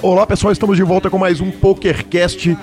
[0.00, 2.56] Olá pessoal, estamos de volta com mais um PokerCast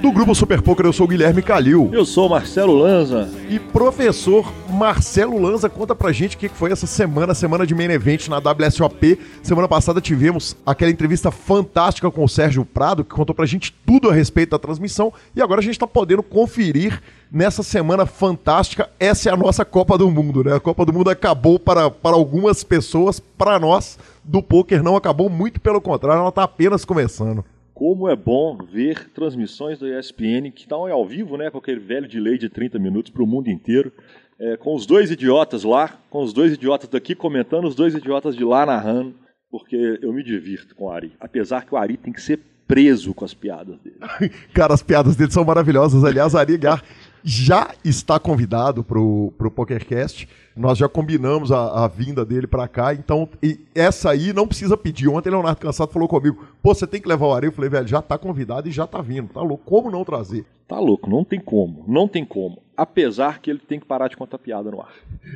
[0.00, 0.86] do Grupo Super Poker.
[0.86, 1.90] Eu sou o Guilherme Calil.
[1.92, 3.28] Eu sou o Marcelo Lanza.
[3.50, 7.90] E professor Marcelo Lanza, conta pra gente o que foi essa semana, semana de main
[7.90, 9.18] event na WSOP.
[9.42, 14.08] Semana passada tivemos aquela entrevista fantástica com o Sérgio Prado, que contou pra gente tudo
[14.08, 15.12] a respeito da transmissão.
[15.36, 18.88] E agora a gente tá podendo conferir nessa semana fantástica.
[18.98, 20.54] Essa é a nossa Copa do Mundo, né?
[20.54, 25.28] A Copa do Mundo acabou para, para algumas pessoas, para nós do poker não acabou,
[25.28, 27.44] muito pelo contrário, ela está apenas começando.
[27.80, 32.06] Como é bom ver transmissões do ESPN que estão ao vivo, né, com aquele velho
[32.06, 33.90] delay de 30 minutos para o mundo inteiro,
[34.38, 38.36] é, com os dois idiotas lá, com os dois idiotas daqui comentando, os dois idiotas
[38.36, 39.14] de lá narrando,
[39.50, 41.14] porque eu me divirto com o Ari.
[41.18, 43.96] Apesar que o Ari tem que ser preso com as piadas dele.
[44.52, 46.04] Cara, as piadas dele são maravilhosas.
[46.04, 46.84] Aliás, Ari Gar
[47.24, 50.28] já está convidado para o PokerCast.
[50.60, 53.26] Nós já combinamos a, a vinda dele para cá, então
[53.74, 55.08] essa aí não precisa pedir.
[55.08, 57.46] Ontem Leonardo Cansado falou comigo: pô, você tem que levar o Ari.
[57.46, 59.30] Eu falei, velho, já está convidado e já está vindo.
[59.32, 59.64] Tá louco?
[59.64, 60.44] Como não trazer?
[60.68, 62.58] Tá louco, não tem como, não tem como.
[62.76, 64.92] Apesar que ele tem que parar de contar piada no ar.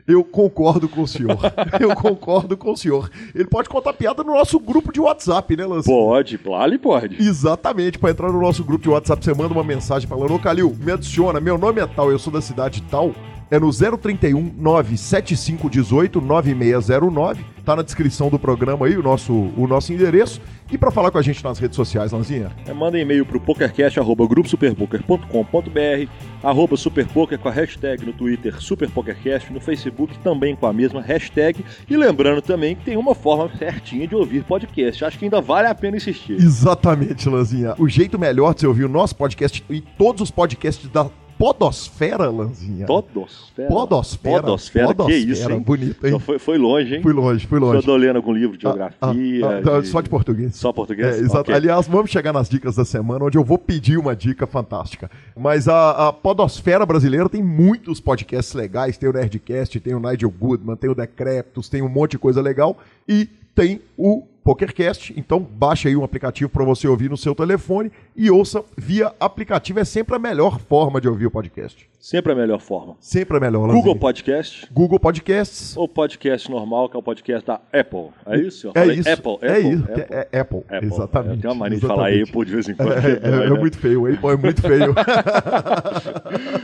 [0.06, 1.38] Eu concordo com o senhor.
[1.80, 3.10] Eu concordo com o senhor.
[3.34, 5.88] Ele pode contar piada no nosso grupo de WhatsApp, né, Lance?
[5.88, 7.20] Pode, lá ele pode.
[7.20, 7.98] Exatamente.
[7.98, 10.92] Para entrar no nosso grupo de WhatsApp, você manda uma mensagem falando: Ô Calil, me
[10.92, 13.14] adiciona, meu nome é tal, eu sou da cidade tal
[13.50, 17.44] é no 031 97518 9609.
[17.64, 20.40] Tá na descrição do programa aí o nosso, o nosso endereço.
[20.70, 22.52] E para falar com a gente nas redes sociais, Lanzinha?
[22.66, 26.10] É, manda e-mail pro pokercast.gruposuperpoker.com.br
[26.42, 31.64] arroba superpoker com a hashtag no Twitter superpokercast, no Facebook também com a mesma hashtag.
[31.88, 35.04] E lembrando também que tem uma forma certinha de ouvir podcast.
[35.04, 36.34] Acho que ainda vale a pena insistir.
[36.34, 37.74] Exatamente, Lanzinha.
[37.78, 42.30] O jeito melhor de você ouvir o nosso podcast e todos os podcasts da Podosfera,
[42.30, 42.86] Lanzinha.
[42.86, 43.68] Podosfera.
[43.68, 44.42] Podosfera.
[44.42, 45.18] Podosfera, Podosfera.
[45.18, 45.60] que isso, hein?
[45.60, 46.18] Bonito, hein?
[46.20, 47.02] Foi, foi, longe, hein?
[47.02, 47.78] Fui longe, fui longe.
[47.80, 49.46] Estou lendo algum livro de ah, geografia.
[49.46, 49.88] Ah, ah, de...
[49.88, 50.54] Só de português.
[50.54, 51.16] Só português?
[51.16, 51.40] É, exato.
[51.40, 51.54] Okay.
[51.54, 55.10] Aliás, vamos chegar nas dicas da semana, onde eu vou pedir uma dica fantástica.
[55.36, 58.96] Mas a, a Podosfera brasileira tem muitos podcasts legais.
[58.96, 62.40] Tem o Nerdcast, tem o Nigel Goodman, tem o Decreptus, tem um monte de coisa
[62.40, 62.78] legal.
[63.08, 65.14] E tem o PokerCast.
[65.16, 69.80] Então baixe aí um aplicativo para você ouvir no seu telefone e ouça via aplicativo.
[69.80, 71.88] É sempre a melhor forma de ouvir o podcast.
[71.98, 72.96] Sempre a melhor forma.
[73.00, 73.62] Sempre a melhor.
[73.62, 73.82] Lanzinho.
[73.82, 74.68] Google Podcast.
[74.70, 75.74] Google Podcasts.
[75.74, 78.08] Ou podcast normal, que é o podcast da Apple.
[78.26, 78.70] É isso?
[78.74, 79.08] é isso.
[79.08, 79.84] Apple, é Apple, isso.
[79.84, 80.04] Apple.
[80.10, 80.62] É, Apple.
[80.68, 80.92] Apple.
[80.92, 81.40] Exatamente.
[81.40, 82.92] Tem uma mania de falar Apple de vez em quando.
[82.92, 84.06] É, é, é, é muito feio.
[84.06, 84.94] Apple é muito feio.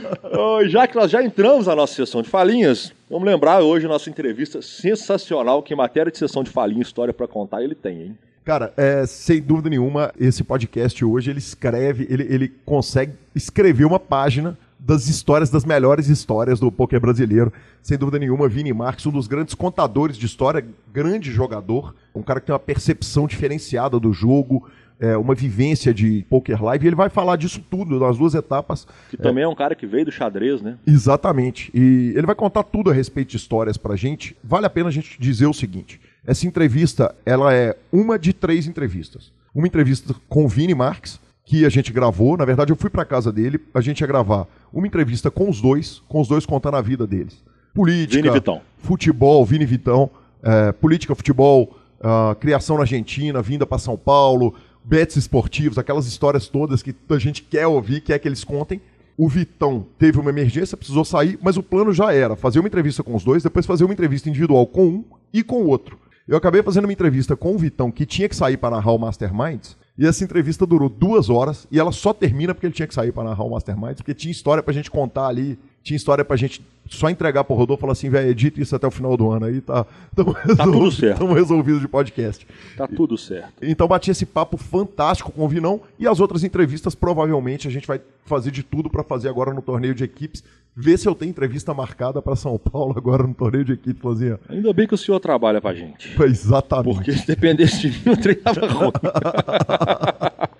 [0.69, 4.09] já que nós já entramos na nossa sessão de falinhas, vamos lembrar hoje a nossa
[4.09, 8.17] entrevista sensacional, que em matéria de sessão de falinha, história para contar, ele tem, hein?
[8.43, 13.99] Cara, é, sem dúvida nenhuma, esse podcast hoje ele escreve, ele, ele consegue escrever uma
[13.99, 17.53] página das histórias, das melhores histórias do poker brasileiro.
[17.83, 22.39] Sem dúvida nenhuma, Vini Marques, um dos grandes contadores de história, grande jogador, um cara
[22.39, 24.67] que tem uma percepção diferenciada do jogo,
[24.99, 28.87] é, uma vivência de poker live, e ele vai falar disso tudo, nas duas etapas.
[29.11, 30.77] Que também é, é um cara que veio do xadrez, né?
[30.85, 31.71] Exatamente.
[31.75, 34.35] E ele vai contar tudo a respeito de histórias pra gente.
[34.43, 38.67] Vale a pena a gente dizer o seguinte: essa entrevista, ela é uma de três
[38.67, 39.31] entrevistas.
[39.53, 42.37] Uma entrevista com o Vini Marques, que a gente gravou.
[42.37, 45.59] Na verdade, eu fui para casa dele, a gente ia gravar uma entrevista com os
[45.59, 47.43] dois, com os dois contando a vida deles.
[47.73, 48.61] Política, Vini Vitão.
[48.77, 50.09] futebol, Vini Vitão,
[50.43, 56.47] é, política, futebol, uh, criação na Argentina, vinda para São Paulo, bets esportivos, aquelas histórias
[56.47, 58.81] todas que a gente quer ouvir, quer que eles contem.
[59.17, 63.03] O Vitão teve uma emergência, precisou sair, mas o plano já era fazer uma entrevista
[63.03, 65.03] com os dois, depois fazer uma entrevista individual com um
[65.33, 65.99] e com o outro.
[66.31, 68.97] Eu acabei fazendo uma entrevista com o Vitão, que tinha que sair para narrar o
[68.97, 72.93] Masterminds, e essa entrevista durou duas horas e ela só termina porque ele tinha que
[72.93, 76.37] sair para narrar o Mastermind, porque tinha história pra gente contar ali, tinha história pra
[76.37, 79.29] gente só entregar pro Rodolfo e falar assim, velho, edita isso até o final do
[79.29, 81.13] ano aí, tá, tamo tá tudo certo.
[81.15, 82.47] Estamos resolvidos de podcast.
[82.77, 83.51] Tá tudo certo.
[83.61, 87.85] Então bati esse papo fantástico com o Vinão e as outras entrevistas provavelmente a gente
[87.85, 87.99] vai
[88.31, 90.41] fazer de tudo para fazer agora no torneio de equipes.
[90.73, 94.39] Ver se eu tenho entrevista marcada para São Paulo agora no torneio de equipes, Lozinha.
[94.47, 96.15] Ainda bem que o senhor trabalha pra gente.
[96.23, 96.95] exatamente.
[96.95, 98.91] Porque se dependesse de mim, eu treinava ruim.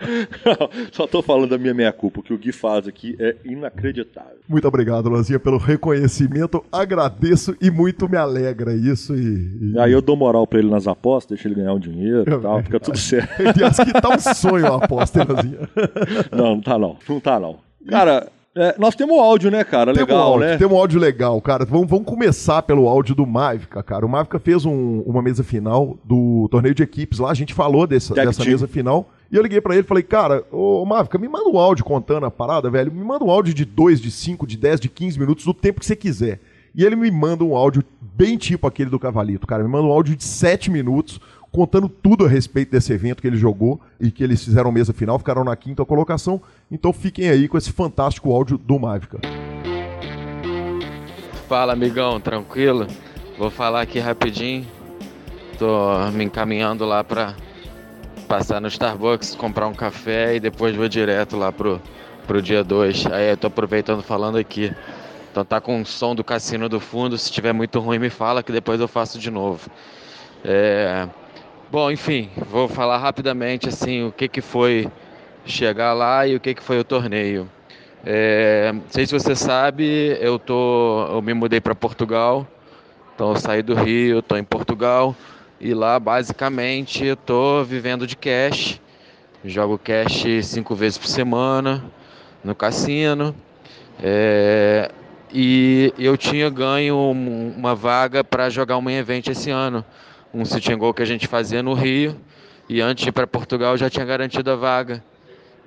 [0.91, 2.19] Só tô falando da minha meia-culpa.
[2.19, 4.39] O que o Gui faz aqui é inacreditável.
[4.49, 6.61] Muito obrigado, Lanzinha, pelo reconhecimento.
[6.69, 9.15] Agradeço e muito me alegra isso.
[9.15, 9.79] E, e...
[9.79, 12.61] Aí eu dou moral pra ele nas apostas, deixa ele ganhar um dinheiro e tal,
[12.63, 13.47] fica tudo certo.
[13.47, 15.69] Aliás, que tá um sonho a aposta, hein, Lanzinha?
[16.31, 16.97] Não, não tá não.
[17.07, 17.59] Não tá não.
[17.87, 19.91] Cara, é, nós temos áudio, né, cara?
[19.91, 20.57] Legal, temos áudio, né?
[20.57, 21.65] Temos áudio legal, cara.
[21.65, 24.05] Vamos, vamos começar pelo áudio do Mavica, cara.
[24.05, 27.31] O Mavica fez um, uma mesa final do torneio de equipes lá.
[27.31, 29.09] A gente falou dessa, dessa mesa final.
[29.31, 32.25] E eu liguei para ele e falei, cara, ô Mavica, me manda um áudio contando
[32.25, 32.91] a parada, velho.
[32.91, 35.79] Me manda um áudio de 2, de 5, de 10, de 15 minutos, do tempo
[35.79, 36.41] que você quiser.
[36.75, 39.63] E ele me manda um áudio bem tipo aquele do Cavalito, cara.
[39.63, 43.37] Me manda um áudio de 7 minutos contando tudo a respeito desse evento que ele
[43.37, 46.41] jogou e que eles fizeram mesa final, ficaram na quinta colocação.
[46.71, 49.19] Então fiquem aí com esse fantástico áudio do Mavica.
[51.47, 52.87] Fala, amigão, tranquilo?
[53.37, 54.65] Vou falar aqui rapidinho.
[55.59, 57.35] Tô me encaminhando lá para
[58.27, 61.81] passar no Starbucks, comprar um café e depois vou direto lá pro,
[62.25, 63.07] pro dia 2.
[63.07, 64.73] Aí eu tô aproveitando falando aqui.
[65.29, 67.17] Então tá com o som do cassino do fundo.
[67.17, 69.69] Se tiver muito ruim, me fala que depois eu faço de novo.
[70.43, 71.07] É...
[71.71, 74.91] Bom, enfim, vou falar rapidamente assim o que, que foi
[75.45, 77.49] chegar lá e o que, que foi o torneio.
[78.05, 78.73] É...
[78.73, 82.45] Não sei se você sabe, eu tô, eu me mudei para Portugal.
[83.15, 85.15] Então eu saí do Rio, estou em Portugal.
[85.61, 88.81] E lá, basicamente, eu tô vivendo de cash.
[89.45, 91.85] Jogo cash cinco vezes por semana
[92.43, 93.33] no cassino.
[94.03, 94.91] É,
[95.31, 99.85] e eu tinha ganho uma vaga para jogar um event esse ano.
[100.33, 102.15] Um sit and go que a gente fazia no Rio.
[102.69, 105.03] E antes de ir para Portugal, já tinha garantido a vaga.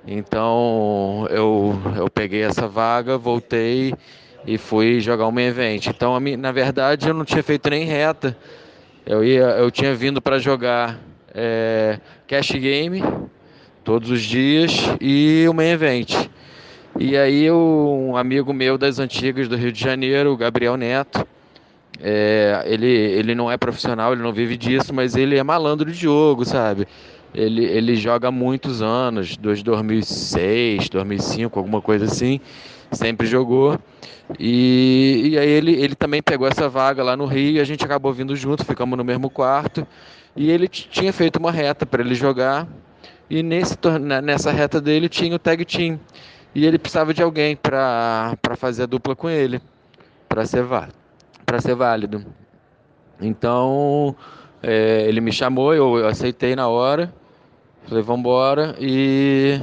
[0.07, 3.93] Então eu, eu peguei essa vaga, voltei
[4.45, 5.87] e fui jogar um main event.
[5.87, 8.35] Então, na verdade, eu não tinha feito nem reta
[9.05, 10.99] eu, ia, eu tinha vindo para jogar
[11.31, 13.03] é, cash game
[13.83, 16.27] todos os dias e o main event.
[16.97, 21.27] E aí um amigo meu das antigas do Rio de Janeiro, o Gabriel Neto,
[22.07, 25.97] é, ele, ele não é profissional, ele não vive disso, mas ele é malandro de
[25.97, 26.87] jogo, sabe?
[27.33, 32.39] Ele, ele joga há muitos anos, desde 2006, 2005, alguma coisa assim,
[32.91, 33.79] sempre jogou.
[34.39, 37.83] E, e aí ele, ele também pegou essa vaga lá no Rio e a gente
[37.83, 39.85] acabou vindo junto, ficamos no mesmo quarto.
[40.35, 42.67] E ele tinha feito uma reta para ele jogar.
[43.27, 43.75] E nesse,
[44.23, 45.99] nessa reta dele tinha o tag team.
[46.53, 49.59] E ele precisava de alguém para fazer a dupla com ele,
[50.29, 50.63] para ser,
[51.61, 52.25] ser válido.
[53.21, 54.15] Então
[54.61, 57.13] é, ele me chamou, eu, aceitei na hora.
[57.87, 58.75] Falei, vamos embora.
[58.79, 59.59] E,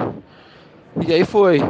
[1.06, 1.60] e aí foi.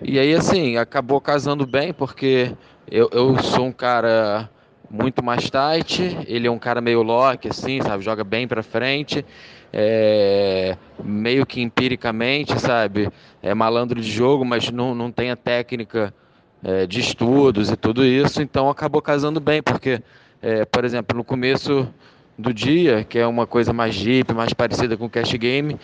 [0.00, 2.52] E aí, assim, acabou casando bem, porque
[2.88, 4.48] eu, eu sou um cara
[4.88, 8.04] muito mais tight, ele é um cara meio lock, assim, sabe?
[8.04, 9.26] Joga bem pra frente,
[9.72, 13.10] é, meio que empiricamente, sabe?
[13.42, 16.14] É malandro de jogo, mas não, não tem a técnica
[16.64, 20.00] é, de estudos e tudo isso, então acabou casando bem, porque,
[20.42, 21.88] é, por exemplo, no começo
[22.38, 25.78] do dia, que é uma coisa mais deep, mais parecida com o cash game,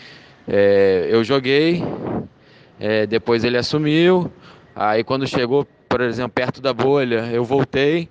[0.46, 1.82] é, eu joguei,
[2.80, 4.30] é, depois ele assumiu.
[4.74, 8.08] Aí quando chegou, por exemplo, perto da bolha, eu voltei,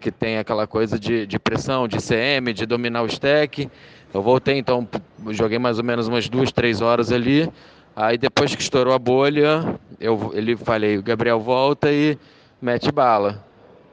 [0.00, 3.70] que tem aquela coisa de, de pressão, de CM, de dominar o stack.
[4.12, 4.86] Eu voltei, então
[5.30, 7.50] joguei mais ou menos umas duas, três horas ali.
[7.96, 12.18] Aí depois que estourou a bolha, eu ele falei, Gabriel volta e
[12.60, 13.44] mete bala.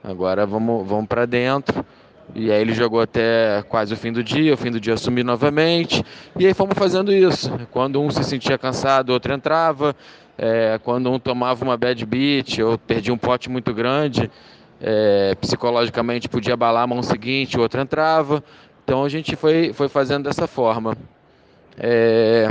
[0.03, 1.85] Agora vamos, vamos para dentro.
[2.33, 5.23] E aí ele jogou até quase o fim do dia, o fim do dia assumi
[5.23, 6.03] novamente.
[6.37, 7.51] E aí fomos fazendo isso.
[7.71, 9.95] Quando um se sentia cansado, o outro entrava.
[10.37, 14.31] É, quando um tomava uma bad beat ou perdia um pote muito grande,
[14.81, 18.43] é, psicologicamente podia abalar a mão seguinte, o outro entrava.
[18.83, 20.97] Então a gente foi, foi fazendo dessa forma.
[21.77, 22.49] É,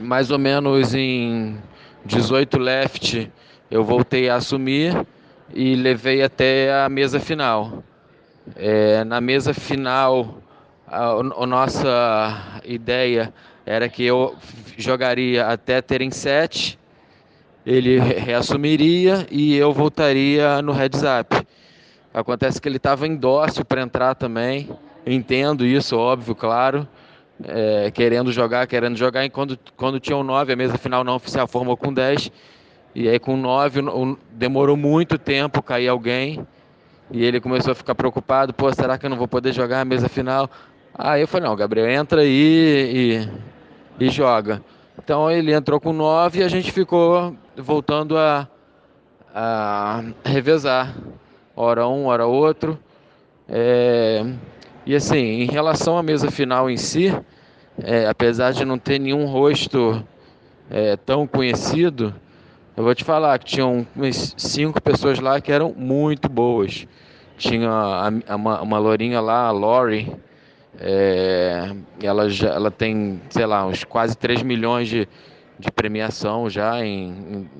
[0.00, 1.58] mais ou menos em
[2.04, 3.30] 18 left
[3.70, 5.06] eu voltei a assumir
[5.54, 7.82] e levei até a mesa final.
[8.56, 10.38] É, na mesa final,
[10.86, 13.32] a, a, nossa ideia
[13.64, 14.36] era que eu
[14.76, 16.78] jogaria até terem sete,
[17.64, 21.46] ele reassumiria e eu voltaria no heads up.
[22.12, 24.68] Acontece que ele estava em dócil para entrar também,
[25.06, 26.86] entendo isso, óbvio, claro.
[27.44, 31.16] É, querendo jogar, querendo jogar, e quando, quando tinha um 9, a mesa final não
[31.16, 32.30] oficial formou com 10,
[32.94, 33.80] e aí com 9
[34.30, 36.46] demorou muito tempo cair alguém,
[37.10, 39.84] e ele começou a ficar preocupado, pô, será que eu não vou poder jogar a
[39.84, 40.48] mesa final?
[40.94, 43.28] Aí eu falei, não, Gabriel, entra aí
[43.98, 44.62] e, e joga.
[45.02, 48.46] Então ele entrou com 9 e a gente ficou voltando a,
[49.34, 50.94] a revezar.
[51.56, 52.78] Hora um, hora outro.
[53.48, 54.24] É,
[54.84, 57.14] e assim, em relação à mesa final em si,
[57.82, 60.02] é, apesar de não ter nenhum rosto
[60.70, 62.14] é, tão conhecido,
[62.76, 66.86] eu vou te falar que tinham umas cinco pessoas lá que eram muito boas.
[67.36, 70.10] Tinha a, a, uma, uma lourinha lá, a Lori,
[70.80, 71.70] é,
[72.02, 75.08] ela, já, ela tem, sei lá, uns quase 3 milhões de,
[75.58, 77.50] de premiação já em, em,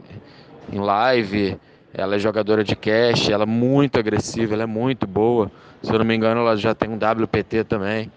[0.72, 1.58] em live.
[1.94, 5.50] Ela é jogadora de cash, ela é muito agressiva, ela é muito boa.
[5.82, 8.10] Se eu não me engano, ela já tem um WPT também.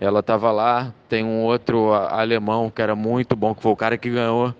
[0.00, 3.98] Ela estava lá, tem um outro alemão que era muito bom, que foi o cara
[3.98, 4.54] que ganhou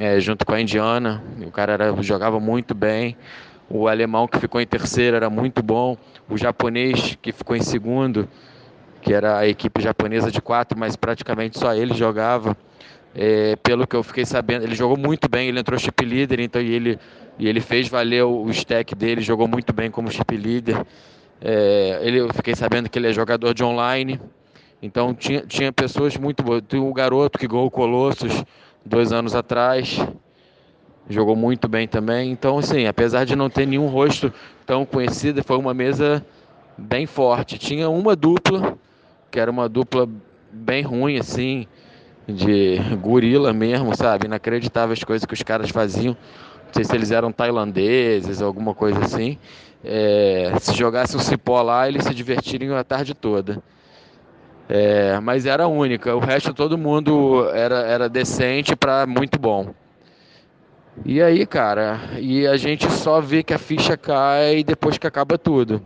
[0.00, 1.22] é, junto com a Indiana.
[1.46, 3.16] O cara era, jogava muito bem.
[3.68, 5.96] O alemão que ficou em terceiro era muito bom.
[6.28, 8.28] O japonês que ficou em segundo,
[9.00, 12.56] que era a equipe japonesa de quatro, mas praticamente só ele jogava.
[13.14, 16.62] É, pelo que eu fiquei sabendo, ele jogou muito bem, ele entrou chip líder, então
[16.62, 16.98] e ele,
[17.38, 20.84] e ele fez valer o, stack dele, jogou muito bem como chip líder.
[21.44, 24.20] É, ele, eu fiquei sabendo que ele é jogador de online,
[24.80, 26.62] então tinha, tinha pessoas muito boas.
[26.68, 28.46] Tem um garoto que ganhou o
[28.84, 29.98] dois anos atrás,
[31.08, 32.30] jogou muito bem também.
[32.30, 34.32] Então, assim, apesar de não ter nenhum rosto
[34.64, 36.24] tão conhecido, foi uma mesa
[36.78, 37.58] bem forte.
[37.58, 38.78] Tinha uma dupla,
[39.30, 40.08] que era uma dupla
[40.52, 41.66] bem ruim, assim,
[42.28, 44.26] de gorila mesmo, sabe?
[44.26, 46.16] Inacreditável as coisas que os caras faziam.
[46.66, 49.38] Não sei se eles eram tailandeses alguma coisa assim.
[49.84, 53.62] É, se jogasse um cipó lá, eles se divertiriam a tarde toda.
[54.68, 56.14] É, mas era única.
[56.14, 59.74] O resto todo mundo era, era decente para muito bom.
[61.04, 65.38] E aí, cara, e a gente só vê que a ficha cai depois que acaba
[65.38, 65.84] tudo.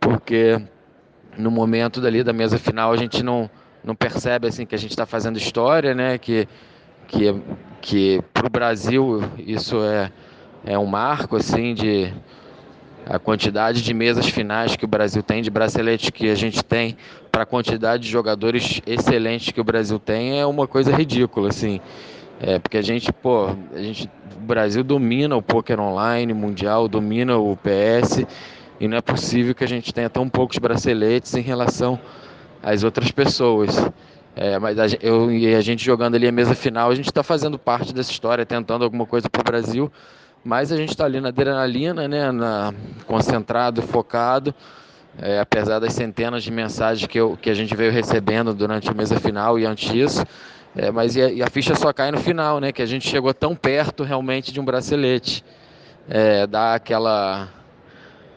[0.00, 0.60] Porque
[1.36, 3.50] no momento dali da mesa final a gente não
[3.82, 6.18] não percebe assim que a gente está fazendo história, né?
[6.18, 6.48] Que
[7.06, 7.42] que
[7.80, 10.12] que para o Brasil isso é
[10.64, 12.12] é um marco assim de
[13.08, 16.96] a quantidade de mesas finais que o Brasil tem, de bracelete que a gente tem,
[17.30, 21.80] para a quantidade de jogadores excelentes que o Brasil tem, é uma coisa ridícula, assim.
[22.40, 27.38] É, porque a gente, pô, a gente, o Brasil domina o poker online mundial, domina
[27.38, 28.26] o PS,
[28.80, 31.98] e não é possível que a gente tenha tão poucos braceletes em relação
[32.62, 33.76] as outras pessoas.
[34.34, 37.22] É, mas a, eu e a gente jogando ali a mesa final, a gente está
[37.22, 39.90] fazendo parte dessa história, tentando alguma coisa para o Brasil,
[40.46, 42.72] mas a gente está ali na adrenalina, né, na,
[43.04, 44.54] concentrado, focado,
[45.18, 48.94] é, apesar das centenas de mensagens que, eu, que a gente veio recebendo durante a
[48.94, 50.24] mesa final e antes disso.
[50.76, 52.70] É, mas e a, e a, ficha só cai no final, né?
[52.70, 55.42] Que a gente chegou tão perto realmente de um bracelete.
[56.08, 57.48] É, dá aquela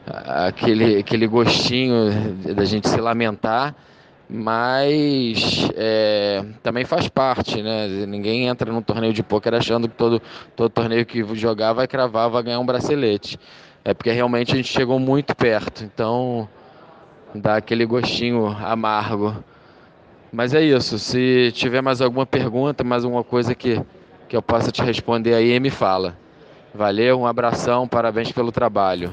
[0.06, 3.76] aquele, aquele gostinho da gente se lamentar,
[4.32, 7.88] mas é, também faz parte, né?
[8.06, 10.22] Ninguém entra num torneio de pôquer achando que todo,
[10.54, 13.38] todo torneio que jogar vai cravar, vai ganhar um bracelete.
[13.84, 16.48] É porque realmente a gente chegou muito perto, então
[17.34, 19.34] dá aquele gostinho amargo.
[20.32, 23.82] Mas é isso, se tiver mais alguma pergunta, mais alguma coisa que,
[24.28, 26.16] que eu possa te responder aí, me fala.
[26.72, 29.12] Valeu, um abração, parabéns pelo trabalho.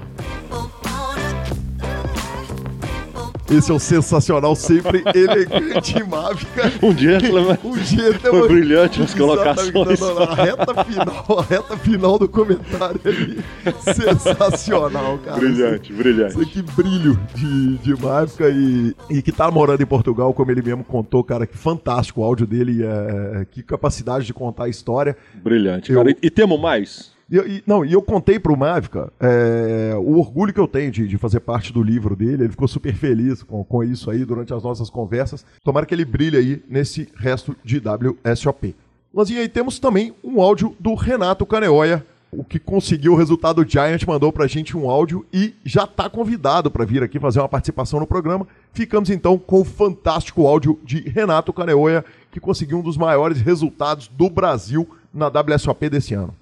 [3.50, 6.72] Esse é o sensacional, sempre elegante e mágica.
[6.84, 7.58] Um gentleman.
[7.64, 8.40] um gentleman.
[8.40, 10.02] Foi brilhante nas colocações.
[10.02, 13.40] a reta final, a reta final do comentário ali.
[13.80, 15.38] Sensacional, cara.
[15.38, 16.32] Brilhante, brilhante.
[16.34, 20.62] Isso aqui, brilho de, de mágica e, e que tá morando em Portugal, como ele
[20.62, 25.16] mesmo contou, cara, que fantástico o áudio dele, é, que capacidade de contar a história.
[25.36, 26.00] Brilhante, Eu...
[26.00, 26.12] cara.
[26.12, 27.17] E, e temos mais?
[27.30, 31.08] E, e, não, e eu contei pro Mavica é, o orgulho que eu tenho de,
[31.08, 32.44] de, fazer parte do livro dele.
[32.44, 35.46] Ele ficou super feliz com, com isso aí durante as nossas conversas.
[35.64, 38.76] Tomara que ele brilhe aí nesse resto de WSOP.
[39.14, 43.64] Mas e aí temos também um áudio do Renato Caneoia, o que conseguiu o resultado
[43.64, 47.40] do Giant, mandou pra gente um áudio e já está convidado para vir aqui fazer
[47.40, 48.48] uma participação no programa.
[48.74, 54.08] Ficamos então com o fantástico áudio de Renato Caneoia, que conseguiu um dos maiores resultados
[54.08, 56.34] do Brasil na WSOP desse ano.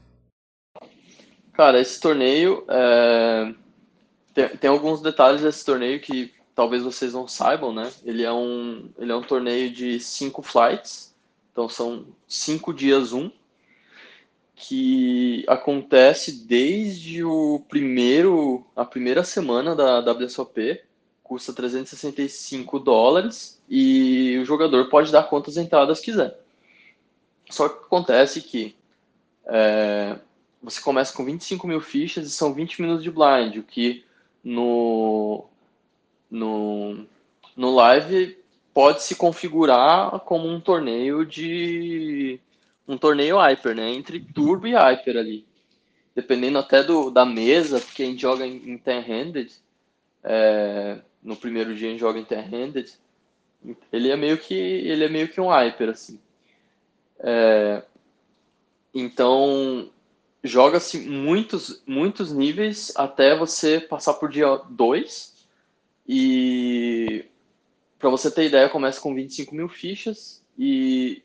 [1.55, 3.53] Cara, esse torneio é...
[4.33, 7.91] tem, tem, alguns detalhes desse torneio que talvez vocês não saibam, né?
[8.03, 11.15] Ele é um, ele é um torneio de cinco flights,
[11.51, 13.31] então são cinco dias um,
[14.53, 20.81] que acontece desde o primeiro, a primeira semana da WSOP,
[21.23, 26.37] custa 365 dólares e o jogador pode dar quantas entradas quiser.
[27.49, 28.75] Só que acontece que
[29.45, 30.17] é,
[30.65, 34.03] você começa com 25 mil fichas e são 20 minutos de blind, o que
[34.43, 35.45] no,
[36.29, 37.05] no,
[37.55, 38.37] no live
[38.73, 42.39] pode se configurar como um torneio de
[42.87, 43.89] um torneio hyper, né?
[43.91, 45.45] Entre turbo e hyper ali.
[46.15, 49.51] Dependendo até do, da mesa, porque a gente joga em, ten-handed,
[50.23, 52.91] é, no primeiro dia a gente joga em ten-handed,
[53.91, 56.19] ele é meio que ele é meio que um hyper assim.
[57.19, 57.83] É,
[58.93, 59.89] então
[60.45, 65.33] joga-se muitos, muitos níveis até você passar por dia 2.
[66.07, 67.25] E
[67.97, 71.23] para você ter ideia, começa com 25 mil fichas e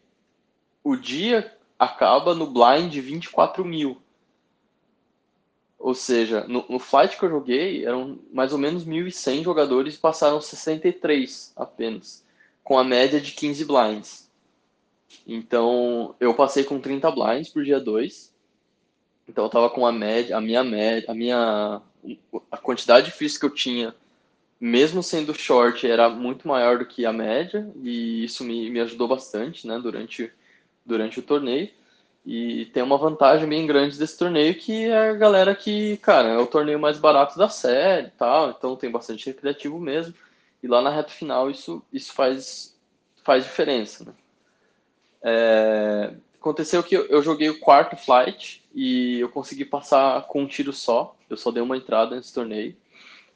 [0.82, 4.00] o dia acaba no blind de 24 mil.
[5.78, 9.98] Ou seja, no, no flight que eu joguei, eram mais ou menos 1.100 jogadores e
[9.98, 12.24] passaram 63 apenas,
[12.62, 14.30] com a média de 15 blinds.
[15.26, 18.29] Então, eu passei com 30 blinds por dia 2
[19.30, 21.80] então eu tava com a média, a minha média, a minha
[22.50, 23.94] a quantidade de fichas que eu tinha,
[24.60, 29.08] mesmo sendo short, era muito maior do que a média, e isso me, me ajudou
[29.08, 30.32] bastante, né, durante,
[30.84, 31.70] durante o torneio.
[32.24, 36.38] E tem uma vantagem bem grande desse torneio que é a galera que, cara, é
[36.38, 40.14] o torneio mais barato da série tal, então tem bastante recreativo mesmo.
[40.62, 42.76] E lá na reta final isso, isso faz,
[43.24, 44.12] faz diferença, né?
[45.22, 50.72] É, aconteceu que eu joguei o quarto flight e eu consegui passar com um tiro
[50.72, 51.14] só.
[51.28, 52.74] Eu só dei uma entrada nesse torneio.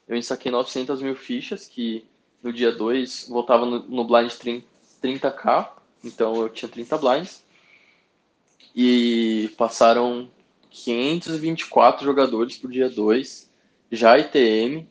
[0.08, 2.04] Eu ensaquei 900 mil fichas, que
[2.42, 4.30] no dia 2 voltava no, blind
[5.02, 5.68] 30k,
[6.02, 7.44] então eu tinha 30 blinds
[8.74, 10.30] e passaram
[10.70, 13.50] 524 jogadores pro dia 2,
[13.92, 14.86] já ITM,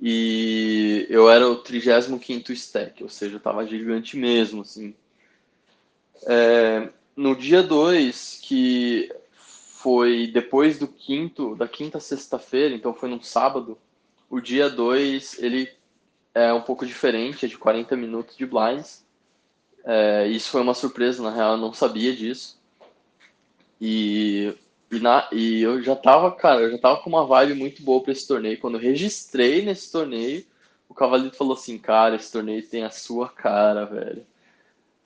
[0.00, 4.94] e eu era o 35 stack, ou seja, eu tava gigante mesmo, assim.
[6.26, 13.20] É, no dia 2, que foi depois do quinto, da quinta sexta-feira, então foi num
[13.20, 13.76] sábado,
[14.30, 15.68] o dia 2, ele
[16.32, 19.04] é um pouco diferente, é de 40 minutos de blinds.
[19.84, 22.56] É, isso foi uma surpresa, na real, eu não sabia disso.
[23.80, 24.54] E,
[24.88, 28.00] e, na, e eu já tava, cara, eu já tava com uma vibe muito boa
[28.00, 28.60] para esse torneio.
[28.60, 30.46] Quando eu registrei nesse torneio,
[30.88, 34.24] o Cavalito falou assim, cara, esse torneio tem a sua cara, velho.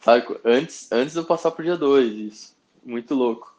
[0.03, 2.57] Sabe, antes, antes de eu passar pro dia 2, isso.
[2.85, 3.55] Muito louco.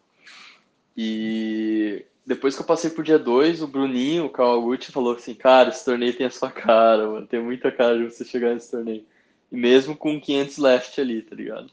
[0.96, 5.70] E depois que eu passei pro dia 2, o Bruninho, o Kawaguchi, falou assim, cara,
[5.70, 7.26] esse torneio tem a sua cara, mano.
[7.26, 9.06] Tem muita cara de você chegar nesse torneio.
[9.52, 11.72] E mesmo com 500 left ali, tá ligado?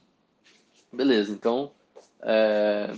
[0.93, 1.73] Beleza, então...
[2.23, 2.93] É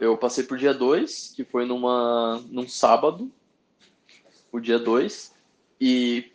[0.00, 3.30] eu passei por dia 2, que foi numa, num sábado,
[4.50, 5.34] o dia 2,
[5.80, 6.30] e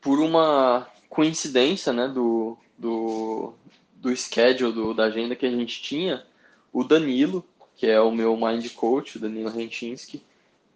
[0.00, 3.52] por uma coincidência né, do, do,
[3.96, 6.24] do schedule, do, da agenda que a gente tinha,
[6.72, 7.44] o Danilo,
[7.76, 10.22] que é o meu mind coach, o Danilo Rentinski,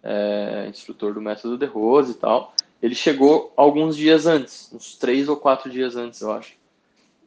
[0.03, 5.27] é, instrutor do método de Rose e tal, ele chegou alguns dias antes, uns três
[5.27, 6.57] ou quatro dias antes, eu acho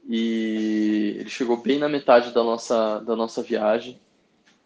[0.09, 3.99] e ele chegou bem na metade da nossa, da nossa viagem.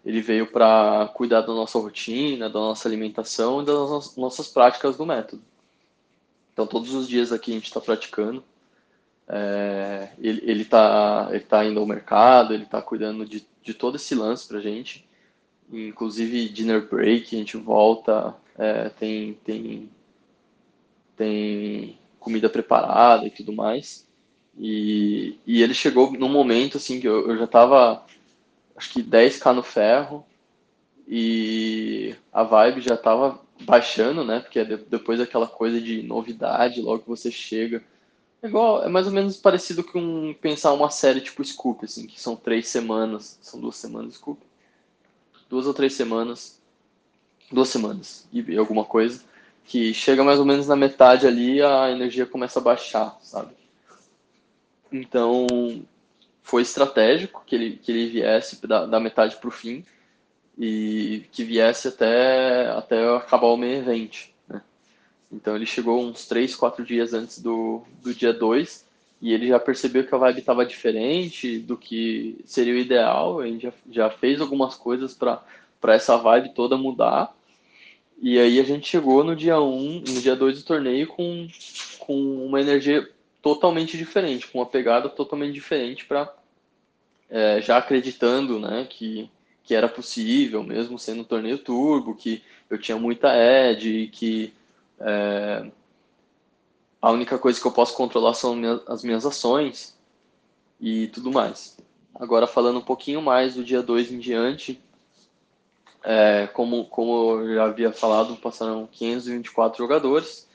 [0.05, 5.07] Ele veio para cuidar da nossa rotina, da nossa alimentação e das nossas práticas do
[5.07, 5.43] método.
[6.55, 8.43] Então, todos os dias aqui a gente está praticando.
[9.27, 14.15] É, ele está ele tá indo ao mercado, ele está cuidando de, de todo esse
[14.15, 15.05] lance para a gente.
[15.73, 19.91] Inclusive, dinner break, a gente volta, é, tem, tem,
[21.17, 24.07] tem comida preparada e tudo mais.
[24.57, 28.07] E, e ele chegou num momento assim que eu, eu já tava
[28.77, 30.25] acho que 10k no ferro
[31.09, 34.41] e a vibe já tava baixando, né?
[34.41, 37.83] Porque é depois daquela coisa de novidade, logo você chega.
[38.43, 42.21] É igual, é mais ou menos parecido com pensar uma série tipo Scoop, assim, que
[42.21, 44.41] são três semanas, são duas semanas Scoop,
[45.49, 46.61] duas ou três semanas,
[47.51, 49.23] duas semanas e alguma coisa,
[49.65, 53.55] que chega mais ou menos na metade ali, a energia começa a baixar, sabe?
[54.93, 55.47] Então,
[56.43, 59.85] foi estratégico que ele, que ele viesse da, da metade para o fim
[60.59, 64.29] e que viesse até, até acabar o meio evento.
[64.49, 64.63] Né?
[65.31, 68.85] Então, ele chegou uns 3, 4 dias antes do, do dia 2
[69.21, 73.41] e ele já percebeu que a vibe estava diferente do que seria o ideal.
[73.41, 75.43] A gente já, já fez algumas coisas para
[75.89, 77.35] essa vibe toda mudar.
[78.21, 81.49] E aí a gente chegou no dia 1, um, no dia 2 do torneio com,
[81.99, 83.09] com uma energia
[83.43, 86.33] totalmente diferente, com uma pegada totalmente diferente para
[87.29, 89.29] é, já acreditando, né, que
[89.65, 94.53] que era possível, mesmo sendo um torneio turbo, que eu tinha muita edge, que
[95.01, 95.71] é,
[97.01, 99.99] a única coisa que eu posso controlar são as minhas ações
[100.81, 101.77] e tudo mais.
[102.15, 104.81] Agora, falando um pouquinho mais do dia 2 em diante,
[106.05, 110.47] é, como, como eu já havia falado, passaram 524 jogadores,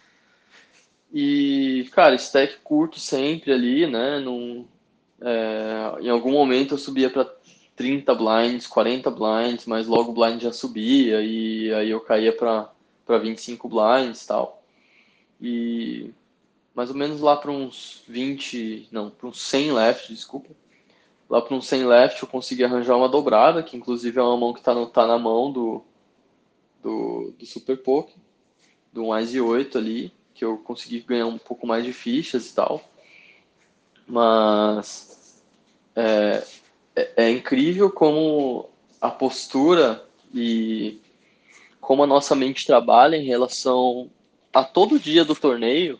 [1.11, 4.19] e, cara, stack curto sempre ali, né?
[4.19, 4.65] Num,
[5.19, 7.27] é, em algum momento eu subia para
[7.79, 12.69] 30 blinds, 40 blinds, mas logo o blind já subia e aí eu caía para
[13.07, 14.61] 25 blinds tal.
[15.39, 16.11] E
[16.75, 20.49] mais ou menos lá para uns 20, não, para uns 100 left, desculpa.
[21.29, 24.51] Lá para uns 100 left eu consegui arranjar uma dobrada, que inclusive é uma mão
[24.51, 25.81] que está tá na mão do,
[26.83, 28.13] do, do Super Poke,
[28.91, 32.55] do 1 e 8 ali que eu consegui ganhar um pouco mais de fichas e
[32.55, 32.83] tal.
[34.05, 35.41] Mas
[35.95, 36.43] é,
[36.95, 40.99] é, é incrível como a postura e
[41.79, 44.09] como a nossa mente trabalha em relação
[44.53, 45.99] a todo dia do torneio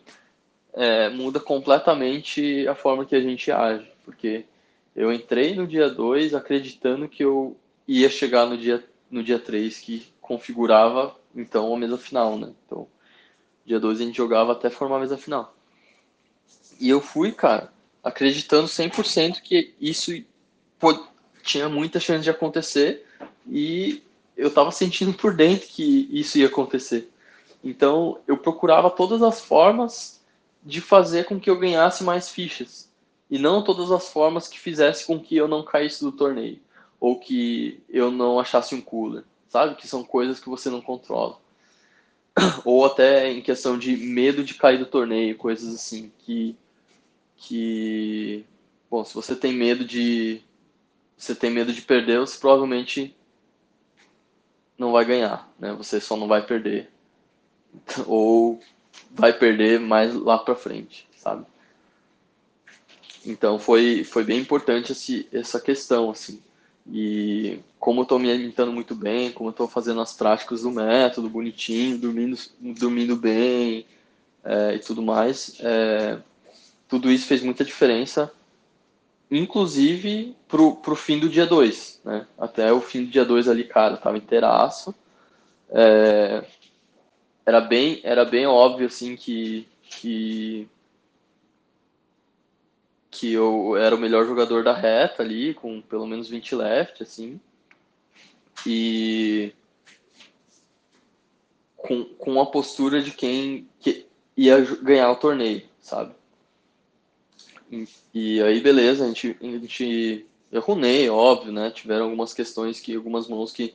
[0.72, 3.90] é, muda completamente a forma que a gente age.
[4.04, 4.44] Porque
[4.94, 9.78] eu entrei no dia 2 acreditando que eu ia chegar no dia, no dia 3,
[9.78, 12.52] que configurava então a mesa final, né?
[12.66, 12.86] Então,
[13.64, 15.54] dia 12 a gente jogava até formar a mesa final.
[16.80, 17.72] E eu fui, cara,
[18.02, 20.12] acreditando 100% que isso
[21.42, 23.06] tinha muita chance de acontecer
[23.46, 24.02] e
[24.36, 27.10] eu tava sentindo por dentro que isso ia acontecer.
[27.62, 30.20] Então, eu procurava todas as formas
[30.62, 32.88] de fazer com que eu ganhasse mais fichas
[33.30, 36.58] e não todas as formas que fizesse com que eu não caísse do torneio
[36.98, 39.74] ou que eu não achasse um cooler, sabe?
[39.74, 41.38] Que são coisas que você não controla.
[42.64, 46.54] Ou até em questão de medo de cair do torneio, coisas assim que
[47.36, 48.44] que
[48.90, 50.42] bom, se você tem medo de
[51.20, 53.14] você tem medo de perder, você provavelmente
[54.78, 55.70] não vai ganhar, né?
[55.74, 56.90] Você só não vai perder
[58.06, 58.58] ou
[59.10, 61.44] vai perder mais lá para frente, sabe?
[63.24, 66.42] Então foi, foi bem importante esse, essa questão, assim.
[66.90, 70.70] E como eu estou me alimentando muito bem, como eu estou fazendo as práticas do
[70.70, 73.84] método bonitinho, dormindo, dormindo bem
[74.42, 76.18] é, e tudo mais, é,
[76.88, 78.32] tudo isso fez muita diferença,
[79.30, 82.26] inclusive pro, pro fim do dia 2, né?
[82.38, 84.94] Até o fim do dia 2 ali, cara, tava inteiraço.
[85.70, 86.44] É,
[87.46, 90.68] era bem, era bem óbvio, assim, que, que
[93.10, 97.40] que eu era o melhor jogador da reta ali, com pelo menos 20 left, assim.
[98.66, 99.52] E
[101.76, 106.14] com, com a postura de quem que ia ganhar o torneio, sabe?
[108.12, 111.70] E, aí, beleza, a gente, a gente eu runei, óbvio, né?
[111.70, 113.74] Tiveram algumas questões que, algumas mãos que,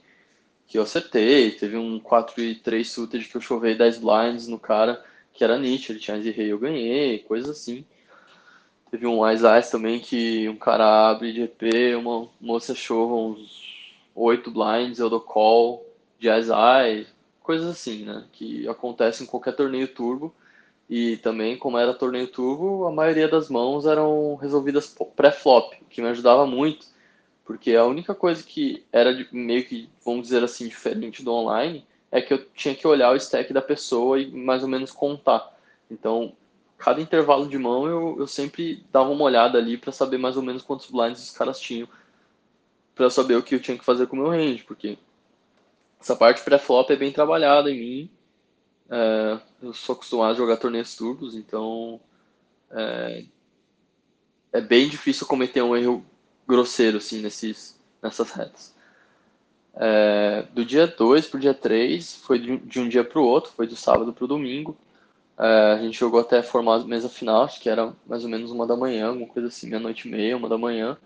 [0.67, 1.51] que eu acertei.
[1.51, 5.03] Teve um 4 e 3 suited que eu chovei 10 blinds no cara,
[5.33, 7.85] que era Nietzsche, ele tinha rei, eu ganhei, coisas assim.
[8.91, 13.65] Teve um Ice Ice também que um cara abre de EP, uma moça chova uns
[14.13, 15.85] oito blinds, eu dou call
[16.19, 18.25] de Ice Ice, coisas assim, né?
[18.33, 20.33] Que acontece em qualquer torneio turbo.
[20.89, 26.01] E também, como era torneio turbo, a maioria das mãos eram resolvidas pré-flop, o que
[26.01, 26.85] me ajudava muito,
[27.43, 32.21] porque a única coisa que era meio que, vamos dizer assim, diferente do online é
[32.21, 35.55] que eu tinha que olhar o stack da pessoa e mais ou menos contar.
[35.89, 36.33] Então,
[36.77, 40.43] cada intervalo de mão eu, eu sempre dava uma olhada ali para saber mais ou
[40.43, 41.87] menos quantos blinds os caras tinham,
[42.93, 44.97] para saber o que eu tinha que fazer com o meu range, porque
[45.99, 48.09] essa parte pré-flop é bem trabalhada em mim.
[48.89, 51.99] É, eu sou acostumado a jogar torneios turbos, então
[52.71, 53.25] é,
[54.53, 56.05] é bem difícil cometer um erro
[56.47, 58.75] grosseiro assim nesses, nessas retas.
[59.77, 63.25] É, do dia 2 para o dia 3 foi de, de um dia para o
[63.25, 64.77] outro, foi do sábado para o domingo.
[65.37, 68.51] É, a gente jogou até formar a mesa final, acho que era mais ou menos
[68.51, 70.97] uma da manhã, alguma coisa assim, meia-noite e meia, uma da manhã.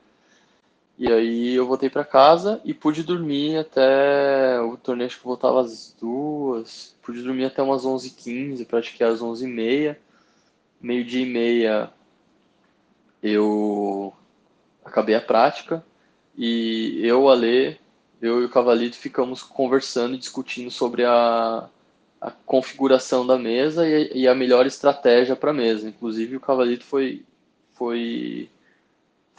[0.99, 4.59] E aí eu voltei para casa e pude dormir até.
[4.59, 6.93] O torneio acho que voltava às duas.
[7.01, 9.95] Pude dormir até umas 11h15, pratiquei às 11h30.
[10.81, 11.89] Meio-dia e meia
[13.23, 14.13] eu
[14.83, 15.81] acabei a prática.
[16.37, 17.79] E eu, Ale,
[18.21, 21.69] eu e o Cavalito ficamos conversando e discutindo sobre a,
[22.19, 25.87] a configuração da mesa e, e a melhor estratégia para a mesa.
[25.87, 27.23] Inclusive, o Cavalito foi,
[27.73, 28.49] foi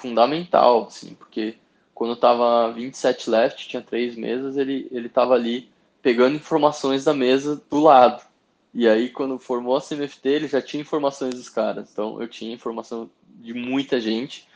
[0.00, 1.56] fundamental, assim, porque
[1.94, 5.68] quando estava 27 left, tinha três mesas, ele ele estava ali
[6.02, 8.22] pegando informações da mesa do lado.
[8.72, 11.90] E aí, quando formou a CMFT, ele já tinha informações dos caras.
[11.92, 13.10] Então, eu tinha informação
[13.40, 14.48] de muita gente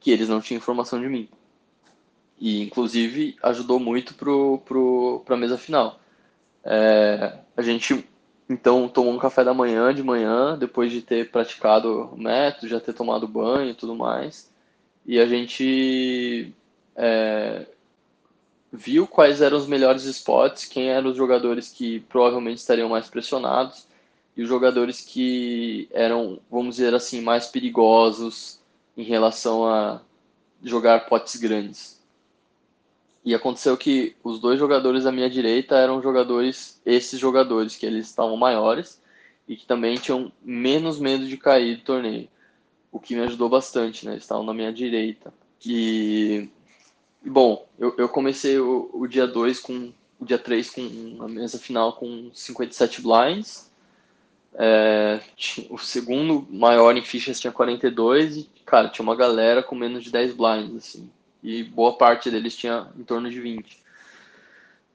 [0.00, 1.28] que eles não tinham informação de mim.
[2.38, 6.00] E, inclusive, ajudou muito para pro, pro, a mesa final.
[6.64, 8.04] É, a gente
[8.48, 12.80] então tomou um café da manhã de manhã, depois de ter praticado o método, já
[12.80, 14.51] ter tomado banho e tudo mais.
[15.04, 16.52] E a gente
[16.96, 17.66] é,
[18.72, 23.86] viu quais eram os melhores spots, quem eram os jogadores que provavelmente estariam mais pressionados
[24.36, 28.60] e os jogadores que eram, vamos dizer assim, mais perigosos
[28.96, 30.00] em relação a
[30.62, 32.00] jogar potes grandes.
[33.24, 38.08] E aconteceu que os dois jogadores à minha direita eram jogadores, esses jogadores, que eles
[38.08, 39.00] estavam maiores
[39.46, 42.28] e que também tinham menos medo de cair do torneio.
[42.92, 44.12] O que me ajudou bastante, né?
[44.12, 45.34] Eles estavam na minha direita.
[45.64, 46.48] E,
[47.24, 49.92] bom, eu, eu comecei o, o dia 2 com.
[50.20, 53.68] O dia 3 com a mesa final com 57 blinds.
[54.54, 55.20] É,
[55.68, 60.12] o segundo maior em fichas tinha 42 e, cara, tinha uma galera com menos de
[60.12, 61.10] 10 blinds, assim
[61.42, 63.82] e boa parte deles tinha em torno de 20.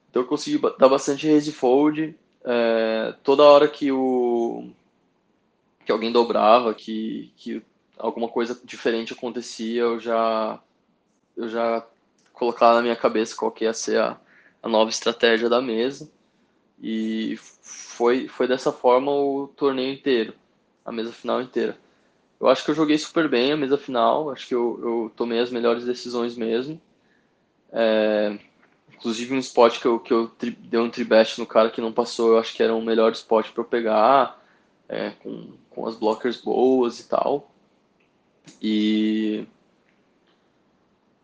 [0.10, 2.16] Então eu consegui dar bastante raise fold.
[2.44, 4.70] É, toda hora que o
[5.86, 7.62] que alguém dobrava, que, que
[7.98, 10.60] alguma coisa diferente acontecia, eu já
[11.36, 11.86] eu já
[12.34, 14.18] colocava na minha cabeça qual que ia ser a,
[14.62, 16.10] a nova estratégia da mesa.
[16.82, 20.34] E foi, foi dessa forma o torneio inteiro,
[20.86, 21.78] a mesa final inteira.
[22.40, 25.40] Eu acho que eu joguei super bem a mesa final, acho que eu, eu tomei
[25.40, 26.80] as melhores decisões mesmo.
[27.72, 28.38] É,
[28.94, 31.92] inclusive um spot que eu, que eu tri, dei um tribet no cara que não
[31.92, 34.40] passou, eu acho que era o um melhor spot para eu pegar,
[34.88, 37.52] é, com, com as blockers boas e tal.
[38.62, 39.46] E,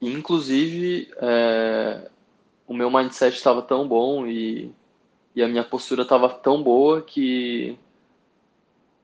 [0.02, 2.10] inclusive, é,
[2.68, 4.72] o meu mindset estava tão bom e,
[5.36, 7.78] e a minha postura estava tão boa que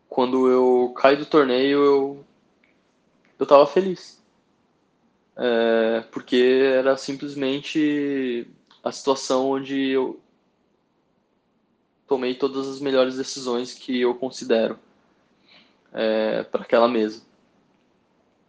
[0.07, 2.25] quando eu caí do torneio, eu,
[3.39, 4.19] eu feliz.
[5.35, 6.35] É, porque
[6.75, 8.47] era simplesmente
[8.83, 10.19] a situação onde eu
[12.07, 14.77] tomei todas as melhores decisões que eu considero
[15.93, 17.21] é, para aquela mesa.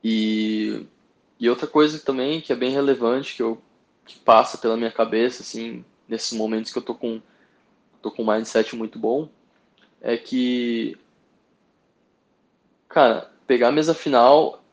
[0.02, 0.86] E,
[1.38, 3.60] e outra coisa também que é bem relevante, que, eu,
[4.04, 7.20] que passa pela minha cabeça, assim, nesses momentos que eu tô com,
[8.00, 9.28] tô com um mindset muito bom,
[10.00, 10.98] é que
[12.90, 14.64] Cara, pegar a mesa final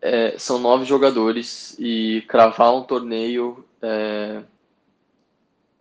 [0.00, 4.42] é, são nove jogadores e cravar um torneio é,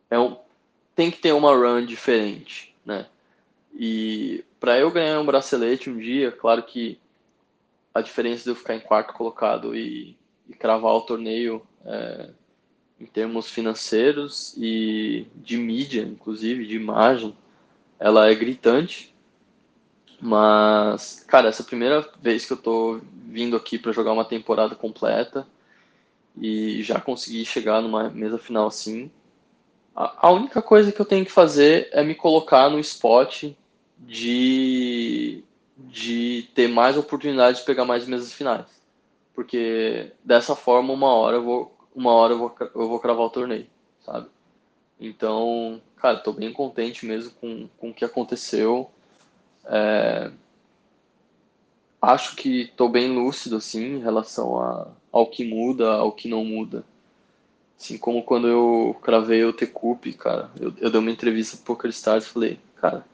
[0.09, 0.37] é um,
[0.95, 3.07] tem que ter uma run diferente, né?
[3.73, 6.97] E para eu ganhar um bracelete um dia, claro que
[7.93, 10.17] a diferença de eu ficar em quarto colocado e,
[10.49, 12.29] e cravar o torneio é,
[12.99, 17.35] em termos financeiros e de mídia, inclusive de imagem,
[17.99, 19.13] ela é gritante.
[20.19, 24.25] Mas, cara, essa é a primeira vez que eu tô vindo aqui para jogar uma
[24.25, 25.45] temporada completa
[26.37, 29.11] e já consegui chegar numa mesa final assim.
[29.95, 33.51] A, a única coisa que eu tenho que fazer é me colocar no spot
[33.99, 35.43] de,
[35.77, 38.65] de ter mais oportunidade de pegar mais mesas finais.
[39.33, 43.29] Porque dessa forma, uma hora eu vou, uma hora eu vou, eu vou cravar o
[43.29, 43.67] torneio,
[44.05, 44.27] sabe?
[44.99, 48.89] Então, cara, tô bem contente mesmo com, com o que aconteceu.
[49.65, 50.31] É,
[52.01, 56.45] acho que estou bem lúcido assim em relação a, ao que muda, ao que não
[56.45, 56.85] muda.
[57.79, 61.89] Assim como quando eu cravei o T-Cup, cara, eu, eu dei uma entrevista pro Poker
[61.89, 63.05] Stars e falei, cara,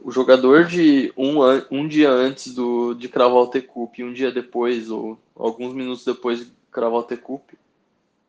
[0.00, 1.38] o jogador de um,
[1.70, 6.04] um dia antes do, de cravar o T-Cup e um dia depois, ou alguns minutos
[6.04, 7.50] depois de cravar o T-Cup,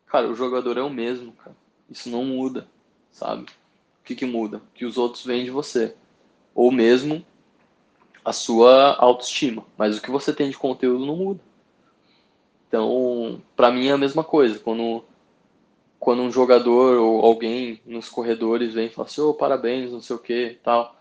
[0.05, 1.55] cara, o jogador é o mesmo, cara.
[1.89, 2.67] Isso não muda,
[3.11, 3.43] sabe?
[3.43, 4.61] O que, que muda?
[4.73, 5.95] Que os outros vêm de você
[6.55, 7.23] ou mesmo
[8.23, 9.65] a sua autoestima.
[9.77, 11.41] Mas o que você tem de conteúdo não muda.
[12.67, 14.57] Então, para mim é a mesma coisa.
[14.57, 15.03] Quando,
[15.99, 20.15] quando um jogador ou alguém nos corredores vem e fala assim, oh, parabéns, não sei
[20.15, 20.94] o que, tal.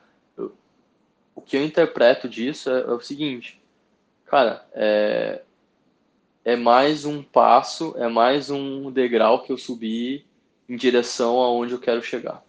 [1.35, 3.61] O que eu interpreto disso é, é o seguinte,
[4.25, 5.43] cara, é,
[6.45, 10.25] é mais um passo, é mais um degrau que eu subi
[10.69, 12.45] em direção aonde eu quero chegar.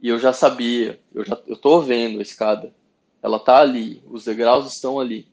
[0.00, 2.74] E eu já sabia, eu já eu tô vendo a escada.
[3.22, 5.28] Ela tá ali, os degraus estão ali.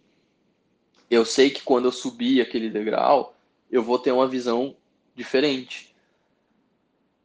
[1.09, 3.33] Eu sei que quando eu subir aquele degrau,
[3.71, 4.75] eu vou ter uma visão
[5.15, 5.95] diferente.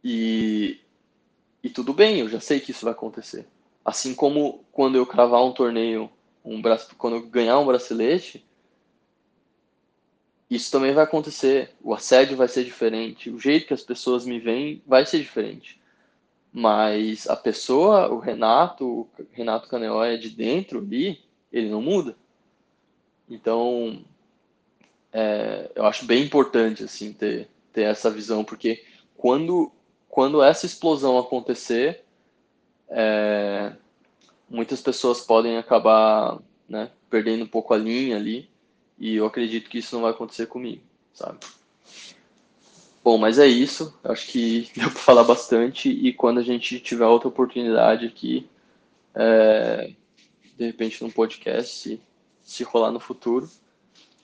[0.04, 0.78] E
[1.62, 3.46] e tudo bem, eu já sei que isso vai acontecer.
[3.84, 6.10] Assim como quando eu cravar um torneio,
[6.44, 6.60] um
[6.96, 8.44] quando eu ganhar um bracelete,
[10.48, 11.74] isso também vai acontecer.
[11.82, 15.80] O assédio vai ser diferente, o jeito que as pessoas me veem vai ser diferente.
[16.52, 22.14] Mas a pessoa, o Renato, o Renato Caneóia de dentro ali, ele não muda.
[23.28, 24.04] Então,
[25.10, 28.84] é, eu acho bem importante assim ter, ter essa visão, porque
[29.16, 29.72] quando,
[30.08, 32.04] quando essa explosão acontecer,
[32.94, 33.72] é,
[34.48, 38.48] muitas pessoas podem acabar né, perdendo um pouco a linha ali,
[38.98, 41.38] e eu acredito que isso não vai acontecer comigo, sabe?
[43.02, 43.98] Bom, mas é isso.
[44.04, 45.88] Acho que deu para falar bastante.
[45.88, 48.48] E quando a gente tiver outra oportunidade aqui,
[49.14, 49.92] é,
[50.56, 52.00] de repente num podcast, se,
[52.42, 53.50] se rolar no futuro,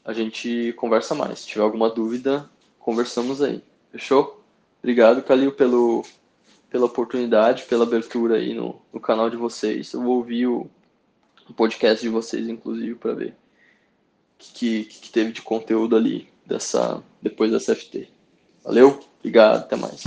[0.05, 1.41] a gente conversa mais.
[1.41, 3.63] Se tiver alguma dúvida, conversamos aí.
[3.91, 4.45] Fechou?
[4.79, 6.05] Obrigado, Calil, pelo,
[6.71, 9.93] pela oportunidade, pela abertura aí no, no canal de vocês.
[9.93, 10.69] Eu vou ouvir o,
[11.49, 13.35] o podcast de vocês, inclusive, para ver o
[14.39, 18.09] que, que, que teve de conteúdo ali dessa, depois dessa FT.
[18.65, 20.03] Valeu, obrigado, até mais.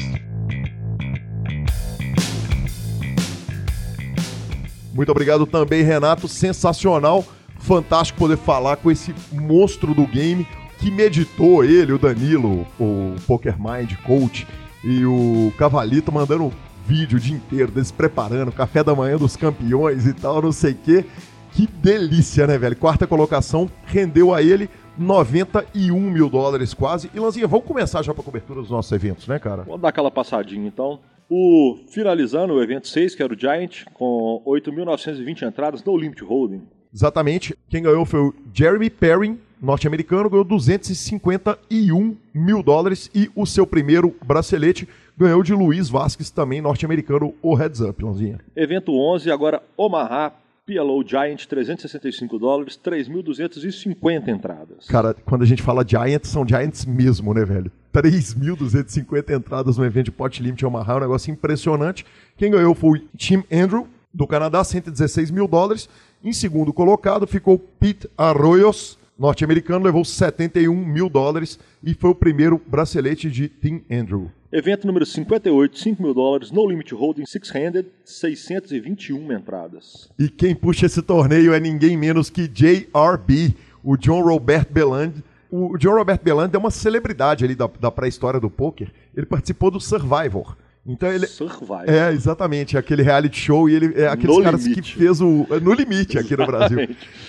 [4.93, 6.27] Muito obrigado também, Renato.
[6.27, 7.25] Sensacional,
[7.59, 10.45] fantástico poder falar com esse monstro do game
[10.79, 14.45] que meditou ele, o Danilo, o Poker Mind Coach
[14.83, 16.51] e o Cavalito mandando
[16.85, 20.71] vídeo o dia inteiro deles preparando café da manhã dos campeões e tal, não sei
[20.73, 21.05] o quê.
[21.53, 22.75] Que delícia, né, velho?
[22.75, 27.09] Quarta colocação rendeu a ele 91 mil dólares quase.
[27.13, 29.63] E Lanzinha, vamos começar já para a cobertura dos nossos eventos, né, cara?
[29.63, 30.99] Vamos dar aquela passadinha então.
[31.29, 36.61] O, finalizando o evento 6, que era o Giant, com 8.920 entradas, no limit holding.
[36.93, 37.57] Exatamente.
[37.69, 44.15] Quem ganhou foi o Jeremy Perrin, norte-americano, ganhou 251 mil dólares e o seu primeiro
[44.25, 48.39] bracelete ganhou de Luiz Vasquez, também norte-americano, o Heads Up, Lanzinha.
[48.55, 50.33] Evento 11, agora Omaha,
[50.65, 54.87] PLO Giant, 365 dólares, 3.250 entradas.
[54.87, 57.71] Cara, quando a gente fala Giants, são Giants mesmo, né, velho?
[57.93, 62.05] 3.250 entradas no evento de Pot Limit Omaha, é um negócio impressionante.
[62.37, 65.89] Quem ganhou foi o Tim Andrew, do Canadá, 116 mil dólares.
[66.23, 72.61] Em segundo colocado ficou Pete Arroyos, norte-americano, levou 71 mil dólares e foi o primeiro
[72.67, 74.29] bracelete de Tim Andrew.
[74.51, 80.11] Evento número 58, 5 mil dólares, No Limit Holding, Six-Handed, 621 entradas.
[80.19, 85.23] E quem puxa esse torneio é ninguém menos que JRB, o John Robert Beland.
[85.49, 88.91] O John Robert Beland é uma celebridade ali da, da pré-história do poker.
[89.15, 90.55] Ele participou do Survivor.
[90.83, 91.83] Então ele Survival.
[91.85, 94.93] é exatamente aquele reality show e ele é aqueles No caras limite.
[94.93, 96.79] que fez o no limite aqui no Brasil.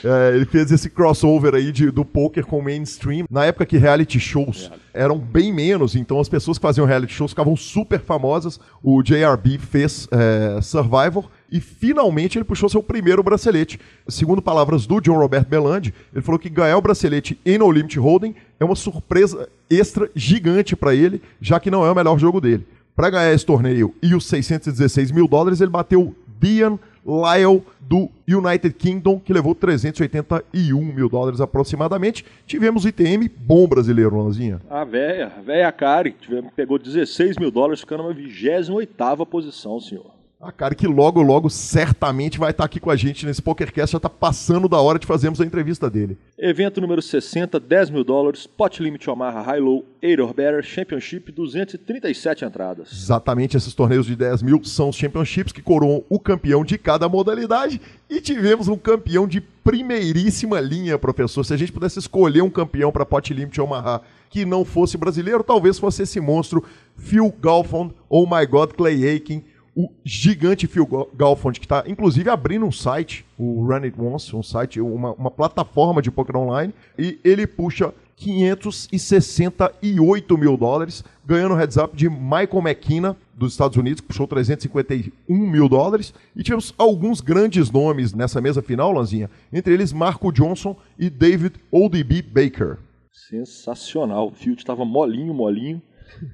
[0.02, 3.26] É, ele fez esse crossover aí de, do poker com o mainstream.
[3.30, 7.32] Na época que reality shows eram bem menos, então as pessoas que faziam reality shows
[7.32, 8.58] ficavam super famosas.
[8.82, 13.78] O JRB fez é, Survivor e finalmente ele puxou seu primeiro bracelete.
[14.08, 17.98] Segundo palavras do John Robert Belandi, ele falou que ganhar o bracelete em No Limit
[17.98, 22.40] Holding é uma surpresa extra gigante para ele, já que não é o melhor jogo
[22.40, 22.66] dele.
[22.94, 28.74] Para ganhar esse torneio e os 616 mil dólares, ele bateu Dean Lyle do United
[28.74, 32.24] Kingdom, que levou 381 mil dólares aproximadamente.
[32.46, 34.60] Tivemos ITM bom brasileiro, Lanzinha.
[34.70, 35.74] A véia, a véia
[36.20, 40.10] tivemos- pegou 16 mil dólares, ficando na 28ª posição, senhor.
[40.42, 43.98] A cara que logo, logo, certamente vai estar aqui com a gente nesse PokerCast, já
[43.98, 46.18] está passando da hora de fazermos a entrevista dele.
[46.36, 51.30] Evento número 60, 10 mil dólares, Pot Limit Omaha High Low 8 or Better Championship,
[51.30, 52.90] 237 entradas.
[52.92, 57.08] Exatamente, esses torneios de 10 mil são os championships que coroam o campeão de cada
[57.08, 57.80] modalidade.
[58.10, 61.44] E tivemos um campeão de primeiríssima linha, professor.
[61.44, 65.44] Se a gente pudesse escolher um campeão para Pot Limit Omaha que não fosse brasileiro,
[65.44, 66.64] talvez fosse esse monstro
[66.96, 69.44] Phil Galfond ou My God Clay Aiken,
[69.74, 74.34] o gigante Phil Gal- Galfond, que está inclusive abrindo um site, o Run It Once,
[74.36, 81.54] um site, uma, uma plataforma de poker online, e ele puxa 568 mil dólares, ganhando
[81.54, 86.14] o heads up de Michael McKenna, dos Estados Unidos, que puxou 351 mil dólares.
[86.36, 91.54] E tivemos alguns grandes nomes nessa mesa final, Lanzinha, entre eles Marco Johnson e David
[91.70, 92.78] ODB Baker.
[93.10, 94.28] Sensacional.
[94.28, 95.82] O Field estava molinho, molinho.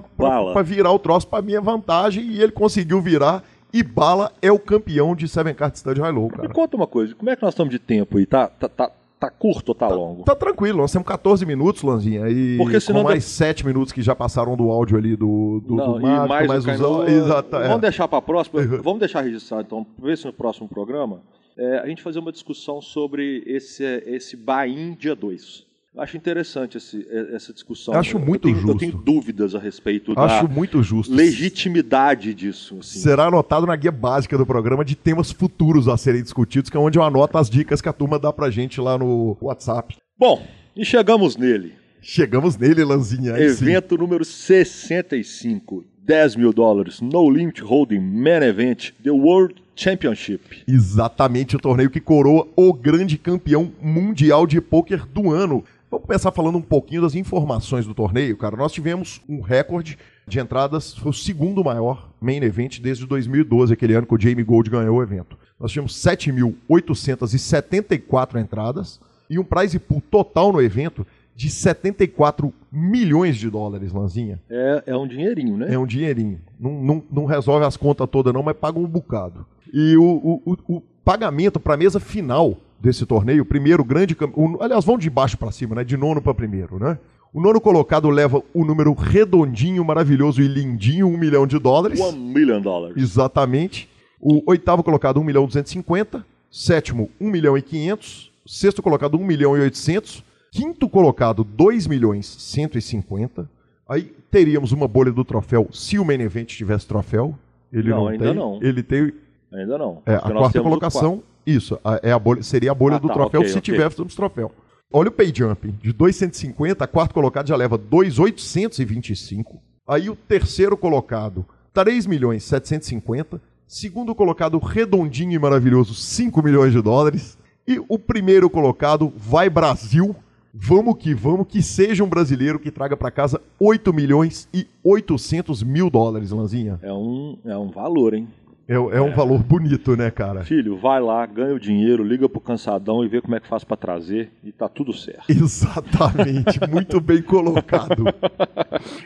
[0.63, 3.43] virar o troço pra minha vantagem e ele conseguiu virar.
[3.77, 6.49] E Bala é o campeão de Seven Card Stud High-Low, Me cara.
[6.49, 8.25] conta uma coisa, como é que nós estamos de tempo aí?
[8.25, 10.23] Tá, tá, tá, tá curto ou tá, longo?
[10.23, 14.01] Tá tranquilo, nós temos 14 minutos, Lanzinha, e Porque senão com mais 7 minutos que
[14.01, 16.65] já passaram do áudio ali do, do, Não, do e Mágico, mais, mais os...
[16.65, 17.69] Cainô- Exato, é.
[17.69, 18.63] Vamos deixar para próxima.
[18.83, 21.21] Vamos deixar registrado, então, ver se no próximo programa
[21.55, 25.66] é, a gente fazer uma discussão sobre esse, esse buy-in dia 2.
[25.99, 27.95] Acho interessante esse- essa discussão.
[27.95, 28.79] Acho muito eu tenho, Eu justo.
[28.79, 31.15] tenho dúvidas a respeito Acho da muito justo.
[31.15, 32.77] legitimidade disso.
[32.81, 32.99] assim.
[32.99, 36.81] Será anotado na guia básica do programa de temas futuros a serem discutidos, que é
[36.81, 39.97] onde eu anoto as dicas que a turma dá pra gente lá no WhatsApp.
[40.19, 41.73] Bom, e chegamos nele.
[42.03, 43.35] Chegamos nele, Lanzinha.
[43.35, 43.65] aí sim.
[43.65, 45.85] Evento número 65.
[46.05, 47.01] 10 mil dólares.
[47.01, 48.93] No Limit Holding Man Event.
[49.03, 50.63] The World Championship.
[50.69, 55.65] Exatamente o torneio que coroa o grande campeão mundial de pôquer do ano.
[55.97, 58.55] Vamos começar falando um pouquinho das informações do torneio, cara.
[58.55, 59.97] Nós tivemos um recorde
[60.29, 64.45] de entradas, foi o segundo maior main event desde 2012, aquele ano que o Jamie
[64.45, 65.39] Gold ganhou o evento.
[65.59, 73.49] Nós tivemos 7.874 entradas e um prize pool total no evento de 74 milhões de
[73.49, 74.39] dólares, Lanzinha.
[74.51, 75.73] É, é um dinheirinho, né?
[75.73, 76.39] É um dinheirinho.
[76.61, 79.47] Não, não, não resolve as contas todas, não, mas paga um bocado.
[79.73, 84.15] E o, o, o- o pagamento para a mesa final desse torneio, o primeiro grande.
[84.15, 85.85] cam- o- aliás, vão de baixo para cima, né?
[85.85, 86.99] De nono para primeiro, né?
[87.33, 92.01] O nono colocado leva o número redondinho, maravilhoso e lindinho, um milhão de dólares.
[92.01, 92.97] One million dollars.
[92.97, 93.89] Exatamente.
[94.21, 96.25] O oitavo colocado, 1 milhão 250.
[96.51, 98.33] Sétimo, 1 milhão e 500.
[98.47, 100.25] Sexto colocado, 1 milhão e 800.
[100.53, 103.49] Quinto colocado, 2 milhões 150.
[103.89, 107.35] Aí teríamos uma bolha do troféu se o main event tivesse troféu.
[107.73, 108.35] Ele Não, não, ainda tem.
[108.35, 108.59] não.
[108.63, 109.13] Ele tem
[109.53, 110.01] Ainda não.
[110.07, 111.23] é, a quarta colocação.
[111.47, 113.75] Isso, a- é a bolha, seria a bolha Ah, do tá, troféu ok, se ok.
[113.75, 114.51] tivéssemos troféu.
[114.93, 119.61] Olha o pay jump, de 250, a quarto colocado já leva 2,825.
[119.87, 123.41] Aí o terceiro colocado, 3 milhões 750.
[123.67, 127.37] Segundo colocado, redondinho e maravilhoso, 5 milhões de dólares.
[127.67, 130.15] E o primeiro colocado, vai Brasil.
[130.55, 135.63] Vamos que vamos, que seja um brasileiro que traga para casa 8 milhões e 800
[135.63, 136.79] mil dólares, Lanzinha.
[136.81, 138.27] É um, é um valor, hein?
[138.69, 140.45] É, é um valor bonito, né, cara?
[140.45, 143.63] Filho, vai lá, ganha o dinheiro, liga pro cansadão e vê como é que faz
[143.63, 145.31] pra trazer e tá tudo certo.
[145.31, 148.05] Exatamente, muito bem colocado.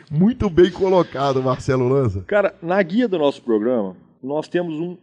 [0.09, 2.23] Muito bem colocado, Marcelo Lanza.
[2.23, 4.97] Cara, na guia do nosso programa, nós temos um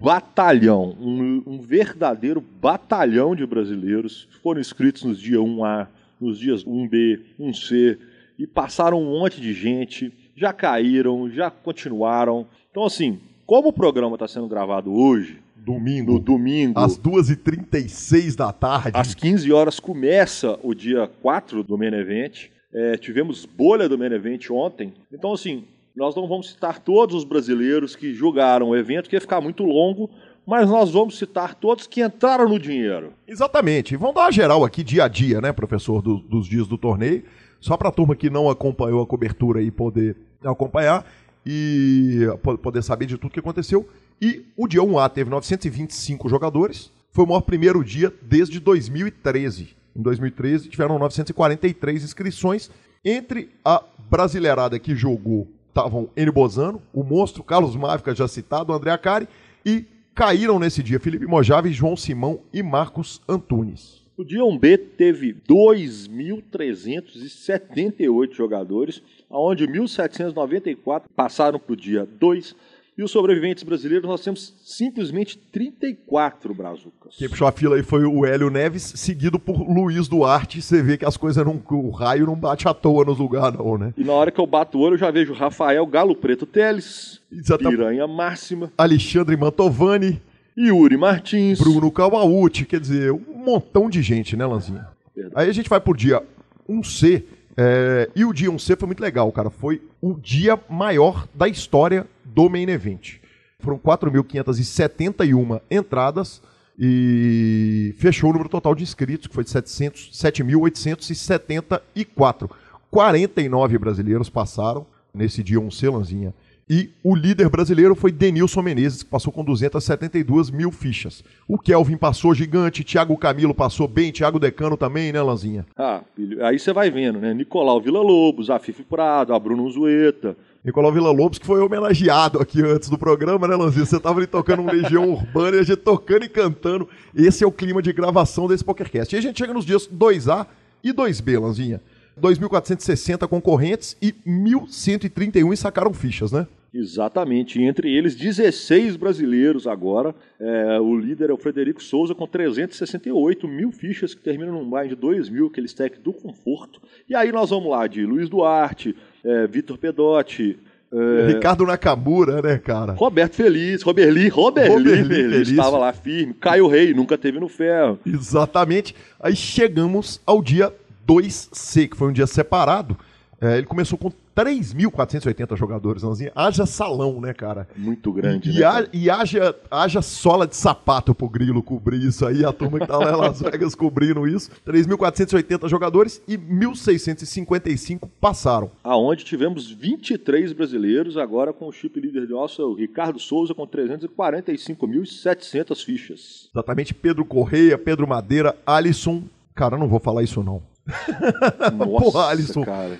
[0.00, 5.88] batalhão, um, um verdadeiro batalhão de brasileiros que foram inscritos nos dias 1A,
[6.20, 7.98] nos dias 1B, 1C,
[8.38, 12.46] e passaram um monte de gente, já caíram, já continuaram.
[12.70, 18.52] Então, assim, como o programa está sendo gravado hoje, Domingo, no domingo, às 2h36 da
[18.52, 18.90] tarde.
[18.94, 22.46] às 15 horas começa o dia 4 do Main Event.
[22.72, 24.92] É, tivemos bolha do Main Event ontem.
[25.12, 25.64] Então, assim,
[25.96, 29.62] nós não vamos citar todos os brasileiros que jogaram o evento, que ia ficar muito
[29.64, 30.10] longo,
[30.46, 33.12] mas nós vamos citar todos que entraram no dinheiro.
[33.26, 33.96] Exatamente.
[33.96, 37.22] Vamos dar uma geral aqui, dia a dia, né, professor, do- dos dias do torneio.
[37.60, 41.06] Só para a turma que não acompanhou a cobertura e poder acompanhar
[41.46, 43.88] e po- poder saber de tudo que aconteceu.
[44.20, 46.90] E o dia 1A teve 925 jogadores.
[47.10, 49.68] Foi o maior primeiro dia desde 2013.
[49.96, 52.70] Em 2013 tiveram 943 inscrições.
[53.04, 58.90] Entre a brasileirada que jogou estavam N Bozano, o monstro Carlos Mávica já citado, André
[58.92, 59.26] Acari
[59.66, 59.84] e
[60.14, 64.02] caíram nesse dia Felipe Mojave, João Simão e Marcos Antunes.
[64.16, 69.02] O dia 1B teve 2.378 jogadores,
[69.38, 72.54] onde 1.794 passaram para o dia 2.
[72.96, 77.16] E os sobreviventes brasileiros, nós temos simplesmente 34 brazucas.
[77.18, 80.62] Quem puxou a fila aí foi o Hélio Neves, seguido por Luiz Duarte.
[80.62, 81.60] Você vê que as coisas não.
[81.70, 83.92] O raio não bate à toa nos lugares, não, né?
[83.98, 87.20] E na hora que eu bato o olho, eu já vejo Rafael Galo Preto Teles.
[87.58, 90.22] Piranha Máxima, Alexandre Mantovani,
[90.56, 91.58] Yuri Martins.
[91.58, 94.86] Bruno Kawauchi, quer dizer, um montão de gente, né, Lanzinha?
[95.34, 96.22] Aí a gente vai pro dia
[96.68, 97.24] 1C,
[97.56, 99.50] é, e o dia 1C foi muito legal, cara.
[99.50, 103.16] Foi o dia maior da história do Main Event.
[103.60, 106.42] Foram 4.571 entradas
[106.78, 112.50] e fechou o número total de inscritos, que foi de 700 7.874.
[112.90, 116.32] 49 brasileiros passaram nesse dia 1C, Lanzinha.
[116.68, 121.22] E o líder brasileiro foi Denilson Menezes, que passou com 272 mil fichas.
[121.46, 125.66] O Kelvin passou gigante, Thiago Camilo passou bem, Thiago Decano também, né, Lanzinha?
[125.76, 127.34] Ah, filho, aí você vai vendo, né?
[127.34, 130.34] Nicolau Vila Lobos, a Fifi Prado, a Bruno Zueta.
[130.64, 133.84] Nicolau Vila Lobos, que foi homenageado aqui antes do programa, né, Lanzinha?
[133.84, 136.88] Você tava ali tocando um Legião Urbana e a gente tocando e cantando.
[137.14, 139.14] Esse é o clima de gravação desse PokerCast.
[139.14, 140.46] E a gente chega nos dias 2A
[140.82, 141.82] e 2B, Lanzinha.
[142.20, 146.46] 2.460 concorrentes e 1.131 sacaram fichas, né?
[146.72, 150.12] Exatamente, entre eles 16 brasileiros agora.
[150.40, 154.88] É, o líder é o Frederico Souza com 368 mil fichas, que termina num mais
[154.88, 156.82] de 2 mil, aquele stack do conforto.
[157.08, 160.58] E aí nós vamos lá de Luiz Duarte, é, Vitor Pedotti,
[160.94, 161.26] é...
[161.26, 162.92] Ricardo Nakamura, né, cara?
[162.92, 166.34] Roberto Feliz, Roberli, Roberli, Roberli Feliz, Feliz estava lá firme.
[166.34, 167.98] Caio Rei, nunca teve no ferro.
[168.06, 168.94] Exatamente.
[169.18, 170.72] Aí chegamos ao dia
[171.06, 172.98] 2C, que foi um dia separado.
[173.40, 176.32] É, ele começou com 3.480 jogadores, Lanzinha.
[176.34, 177.68] Haja salão, né, cara?
[177.76, 178.88] Muito grande, e, né?
[178.92, 182.44] E, haja, haja sola de sapato pro Grilo cobrir isso aí.
[182.44, 184.50] A turma que tá lá em Las Vegas cobrindo isso.
[184.66, 188.70] 3.480 jogadores e 1.655 passaram.
[188.82, 195.84] Aonde tivemos 23 brasileiros, agora com o chip líder nosso, o Ricardo Souza, com 345.700
[195.84, 196.48] fichas.
[196.52, 196.94] Exatamente.
[196.94, 199.22] Pedro Correia, Pedro Madeira, Alisson.
[199.54, 200.62] Cara, não vou falar isso não.
[200.86, 202.64] Nossa, Porra, Alisson.
[202.64, 202.98] cara.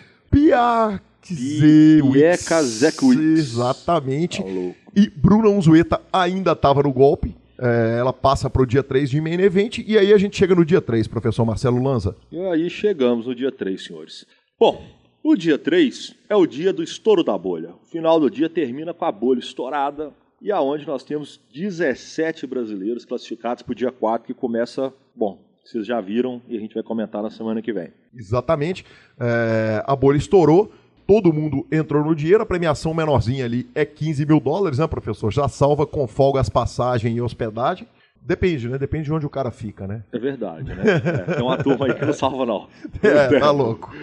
[2.63, 3.21] Zekwitz.
[3.39, 4.43] Exatamente.
[4.43, 4.49] Tá
[4.95, 7.37] e Bruna Unzueta ainda estava no golpe.
[7.59, 9.79] É, ela passa para o dia 3 de main event.
[9.87, 12.17] E aí a gente chega no dia 3, professor Marcelo Lanza.
[12.31, 14.27] E aí chegamos no dia 3, senhores.
[14.59, 14.85] Bom,
[15.23, 17.71] o dia 3 é o dia do estouro da bolha.
[17.83, 20.13] O final do dia termina com a bolha estourada.
[20.43, 25.87] E aonde nós temos 17 brasileiros classificados para o dia 4, que começa, bom, vocês
[25.87, 27.89] já viram e a gente vai comentar na semana que vem.
[28.15, 28.85] Exatamente.
[29.19, 30.71] É, a bolha estourou,
[31.07, 35.33] todo mundo entrou no dinheiro, a premiação menorzinha ali é 15 mil dólares, né, professor?
[35.33, 37.89] Já salva com folga as passagens e hospedagem.
[38.25, 38.79] Depende, né?
[38.79, 40.03] Depende de onde o cara fica, né?
[40.11, 40.83] É verdade, né?
[41.05, 42.69] É, tem uma turma aí que não salva, não.
[43.03, 43.95] É, tá louco.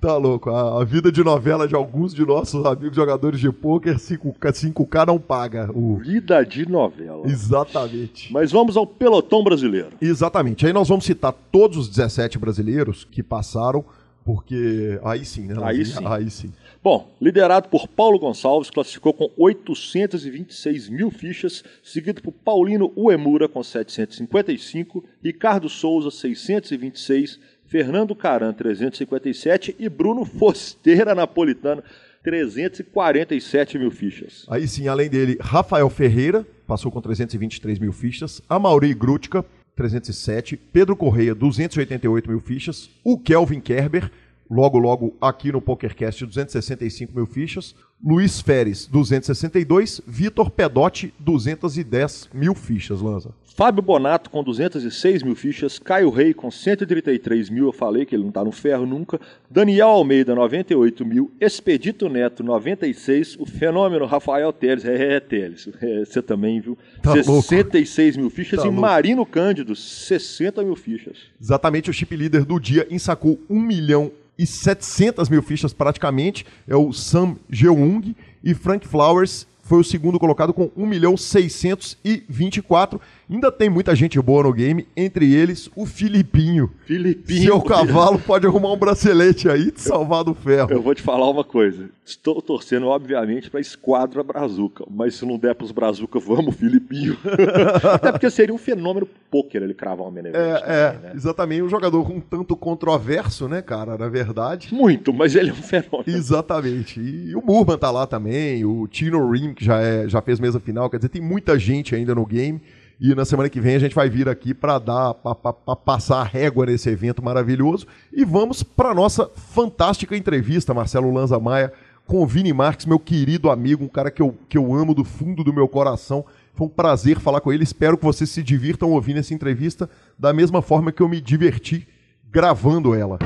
[0.00, 0.50] Tá louco.
[0.50, 5.06] A, a, vida de novela de alguns de nossos amigos jogadores de pôquer, 5K, 5K
[5.06, 5.70] não paga.
[5.74, 5.96] O...
[5.96, 7.26] Vida de novela.
[7.26, 8.32] Exatamente.
[8.32, 9.90] Mas vamos ao pelotão brasileiro.
[10.00, 10.66] Exatamente.
[10.66, 13.84] Aí nós vamos citar todos os 17 brasileiros que passaram,
[14.24, 15.56] porque aí sim, né?
[15.62, 16.06] Aí sim.
[16.06, 16.52] Aí sim.
[16.84, 23.62] Bom, liderado por Paulo Gonçalves, classificou com 826 mil fichas, seguido por Paulino Uemura com
[23.62, 31.82] 755, Ricardo Souza 626, Fernando Caran, 357 e Bruno Fosteira Napolitano,
[32.22, 34.44] 347 mil fichas.
[34.50, 39.42] Aí sim, além dele, Rafael Ferreira, passou com 323 mil fichas, Amaury Grutka,
[39.74, 44.10] 307, Pedro Correia, 288 mil fichas, o Kelvin Kerber,
[44.50, 47.74] logo logo aqui no PokerCast, 265 mil fichas,
[48.04, 53.30] Luiz Feres, 262, Vitor Pedotti, 210 mil fichas, Lanza.
[53.56, 58.24] Fábio Bonato com 206 mil fichas, Caio Rei com 133 mil, eu falei que ele
[58.24, 64.52] não está no ferro nunca, Daniel Almeida 98 mil, Expedito Neto 96, o fenômeno Rafael
[64.52, 68.20] Teles, é, é Teles, é, você também viu, tá 66 louco.
[68.20, 68.80] mil fichas tá e louco.
[68.80, 71.16] Marino Cândido 60 mil fichas.
[71.40, 76.76] Exatamente, o chip líder do dia ensacou 1 milhão e 700 mil fichas praticamente, é
[76.76, 83.00] o Sam Jeung e Frank Flowers foi o segundo colocado com 1 milhão 624.
[83.28, 86.70] Ainda tem muita gente boa no game, entre eles o Filipinho.
[86.84, 87.42] Filipinho.
[87.42, 90.70] Seu cavalo pode arrumar um bracelete aí e salvar do ferro.
[90.70, 91.88] Eu vou te falar uma coisa.
[92.04, 94.84] Estou torcendo, obviamente, para a Esquadra Brazuca.
[94.90, 97.16] Mas se não der para os Brazuca, vamos, Filipinho.
[97.94, 100.44] Até porque seria um fenômeno pôquer ele cravar uma Menevete.
[100.44, 101.12] É, é né?
[101.14, 101.62] exatamente.
[101.62, 104.72] Um jogador um tanto controverso, né, cara, na verdade.
[104.72, 106.04] Muito, mas ele é um fenômeno.
[106.06, 107.00] Exatamente.
[107.00, 110.60] E o Murman tá lá também, o Tino Rim, que já, é, já fez mesa
[110.60, 110.90] final.
[110.90, 112.60] Quer dizer, tem muita gente ainda no game.
[113.00, 116.24] E na semana que vem a gente vai vir aqui para dar, para passar a
[116.24, 117.86] régua nesse evento maravilhoso.
[118.12, 121.72] E vamos para nossa fantástica entrevista, Marcelo Lanza Maia,
[122.06, 125.04] com o Vini Marques, meu querido amigo, um cara que eu, que eu amo do
[125.04, 126.24] fundo do meu coração.
[126.54, 127.64] Foi um prazer falar com ele.
[127.64, 129.88] Espero que vocês se divirtam ouvindo essa entrevista
[130.18, 131.88] da mesma forma que eu me diverti
[132.30, 133.18] gravando ela.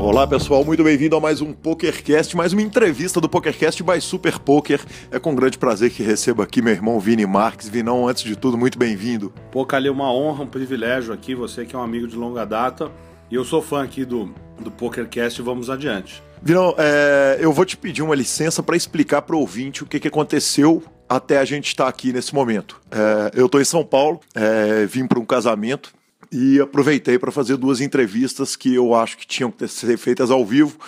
[0.00, 4.38] Olá pessoal, muito bem-vindo a mais um PokerCast, mais uma entrevista do PokerCast by Super
[4.38, 4.80] Poker.
[5.10, 7.68] É com grande prazer que recebo aqui meu irmão Vini Marques.
[7.68, 9.30] Vinão, antes de tudo, muito bem-vindo.
[9.52, 12.90] Pô, Calil, uma honra, um privilégio aqui, você que é um amigo de longa data.
[13.30, 16.22] E eu sou fã aqui do, do PokerCast, vamos adiante.
[16.42, 20.00] Vinão, é, eu vou te pedir uma licença para explicar para o ouvinte o que,
[20.00, 22.80] que aconteceu até a gente estar tá aqui nesse momento.
[22.90, 25.92] É, eu estou em São Paulo, é, vim para um casamento
[26.32, 30.44] e aproveitei para fazer duas entrevistas que eu acho que tinham que ser feitas ao
[30.44, 30.78] vivo.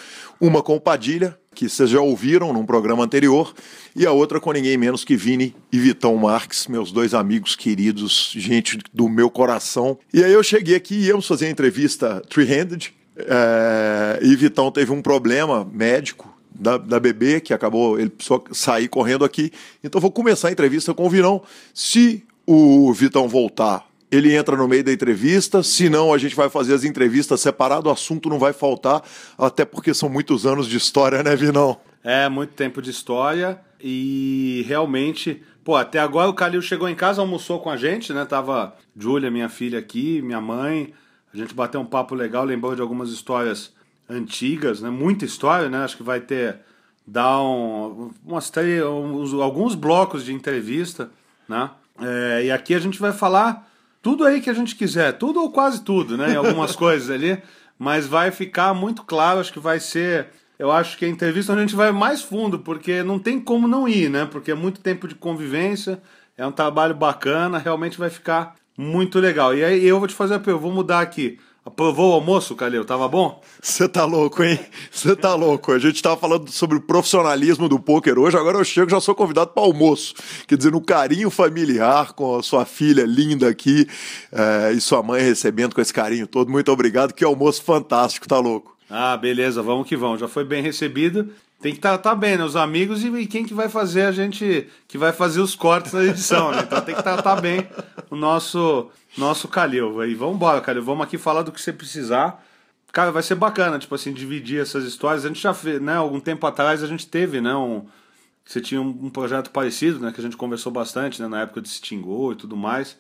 [0.40, 3.52] Uma com o Padilha, que vocês já ouviram num programa anterior,
[3.94, 8.32] e a outra com ninguém menos que Vini e Vitão Marques, meus dois amigos queridos,
[8.34, 9.98] gente do meu coração.
[10.12, 14.90] E aí eu cheguei aqui e íamos fazer a entrevista three-handed, é, e Vitão teve
[14.92, 19.52] um problema médico da, da bebê, que acabou, ele precisou sair correndo aqui.
[19.82, 21.42] Então vou começar a entrevista com o Vinão.
[21.74, 26.74] Se o Vitão voltar ele entra no meio da entrevista, senão a gente vai fazer
[26.74, 29.02] as entrevistas separado, o assunto não vai faltar,
[29.38, 31.80] até porque são muitos anos de história, né, Vinão?
[32.04, 37.22] É, muito tempo de história e realmente, pô, até agora o Calil chegou em casa,
[37.22, 38.26] almoçou com a gente, né?
[38.26, 40.92] Tava Júlia, minha filha aqui, minha mãe,
[41.32, 43.72] a gente bateu um papo legal, lembrou de algumas histórias
[44.10, 44.90] antigas, né?
[44.90, 45.84] Muita história, né?
[45.84, 46.58] Acho que vai ter
[47.06, 51.10] dar um, umas três, uns, alguns blocos de entrevista,
[51.48, 51.70] né?
[51.98, 53.71] É, e aqui a gente vai falar
[54.02, 56.32] tudo aí que a gente quiser, tudo ou quase tudo, né?
[56.32, 57.40] Em algumas coisas ali,
[57.78, 60.28] mas vai ficar muito claro, acho que vai ser.
[60.58, 63.88] Eu acho que a entrevista a gente vai mais fundo, porque não tem como não
[63.88, 64.26] ir, né?
[64.30, 66.02] Porque é muito tempo de convivência,
[66.36, 69.54] é um trabalho bacana, realmente vai ficar muito legal.
[69.54, 71.38] E aí eu vou te fazer a pergunta, vou mudar aqui.
[71.64, 72.84] Aprovou o almoço, Calil?
[72.84, 73.40] Tava bom?
[73.62, 74.58] Você tá louco, hein?
[74.90, 75.70] Você tá louco.
[75.70, 79.14] A gente tava falando sobre o profissionalismo do poker hoje, agora eu chego já sou
[79.14, 80.12] convidado para almoço.
[80.48, 83.86] Quer dizer, no carinho familiar com a sua filha linda aqui
[84.32, 86.50] é, e sua mãe recebendo com esse carinho todo.
[86.50, 88.76] Muito obrigado, que almoço fantástico, tá louco.
[88.90, 90.18] Ah, beleza, vamos que vamos.
[90.18, 91.30] Já foi bem recebido.
[91.62, 92.44] Tem que estar tá, tá bem, né?
[92.44, 94.66] Os amigos e, e, quem que vai fazer a gente.
[94.88, 96.64] que vai fazer os cortes na edição, né?
[96.66, 97.64] Então tem que estar tá, tá bem
[98.10, 100.04] o nosso nosso Calil.
[100.04, 100.82] E vamos embora, Calil.
[100.82, 102.44] Vamos aqui falar do que você precisar.
[102.92, 105.24] Cara, vai ser bacana, tipo assim, dividir essas histórias.
[105.24, 105.96] A gente já fez, né?
[105.96, 107.54] Algum tempo atrás a gente teve, né?
[107.54, 107.86] Um,
[108.44, 110.12] você tinha um, projeto parecido, né?
[110.12, 111.28] Que a gente conversou bastante, né?
[111.28, 112.98] Na época de Stingou e tudo mais.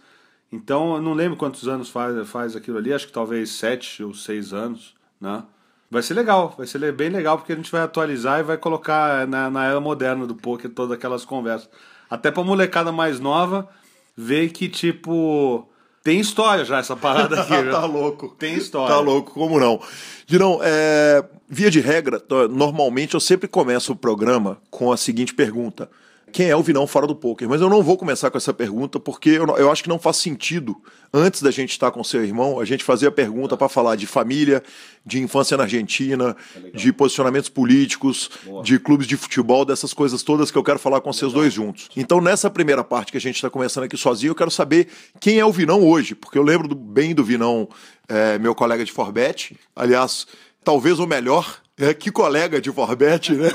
[0.50, 2.92] Então, eu não lembro quantos anos faz, faz aquilo ali.
[2.92, 5.44] Acho que talvez sete ou seis anos, né?
[5.90, 9.26] Vai ser legal, vai ser bem legal porque a gente vai atualizar e vai colocar
[9.28, 11.68] na, na era moderna do poker todas aquelas conversas.
[12.08, 13.68] Até pra molecada mais nova
[14.16, 15.68] ver que, tipo,
[16.02, 17.50] tem história já essa parada aqui.
[17.70, 18.34] tá louco.
[18.38, 18.94] Tem história.
[18.94, 19.80] Tá louco, como não?
[20.26, 25.88] Dirão, é, via de regra, normalmente eu sempre começo o programa com a seguinte pergunta:
[26.32, 27.48] quem é o Vinão fora do poker.
[27.48, 30.16] Mas eu não vou começar com essa pergunta porque eu, eu acho que não faz
[30.16, 30.76] sentido,
[31.12, 34.06] antes da gente estar com seu irmão, a gente fazer a pergunta para falar de
[34.06, 34.62] família,
[35.04, 38.62] de infância na Argentina, é de posicionamentos políticos, Boa.
[38.62, 41.88] de clubes de futebol, dessas coisas todas que eu quero falar com vocês dois juntos.
[41.96, 44.88] Então, nessa primeira parte que a gente está começando aqui sozinho, eu quero saber
[45.20, 47.68] quem é o Vinão hoje, porque eu lembro do, bem do Vinão,
[48.08, 50.26] é, meu colega de Forbet, aliás,
[50.64, 53.48] talvez o melhor é, que colega de Forbet, né?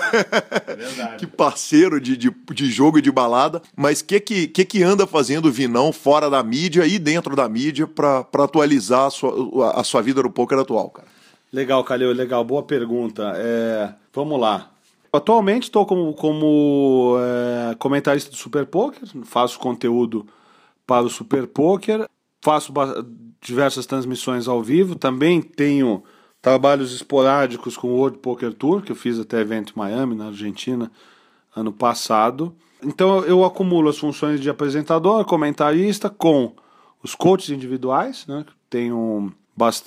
[1.13, 3.61] É que parceiro de, de, de, jogo e de balada.
[3.73, 7.37] Mas o que, que, que, que anda fazendo o Vinão fora da mídia e dentro
[7.37, 11.07] da mídia para atualizar a sua, a sua vida no poker atual, cara?
[11.53, 12.43] Legal, Calil, legal.
[12.43, 13.31] Boa pergunta.
[13.37, 14.71] É, vamos lá.
[15.13, 20.27] Atualmente estou como, como é, comentarista do Super Poker, faço conteúdo
[20.85, 22.05] para o Super Poker,
[22.41, 22.73] faço
[23.41, 26.03] diversas transmissões ao vivo, também tenho
[26.41, 30.27] trabalhos esporádicos com o World Poker Tour, que eu fiz até evento em Miami, na
[30.27, 30.91] Argentina,
[31.55, 32.55] ano passado.
[32.83, 36.53] Então eu acumulo as funções de apresentador, comentarista, com
[37.01, 38.45] os coaches individuais, né?
[38.69, 39.31] Tenho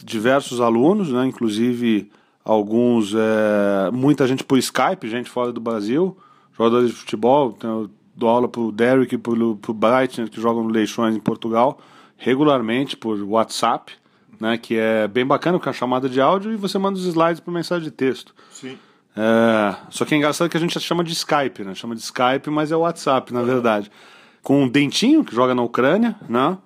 [0.05, 1.27] diversos alunos, né?
[1.27, 2.11] Inclusive
[2.45, 6.17] alguns, é, muita gente por Skype, gente fora do Brasil,
[6.57, 7.57] jogadores de futebol.
[7.63, 11.21] Eu dou aula para o Derek e para o Brighton, que jogam no Leixões em
[11.21, 11.79] Portugal,
[12.17, 14.00] regularmente por WhatsApp
[14.41, 14.57] né?
[14.57, 17.53] Que é bem bacana, com a chamada de áudio e você manda os slides por
[17.53, 18.34] mensagem de texto.
[18.51, 18.78] Sim.
[19.14, 21.74] É, só que é engraçado que a gente chama de Skype, né?
[21.74, 23.91] Chama de Skype, mas é o WhatsApp, na verdade.
[24.43, 26.57] Com o Dentinho, que joga na Ucrânia, né?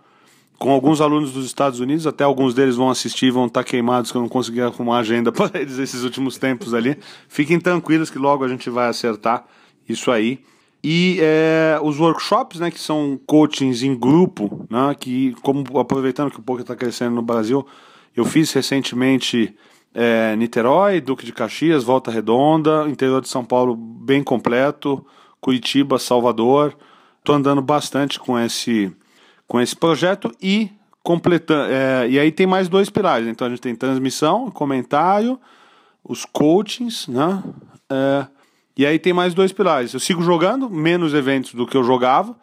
[0.56, 4.12] Com alguns alunos dos Estados Unidos, até alguns deles vão assistir vão estar tá queimados,
[4.12, 6.96] que eu não consegui arrumar agenda para eles esses últimos tempos ali.
[7.28, 9.44] Fiquem tranquilos que logo a gente vai acertar
[9.88, 10.40] isso aí.
[10.86, 16.38] E é, os workshops, né, que são coachings em grupo, né, que como aproveitando que
[16.38, 17.66] o poker está crescendo no Brasil,
[18.14, 19.56] eu fiz recentemente
[19.94, 25.02] é, Niterói, Duque de Caxias, Volta Redonda, interior de São Paulo bem completo,
[25.40, 26.76] Curitiba, Salvador.
[27.18, 28.94] Estou andando bastante com esse,
[29.48, 30.70] com esse projeto e
[31.02, 31.72] completando.
[31.72, 33.26] É, e aí tem mais dois pilares.
[33.26, 35.40] Então a gente tem transmissão, comentário,
[36.06, 37.42] os coachings, né?
[37.90, 38.26] É,
[38.76, 39.94] e aí tem mais dois pilares.
[39.94, 42.36] Eu sigo jogando menos eventos do que eu jogava.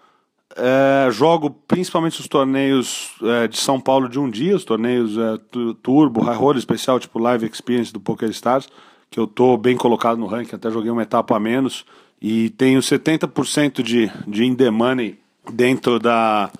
[0.55, 5.37] É, jogo principalmente os torneios é, de São Paulo de um dia, os torneios é,
[5.81, 8.67] Turbo, High Roller especial, tipo Live Experience do Poker Stars,
[9.09, 11.85] que eu tô bem colocado no ranking, até joguei uma etapa a menos.
[12.21, 15.17] E tenho 70% de, de in the money
[15.51, 16.51] dentro da,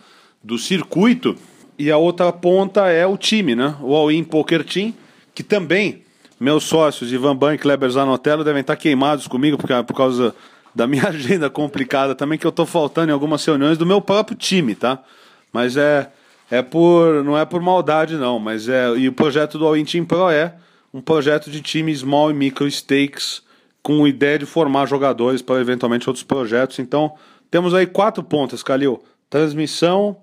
[0.44, 1.36] do circuito.
[1.78, 3.76] E a outra ponta é o time, né?
[3.82, 4.94] O All-In Poker Team,
[5.34, 6.04] que também
[6.42, 10.34] meus sócios, Ivan Ban e Kleber Zanotello, devem estar queimados comigo por, por causa
[10.74, 14.36] da minha agenda complicada também, que eu estou faltando em algumas reuniões do meu próprio
[14.36, 14.98] time, tá?
[15.54, 16.10] Mas é,
[16.50, 17.24] é por.
[17.24, 18.40] não é por maldade, não.
[18.40, 18.90] Mas é.
[18.98, 20.56] E o projeto do All-In Team Pro é
[20.92, 23.44] um projeto de time small e micro stakes
[23.84, 26.80] com ideia de formar jogadores para eventualmente outros projetos.
[26.80, 27.14] Então,
[27.52, 29.04] temos aí quatro pontas, Calil.
[29.30, 30.18] Transmissão,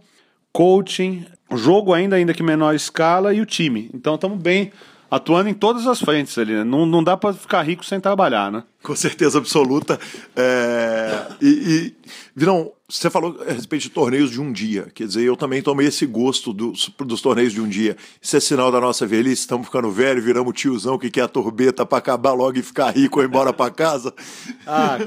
[0.52, 3.88] coaching, jogo ainda, ainda que menor escala e o time.
[3.94, 4.72] Então, estamos bem
[5.10, 6.64] atuando em todas as frentes ali, né?
[6.64, 8.62] Não, não dá para ficar rico sem trabalhar, né?
[8.82, 9.98] Com certeza absoluta.
[10.36, 11.26] É...
[11.40, 11.94] E, e,
[12.34, 14.88] Virão, você falou a respeito de torneios de um dia.
[14.94, 17.96] Quer dizer, eu também tomei esse gosto dos, dos torneios de um dia.
[18.20, 21.84] Isso é sinal da nossa velhice, estamos ficando velhos, viramos tiozão que quer a torbeta
[21.84, 24.14] para acabar logo e ficar rico ou ir embora para casa.
[24.70, 24.98] Ah,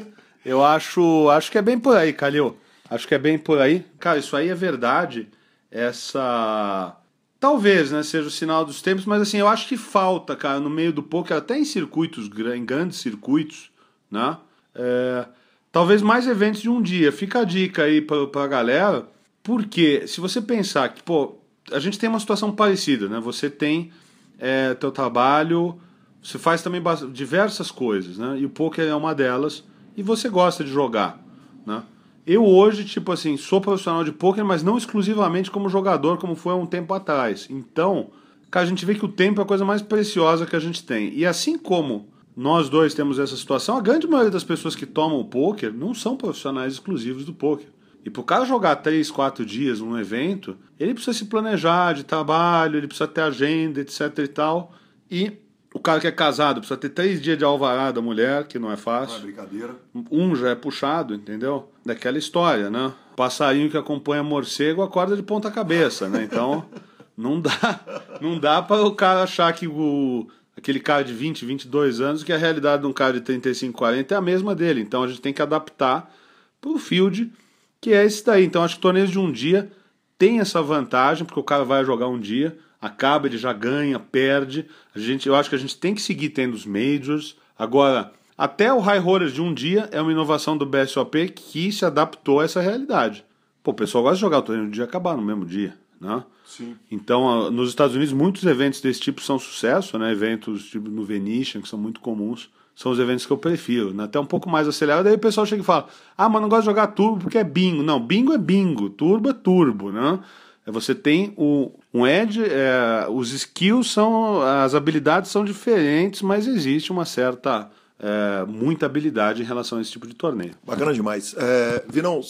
[0.44, 2.58] eu acho, acho que é bem por aí, Calil.
[2.90, 3.86] Acho que é bem por aí.
[4.00, 5.30] Cara, isso aí é verdade.
[5.70, 6.98] Essa
[7.42, 10.70] Talvez, né, seja o sinal dos tempos, mas assim, eu acho que falta, cara, no
[10.70, 13.72] meio do poker, até em circuitos, em grandes circuitos,
[14.12, 14.38] né?
[14.76, 15.26] É,
[15.72, 17.12] talvez mais eventos de um dia.
[17.12, 19.08] Fica a dica aí pra, pra galera,
[19.42, 21.40] porque se você pensar que, pô,
[21.72, 23.20] a gente tem uma situação parecida, né?
[23.20, 23.92] Você tem
[24.38, 25.82] é, teu trabalho,
[26.22, 26.80] você faz também
[27.12, 28.38] diversas coisas, né?
[28.38, 29.64] E o poker é uma delas,
[29.98, 31.20] e você gosta de jogar,
[31.66, 31.82] né?
[32.26, 36.54] Eu hoje, tipo assim, sou profissional de poker, mas não exclusivamente como jogador, como foi
[36.54, 37.48] há um tempo atrás.
[37.50, 38.12] Então,
[38.50, 40.84] cara, a gente vê que o tempo é a coisa mais preciosa que a gente
[40.84, 41.14] tem.
[41.14, 45.20] E assim como nós dois temos essa situação, a grande maioria das pessoas que tomam
[45.20, 47.68] o poker não são profissionais exclusivos do poker.
[48.04, 52.04] E para o cara jogar três, quatro dias num evento, ele precisa se planejar de
[52.04, 54.74] trabalho, ele precisa ter agenda, etc e tal.
[55.10, 55.34] E
[55.74, 58.72] o cara que é casado precisa ter três dias de alvará da mulher, que não
[58.72, 59.20] é fácil.
[59.20, 59.76] Não é brincadeira.
[60.12, 61.72] Um já é puxado, entendeu?
[61.86, 62.94] Daquela história, né?
[63.16, 66.24] Passarinho que acompanha morcego acorda de ponta cabeça, né?
[66.24, 66.66] Então,
[67.18, 67.80] não dá,
[68.20, 72.34] não dá para o cara achar que o aquele cara de 20, 22 anos, que
[72.34, 74.82] a realidade de um cara de 35, 40 é a mesma dele.
[74.82, 76.14] Então a gente tem que adaptar
[76.60, 77.32] para o field,
[77.80, 78.46] que é esse daí.
[78.46, 79.72] Então acho que torneios de um dia
[80.18, 84.66] tem essa vantagem, porque o cara vai jogar um dia acaba, ele já ganha, perde.
[84.96, 87.38] A gente, eu acho que a gente tem que seguir tendo os majors.
[87.58, 91.86] Agora, até o high roller de um dia é uma inovação do BSOP que se
[91.86, 93.24] adaptou a essa realidade.
[93.62, 95.76] Pô, o pessoal gosta de jogar o torneio no dia e acabar no mesmo dia,
[96.00, 96.24] né?
[96.44, 96.76] Sim.
[96.90, 100.12] Então, nos Estados Unidos, muitos eventos desse tipo são sucesso, né?
[100.12, 104.06] Eventos tipo no Venetian, que são muito comuns, são os eventos que eu prefiro, né?
[104.06, 105.06] Até um pouco mais acelerado.
[105.06, 107.44] Daí o pessoal chega e fala: Ah, mas não gosto de jogar turbo porque é
[107.44, 107.84] bingo.
[107.84, 110.20] Não, bingo é bingo, turbo é turbo, né?
[110.66, 116.48] É você tem o, um edge, é, os skills são, as habilidades são diferentes, mas
[116.48, 117.70] existe uma certa,
[118.00, 120.54] é, muita habilidade em relação a esse tipo de torneio.
[120.66, 121.36] Bacana demais.
[121.38, 122.22] É, Vinão,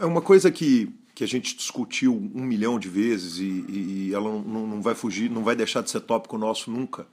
[0.00, 4.30] é uma coisa que, que a gente discutiu um milhão de vezes e, e ela
[4.30, 7.04] não, não vai fugir, não vai deixar de ser tópico nosso nunca,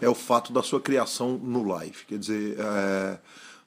[0.00, 2.04] é o fato da sua criação no live.
[2.06, 3.18] Quer dizer, é,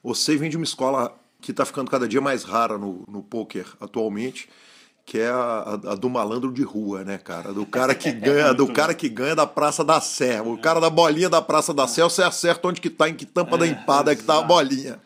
[0.02, 3.66] você vem de uma escola que está ficando cada dia mais rara no, no poker
[3.78, 4.48] atualmente,
[5.04, 7.52] que é a, a, do malandro de rua, né, cara?
[7.52, 10.40] Do cara que ganha, do cara que ganha da Praça da Sé.
[10.40, 13.26] O cara da bolinha da Praça da Sé, você acerta onde que tá, em que
[13.26, 15.00] tampa da empada que tá a bolinha.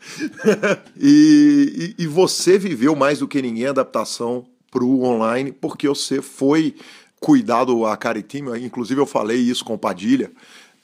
[0.96, 6.20] e, e, e, você viveu mais do que ninguém a adaptação pro online, porque você
[6.20, 6.74] foi
[7.18, 10.30] cuidar do Acaritime, inclusive eu falei isso com o Padilha,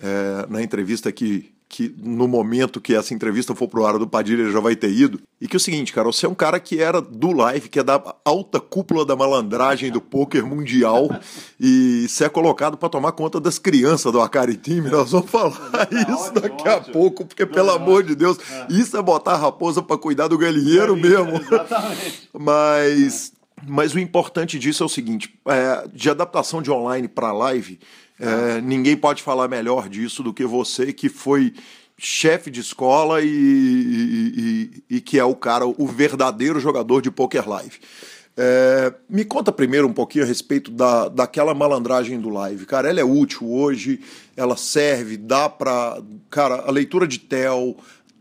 [0.00, 4.42] é, na entrevista que, que no momento que essa entrevista for pro ar do Padilha
[4.42, 5.18] ele já vai ter ido.
[5.40, 7.78] E que é o seguinte, cara, você é um cara que era do live, que
[7.78, 11.08] é da alta cúpula da malandragem do poker mundial
[11.58, 14.90] e você é colocado para tomar conta das crianças do Akari Team.
[14.90, 18.66] Nós vamos falar tá isso daqui a pouco, porque pelo amor de Deus, é.
[18.68, 21.36] isso é botar a raposa para cuidar do galinheiro mesmo.
[21.40, 22.28] Exatamente.
[22.38, 23.32] Mas
[23.66, 27.78] mas o importante disso é o seguinte: é, de adaptação de online para live,
[28.22, 31.52] é, ninguém pode falar melhor disso do que você, que foi
[31.98, 37.10] chefe de escola e, e, e, e, que é o cara, o verdadeiro jogador de
[37.10, 37.80] poker live.
[38.36, 42.64] É, me conta primeiro um pouquinho a respeito da, daquela malandragem do live.
[42.64, 44.00] Cara, ela é útil hoje,
[44.36, 46.00] ela serve, dá para
[46.30, 47.76] Cara, a leitura de tel,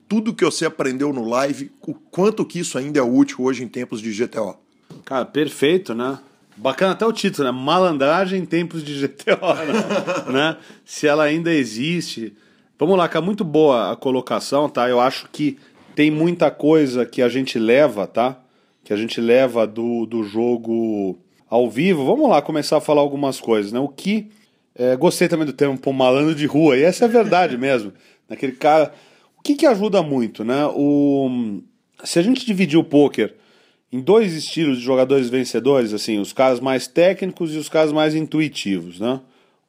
[0.09, 3.67] tudo que você aprendeu no live, o quanto que isso ainda é útil hoje em
[3.67, 4.57] tempos de GTO.
[5.05, 6.19] Cara, perfeito, né?
[6.57, 7.51] Bacana até o título, né?
[7.51, 10.31] Malandragem em tempos de GTO, né?
[10.31, 10.57] né?
[10.85, 12.33] Se ela ainda existe.
[12.77, 14.89] Vamos lá, cara, muito boa a colocação, tá?
[14.89, 15.57] Eu acho que
[15.95, 18.39] tem muita coisa que a gente leva, tá?
[18.83, 21.17] Que a gente leva do, do jogo
[21.49, 22.05] ao vivo.
[22.05, 23.79] Vamos lá começar a falar algumas coisas, né?
[23.79, 24.29] O que.
[24.73, 27.93] É, gostei também do termo, pô, malandro de rua, e essa é a verdade mesmo.
[28.27, 28.93] Naquele cara.
[29.37, 30.67] O que, que ajuda muito, né?
[30.67, 31.61] O,
[32.03, 33.35] se a gente dividir o poker
[33.91, 38.15] em dois estilos de jogadores vencedores, assim, os caras mais técnicos e os caras mais
[38.15, 39.19] intuitivos, né?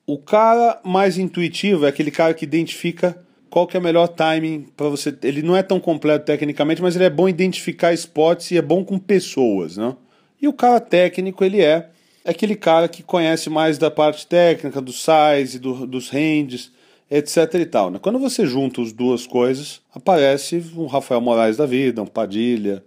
[0.07, 3.17] O cara mais intuitivo é aquele cara que identifica
[3.51, 5.17] qual que é o melhor timing para você.
[5.23, 8.85] Ele não é tão completo tecnicamente, mas ele é bom identificar spots e é bom
[8.85, 9.95] com pessoas, né?
[10.41, 11.89] E o cara técnico, ele é
[12.25, 16.73] aquele cara que conhece mais da parte técnica, do size, do, dos ranges,
[17.11, 17.91] etc e tal.
[17.91, 17.99] Né?
[18.01, 22.83] Quando você junta as duas coisas, aparece um Rafael Moraes da vida, um Padilha,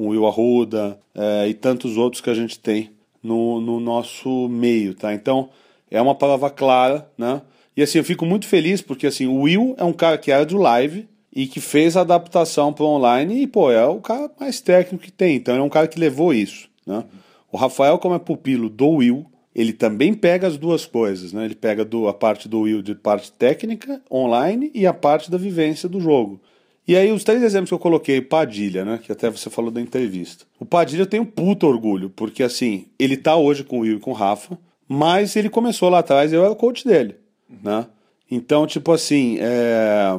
[0.00, 2.90] um Will Arruda é, e tantos outros que a gente tem
[3.22, 5.12] no, no nosso meio, tá?
[5.12, 5.50] Então,
[5.90, 7.42] é uma palavra clara, né?
[7.76, 10.46] E assim, eu fico muito feliz porque assim, o Will é um cara que era
[10.46, 14.60] do live e que fez a adaptação para online e, pô, é o cara mais
[14.60, 15.36] técnico que tem.
[15.36, 17.04] Então, é um cara que levou isso, né?
[17.52, 21.44] O Rafael, como é pupilo do Will, ele também pega as duas coisas, né?
[21.44, 25.36] Ele pega do, a parte do Will de parte técnica, online, e a parte da
[25.36, 26.40] vivência do jogo.
[26.88, 28.98] E aí, os três exemplos que eu coloquei, Padilha, né?
[29.02, 30.44] Que até você falou da entrevista.
[30.58, 34.00] O Padilha tem um puto orgulho, porque assim, ele tá hoje com o Will e
[34.00, 34.58] com o Rafa,
[34.88, 37.14] mas ele começou lá atrás eu era o coach dele,
[37.62, 37.86] né?
[38.30, 40.18] Então, tipo assim, é...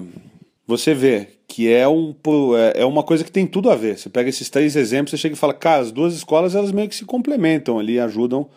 [0.65, 2.15] você vê que é, um,
[2.57, 3.97] é, é uma coisa que tem tudo a ver.
[3.97, 6.87] Você pega esses três exemplos, você chega e fala, cara, as duas escolas elas meio
[6.87, 8.47] que se complementam ali, ajudam.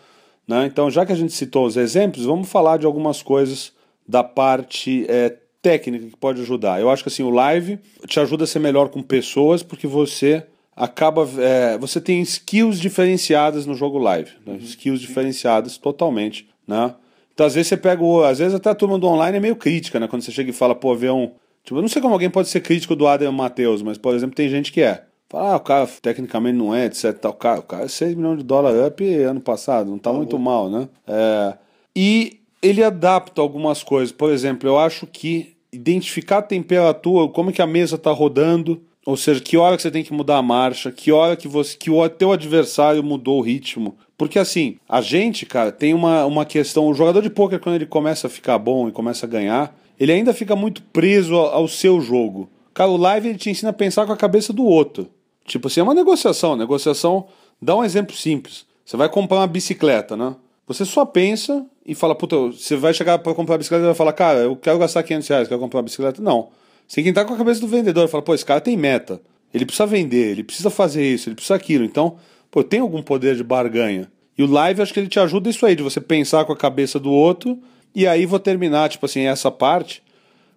[0.47, 0.65] Né?
[0.65, 3.73] Então, já que a gente citou os exemplos, vamos falar de algumas coisas
[4.07, 5.35] da parte é,
[5.65, 6.79] técnica que pode ajudar.
[6.79, 10.43] Eu acho que assim, o live te ajuda a ser melhor com pessoas, porque você
[10.75, 11.27] acaba.
[11.39, 14.29] É, você tem skills diferenciadas no jogo live.
[14.45, 14.53] Né?
[14.53, 14.59] Uhum.
[14.59, 16.47] Skills diferenciadas totalmente.
[16.67, 16.93] Né?
[17.33, 18.23] Então, às vezes você pega o.
[18.23, 20.07] Às vezes até a turma do online é meio crítica, né?
[20.07, 21.31] Quando você chega e fala, pô, vê um.
[21.63, 24.35] Tipo, eu não sei como alguém pode ser crítico do Adam Matheus, mas, por exemplo,
[24.35, 25.03] tem gente que é.
[25.27, 27.11] Fala, ah, o cara tecnicamente não é, etc.
[27.17, 27.31] Tal.
[27.31, 30.15] O cara, o cara é 6 milhões de dólares up ano passado, não tá, tá
[30.15, 30.87] muito mal, né?
[31.07, 31.57] É,
[31.95, 34.11] e ele adapta algumas coisas.
[34.11, 39.15] Por exemplo, eu acho que identificar a temperatura, como que a mesa está rodando, ou
[39.15, 41.91] seja, que hora que você tem que mudar a marcha, que hora que você que
[41.91, 43.95] o teu adversário mudou o ritmo.
[44.17, 47.85] Porque assim, a gente, cara, tem uma, uma questão, o jogador de poker quando ele
[47.85, 51.67] começa a ficar bom e começa a ganhar, ele ainda fica muito preso ao, ao
[51.67, 52.49] seu jogo.
[52.73, 55.07] Cara, o live ele te ensina a pensar com a cabeça do outro.
[55.45, 57.27] Tipo assim, é uma negociação, negociação,
[57.61, 58.65] dá um exemplo simples.
[58.83, 60.35] Você vai comprar uma bicicleta, né?
[60.67, 64.13] Você só pensa e fala, puta, você vai chegar para comprar bicicleta e vai falar,
[64.13, 66.21] cara, eu quero gastar 500 reais, quero comprar uma bicicleta.
[66.21, 66.49] Não.
[66.87, 68.75] Você tem que entrar com a cabeça do vendedor e falar, pô, esse cara tem
[68.75, 69.21] meta.
[69.53, 71.85] Ele precisa vender, ele precisa fazer isso, ele precisa aquilo.
[71.85, 72.17] Então,
[72.49, 74.11] pô, tem algum poder de barganha.
[74.37, 76.57] E o live, acho que ele te ajuda isso aí, de você pensar com a
[76.57, 77.59] cabeça do outro.
[77.93, 80.03] E aí vou terminar, tipo assim, essa parte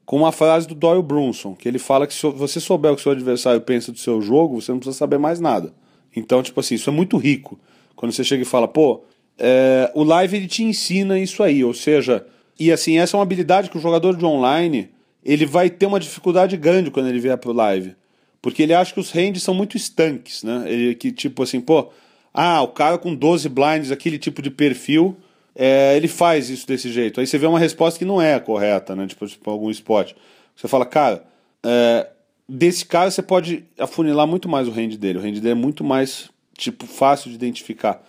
[0.04, 3.02] com uma frase do Doyle Brunson, que ele fala que se você souber o que
[3.02, 5.72] seu adversário pensa do seu jogo, você não precisa saber mais nada.
[6.16, 7.60] Então, tipo assim, isso é muito rico.
[7.94, 9.04] Quando você chega e fala, pô,
[9.38, 12.26] é, o live ele te ensina isso aí, ou seja,
[12.58, 14.90] e assim, essa é uma habilidade que o jogador de online
[15.24, 17.94] ele vai ter uma dificuldade grande quando ele vier pro live.
[18.40, 20.64] Porque ele acha que os ranges são muito estanques, né?
[20.66, 21.90] Ele, que tipo assim, pô,
[22.32, 25.16] ah, o cara com 12 blinds, aquele tipo de perfil,
[25.54, 27.20] é, ele faz isso desse jeito.
[27.20, 29.06] Aí você vê uma resposta que não é correta, né?
[29.06, 30.12] Tipo, tipo algum spot.
[30.54, 31.24] Você fala, cara,
[31.64, 32.08] é,
[32.48, 35.18] desse cara você pode afunilar muito mais o range dele.
[35.18, 38.02] O range dele é muito mais, tipo, fácil de identificar.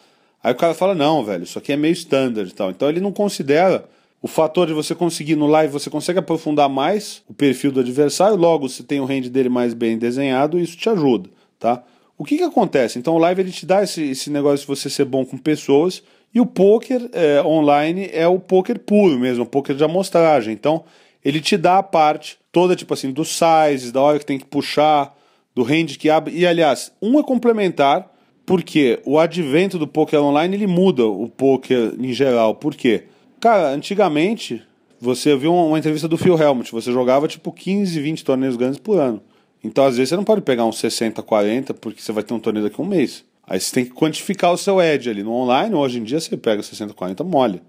[0.44, 2.70] Aí o cara fala, não, velho, isso aqui é meio standard e tal.
[2.72, 3.86] Então ele não considera
[4.22, 8.36] o fator de você conseguir no live, você consegue aprofundar mais o perfil do adversário,
[8.36, 11.84] logo você tem o range dele mais bem desenhado isso te ajuda, tá?
[12.18, 13.00] O que que acontece?
[13.00, 16.04] Então o live ele te dá esse, esse negócio de você ser bom com pessoas
[16.34, 20.54] e o poker é, online é o poker puro mesmo, o poker de amostragem.
[20.54, 20.84] Então
[21.24, 24.46] ele te dá a parte toda, tipo assim, dos sizes, da hora que tem que
[24.46, 25.16] puxar,
[25.56, 26.36] do range que abre.
[26.36, 28.10] E aliás, um é complementar,
[28.50, 32.56] porque o advento do poker online ele muda o poker em geral.
[32.56, 33.04] Por quê?
[33.40, 34.64] Cara, antigamente
[35.00, 38.98] você viu uma entrevista do Phil Helmut, você jogava tipo 15, 20 torneios grandes por
[38.98, 39.22] ano.
[39.64, 42.40] Então às vezes você não pode pegar uns 60, 40 porque você vai ter um
[42.40, 43.24] torneio daqui a um mês.
[43.46, 45.22] Aí você tem que quantificar o seu edge ali.
[45.22, 47.62] No online, hoje em dia, você pega 60, 40, mole.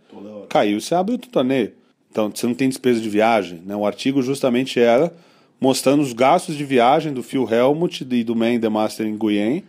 [0.48, 1.72] Caiu, você abre outro torneio.
[2.10, 3.60] Então você não tem despesa de viagem.
[3.66, 3.76] Né?
[3.76, 5.12] O artigo justamente era
[5.60, 9.62] mostrando os gastos de viagem do Phil Helmut e do Man The Master em Nguyen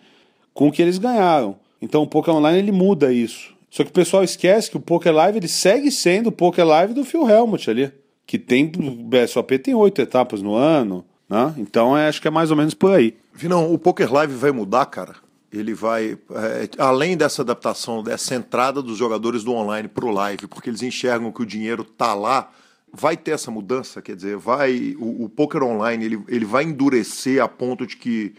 [0.54, 1.56] com o que eles ganharam.
[1.82, 3.54] Então o Poker Online ele muda isso.
[3.70, 6.94] Só que o pessoal esquece que o Poker Live ele segue sendo o Poker Live
[6.94, 7.92] do Phil Helmut ali,
[8.26, 11.54] que tem o BSOP tem oito etapas no ano, né?
[11.58, 13.16] Então é, acho que é mais ou menos por aí.
[13.34, 15.16] Vinão, o Poker Live vai mudar, cara?
[15.52, 20.48] Ele vai, é, além dessa adaptação, dessa entrada dos jogadores do online para o live,
[20.48, 22.50] porque eles enxergam que o dinheiro tá lá
[22.94, 24.02] vai ter essa mudança?
[24.02, 28.34] Quer dizer, vai o, o poker online ele, ele vai endurecer a ponto de que,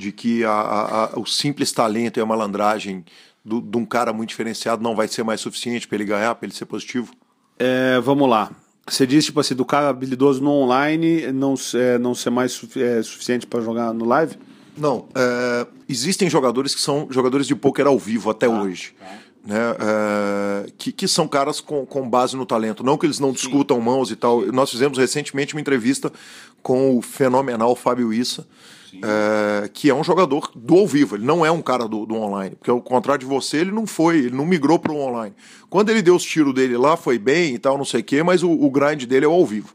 [0.00, 3.04] de que a, a, o simples talento e a malandragem
[3.44, 6.46] do, de um cara muito diferenciado não vai ser mais suficiente para ele ganhar, para
[6.46, 7.12] ele ser positivo?
[7.58, 8.50] É, vamos lá.
[8.88, 13.02] Você disse, tipo assim, do cara habilidoso no online não, é, não ser mais é,
[13.02, 14.36] suficiente para jogar no live?
[14.76, 15.06] Não.
[15.14, 18.94] É, existem jogadores que são jogadores de poker ao vivo até ah, hoje.
[18.98, 19.06] Tá.
[19.42, 22.82] Né, é, que, que são caras com, com base no talento.
[22.82, 23.34] Não que eles não Sim.
[23.34, 24.40] discutam mãos e tal.
[24.46, 26.10] Nós fizemos recentemente uma entrevista
[26.62, 28.46] com o fenomenal Fábio Issa
[29.02, 32.14] é, que é um jogador do ao vivo, ele não é um cara do, do
[32.14, 35.34] online, porque ao contrário de você, ele não foi, ele não migrou para o online.
[35.68, 38.22] Quando ele deu os tiros dele lá, foi bem e tal, não sei o quê,
[38.22, 39.74] mas o, o grind dele é o ao vivo.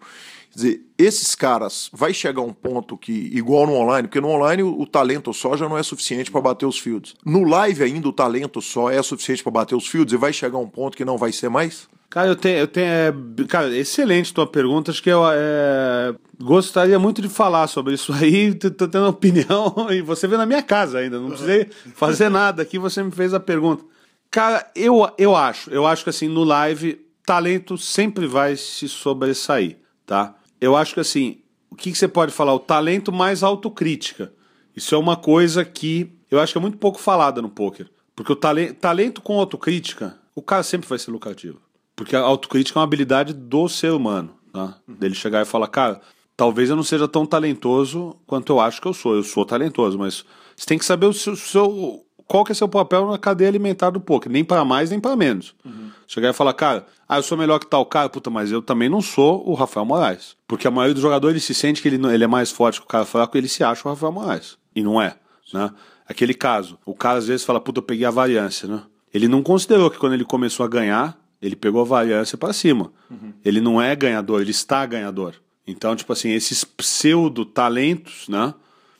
[0.56, 4.64] Quer dizer, esses caras vai chegar um ponto que, igual no online, porque no online
[4.64, 7.14] o, o talento só já não é suficiente para bater os fields.
[7.26, 10.58] No live ainda o talento só é suficiente para bater os fields e vai chegar
[10.58, 11.89] um ponto que não vai ser mais?
[12.10, 12.60] Cara, eu tenho.
[12.60, 13.14] Eu tenho é,
[13.49, 14.89] cara, excelente tua pergunta.
[14.89, 18.56] Acho que eu é, gostaria muito de falar sobre isso aí.
[18.56, 21.20] Tô tendo opinião e você veio na minha casa ainda.
[21.20, 23.84] Não precisei fazer nada aqui, você me fez a pergunta.
[24.32, 25.70] Cara, eu, eu acho.
[25.70, 30.34] Eu acho que assim, no live, talento sempre vai se sobressair, tá?
[30.66, 32.53] Eu acho que assim, o que, que você pode falar?
[32.53, 34.34] O talento mais autocrítica.
[34.76, 37.88] Isso é uma coisa que eu acho que é muito pouco falada no poker.
[38.16, 41.59] Porque o talento, talento com autocrítica, o cara sempre vai ser lucrativo.
[41.95, 44.80] Porque a autocrítica é uma habilidade do ser humano, tá?
[44.88, 44.95] Uhum.
[44.95, 46.01] Dele chegar e falar, cara,
[46.36, 49.16] talvez eu não seja tão talentoso quanto eu acho que eu sou.
[49.16, 52.67] Eu sou talentoso, mas você tem que saber o seu, seu qual que é seu
[52.67, 55.55] papel na cadeia alimentar do poker, nem para mais nem para menos.
[55.63, 55.91] Uhum.
[56.07, 58.89] Chegar e falar, cara, ah, eu sou melhor que tal cara, puta, mas eu também
[58.89, 60.36] não sou o Rafael Moraes.
[60.47, 62.89] Porque a maioria dos jogadores se sente que ele, ele é mais forte que o
[62.89, 64.57] cara fraco, ele se acha o Rafael Moraes.
[64.76, 65.15] E não é,
[65.53, 65.71] né?
[66.07, 68.84] Aquele caso, o cara às vezes fala, puta, eu peguei a variância, né?
[69.13, 72.91] Ele não considerou que quando ele começou a ganhar, ele pegou a variância para cima.
[73.09, 73.34] Uhum.
[73.43, 75.36] Ele não é ganhador, ele está ganhador.
[75.65, 78.53] Então, tipo assim, esses pseudo-talentos, né?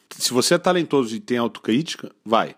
[0.10, 2.56] Se você é talentoso e tem autocrítica, vai.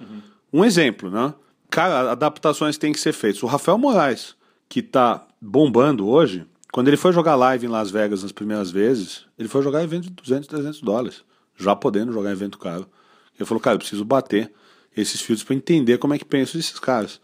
[0.00, 0.20] Uhum.
[0.52, 1.34] Um exemplo, né?
[1.70, 3.42] Cara, adaptações têm que ser feitas.
[3.42, 4.34] O Rafael Moraes,
[4.68, 9.26] que tá bombando hoje, quando ele foi jogar live em Las Vegas nas primeiras vezes,
[9.38, 11.22] ele foi jogar evento de 200, 300 dólares.
[11.56, 12.86] Já podendo jogar evento caro.
[13.38, 14.52] Ele falou, cara, eu preciso bater
[14.96, 17.20] esses filtros para entender como é que pensam esses caras.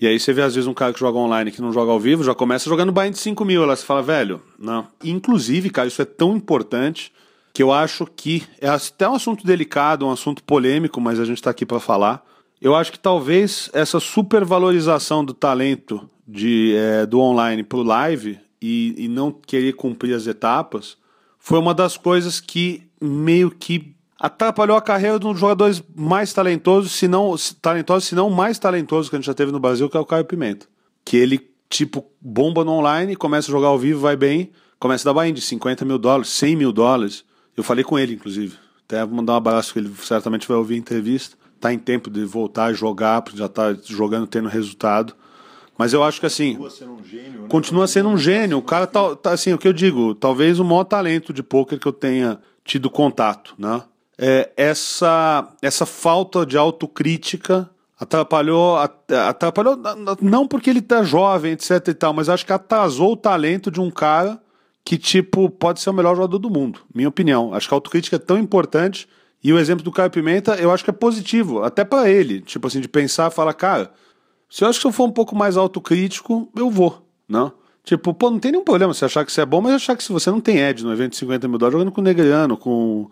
[0.00, 2.00] E aí você vê às vezes um cara que joga online que não joga ao
[2.00, 3.64] vivo, já começa jogando buy de 5 mil.
[3.64, 4.88] Lá você fala, velho, não.
[5.02, 7.12] Inclusive, cara, isso é tão importante
[7.54, 11.38] que eu acho que é até um assunto delicado, um assunto polêmico, mas a gente
[11.38, 12.26] está aqui para falar.
[12.60, 18.40] Eu acho que talvez essa supervalorização do talento de, é, do online para o live
[18.60, 20.96] e, e não querer cumprir as etapas
[21.38, 26.32] foi uma das coisas que meio que atrapalhou a carreira de um dos jogadores mais
[26.32, 29.88] talentosos, se não talentoso, se não mais talentoso que a gente já teve no Brasil,
[29.88, 30.66] que é o Caio Pimenta.
[31.04, 34.50] Que ele, tipo, bomba no online, começa a jogar ao vivo, vai bem,
[34.80, 37.24] começa a dar buy de 50 mil dólares, 100 mil dólares.
[37.56, 38.56] Eu falei com ele, inclusive.
[38.86, 41.36] Até vou mandar um abraço, que ele certamente vai ouvir a entrevista.
[41.60, 45.14] Tá em tempo de voltar a jogar, porque já tá jogando, tendo resultado.
[45.78, 46.56] Mas eu acho que assim.
[46.56, 47.42] Continua sendo um gênio.
[47.42, 47.48] Né?
[47.48, 48.58] Continua sendo um gênio.
[48.58, 51.78] O cara tá, tá, assim, o que eu digo, talvez o maior talento de poker
[51.78, 53.82] que eu tenha tido contato, né?
[54.18, 58.76] é, essa, essa falta de autocrítica atrapalhou,
[59.28, 59.78] atrapalhou
[60.20, 63.80] não porque ele tá jovem, etc e tal, mas acho que atrasou o talento de
[63.80, 64.40] um cara
[64.84, 67.54] que, tipo, pode ser o melhor jogador do mundo, minha opinião.
[67.54, 69.08] Acho que a autocrítica é tão importante
[69.42, 72.66] e o exemplo do Caio Pimenta eu acho que é positivo, até para ele, tipo
[72.66, 73.92] assim, de pensar falar, cara,
[74.48, 77.52] se eu acho que se eu for um pouco mais autocrítico, eu vou, não?
[77.82, 80.02] Tipo, pô, não tem nenhum problema você achar que você é bom, mas achar que
[80.02, 82.56] se você não tem Ed no evento de 50 mil dólares, jogando com o Negriano,
[82.56, 83.08] com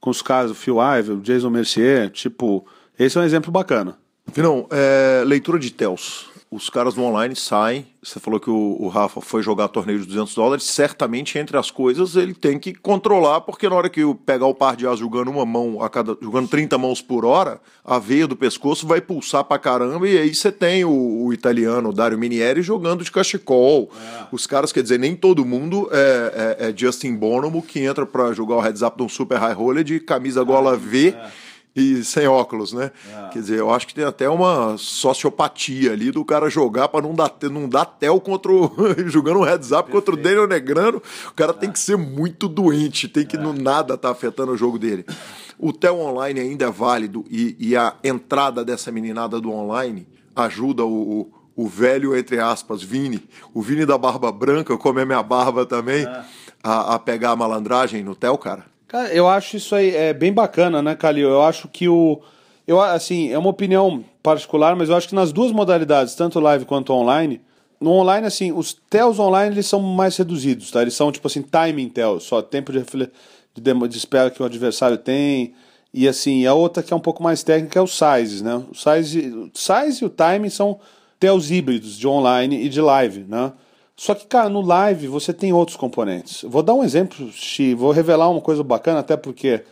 [0.00, 2.64] com os casos, o Phil Ive, o Jason Mercier, tipo,
[2.98, 3.98] esse é um exemplo bacana.
[4.32, 6.26] Finão, é, leitura de Tels.
[6.56, 7.86] Os caras no online saem.
[8.02, 10.64] Você falou que o, o, Rafa foi jogar torneio de 200 dólares.
[10.64, 14.74] Certamente, entre as coisas, ele tem que controlar, porque na hora que pegar o par
[14.74, 16.16] de as jogando uma mão a cada.
[16.18, 20.08] jogando 30 mãos por hora, a veia do pescoço vai pulsar pra caramba.
[20.08, 23.90] E aí você tem o, o italiano, o Dario Minieri, jogando de cachecol.
[23.94, 24.26] É.
[24.32, 28.32] Os caras, quer dizer, nem todo mundo é, é, é Justin Bonomo que entra pra
[28.32, 31.45] jogar o heads up de um super high roller de camisa gola V é
[31.76, 32.90] e sem óculos, né?
[33.12, 33.28] É.
[33.28, 37.14] Quer dizer, eu acho que tem até uma sociopatia ali do cara jogar para não
[37.14, 38.72] dar, não dar tel contra o.
[39.06, 41.02] jogando um heads up contra o Daniel Negrano.
[41.28, 43.40] O cara tem que ser muito doente, tem que é.
[43.40, 45.04] no nada tá afetando o jogo dele.
[45.58, 50.84] O tel online ainda é válido e, e a entrada dessa meninada do online ajuda
[50.84, 55.22] o, o o velho, entre aspas, Vini, o Vini da barba branca, como é minha
[55.22, 56.24] barba também, é.
[56.62, 58.66] a, a, pegar a malandragem no Tel, cara?
[58.88, 61.28] Cara, eu acho isso aí é bem bacana, né, Calil?
[61.28, 62.20] Eu acho que o.
[62.66, 66.64] Eu, assim, é uma opinião particular, mas eu acho que nas duas modalidades, tanto live
[66.64, 67.40] quanto online,
[67.80, 70.82] no online, assim, os tells online eles são mais reduzidos, tá?
[70.82, 72.80] Eles são, tipo assim, timing tells, só tempo de,
[73.54, 75.54] de, de espera que o adversário tem.
[75.92, 78.56] E assim, a outra que é um pouco mais técnica é o sizes, né?
[78.70, 80.78] O size, size e o timing são
[81.18, 83.52] tells híbridos de online e de live, né?
[83.96, 86.42] Só que, cara, no live você tem outros componentes.
[86.42, 89.64] Vou dar um exemplo, Xi, vou revelar uma coisa bacana, até porque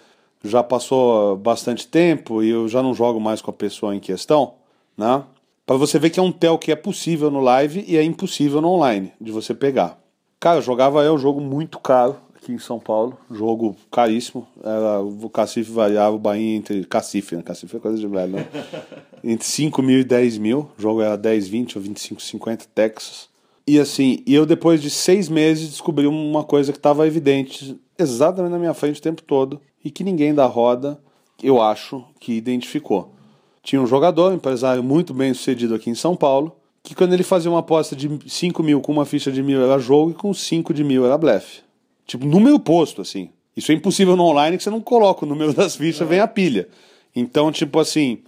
[0.43, 4.55] já passou bastante tempo e eu já não jogo mais com a pessoa em questão,
[4.97, 5.23] né?
[5.67, 8.61] Para você ver que é um tel que é possível no live e é impossível
[8.61, 9.99] no online de você pegar.
[10.39, 14.47] Cara, eu jogava é um jogo muito caro aqui em São Paulo, jogo caríssimo.
[14.63, 16.85] Era, o cacife variava o Bahia entre.
[16.85, 17.43] Cacife, né?
[17.43, 18.47] Cacife é coisa de velho, né?
[19.25, 20.69] entre 5 mil e 10 mil.
[20.79, 23.29] O jogo era 10, 20 ou 25, 50 Texas.
[23.67, 28.53] E assim, e eu depois de seis meses descobri uma coisa que estava evidente exatamente
[28.53, 31.01] na minha frente o tempo todo e que ninguém da roda,
[31.43, 33.15] eu acho, que identificou.
[33.63, 37.23] Tinha um jogador, um empresário muito bem sucedido aqui em São Paulo, que quando ele
[37.23, 40.35] fazia uma aposta de 5 mil com uma ficha de mil era jogo e com
[40.35, 41.63] 5 de mil era blefe.
[42.07, 43.31] Tipo, número posto, assim.
[43.57, 46.29] Isso é impossível no online que você não coloca o número das fichas, vem a
[46.29, 46.69] pilha.
[47.17, 48.19] Então, tipo assim.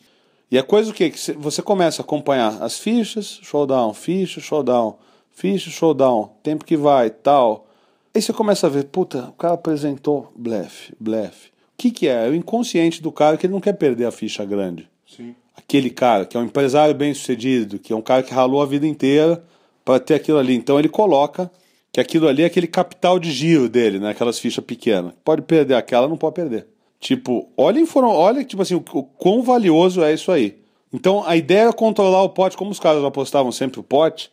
[0.51, 1.11] E a coisa o quê?
[1.11, 4.97] Que você começa a acompanhar as fichas, showdown, ficha, showdown,
[5.37, 7.69] ficha, showdown, tempo que vai, tal.
[8.13, 11.49] Aí você começa a ver, puta, o cara apresentou blefe, blefe.
[11.49, 12.27] O que, que é?
[12.27, 14.89] É o inconsciente do cara que ele não quer perder a ficha grande.
[15.07, 15.35] Sim.
[15.55, 18.67] Aquele cara que é um empresário bem sucedido, que é um cara que ralou a
[18.67, 19.45] vida inteira
[19.85, 20.55] para ter aquilo ali.
[20.55, 21.51] Então ele coloca
[21.93, 24.11] que aquilo ali é aquele capital de giro dele, né?
[24.11, 25.13] Aquelas fichas pequenas.
[25.23, 26.67] Pode perder aquela, não pode perder.
[26.99, 30.59] Tipo, olha, olha tipo assim, o, o quão valioso é isso aí.
[30.91, 34.31] Então a ideia é controlar o pote, como os caras apostavam sempre o pote.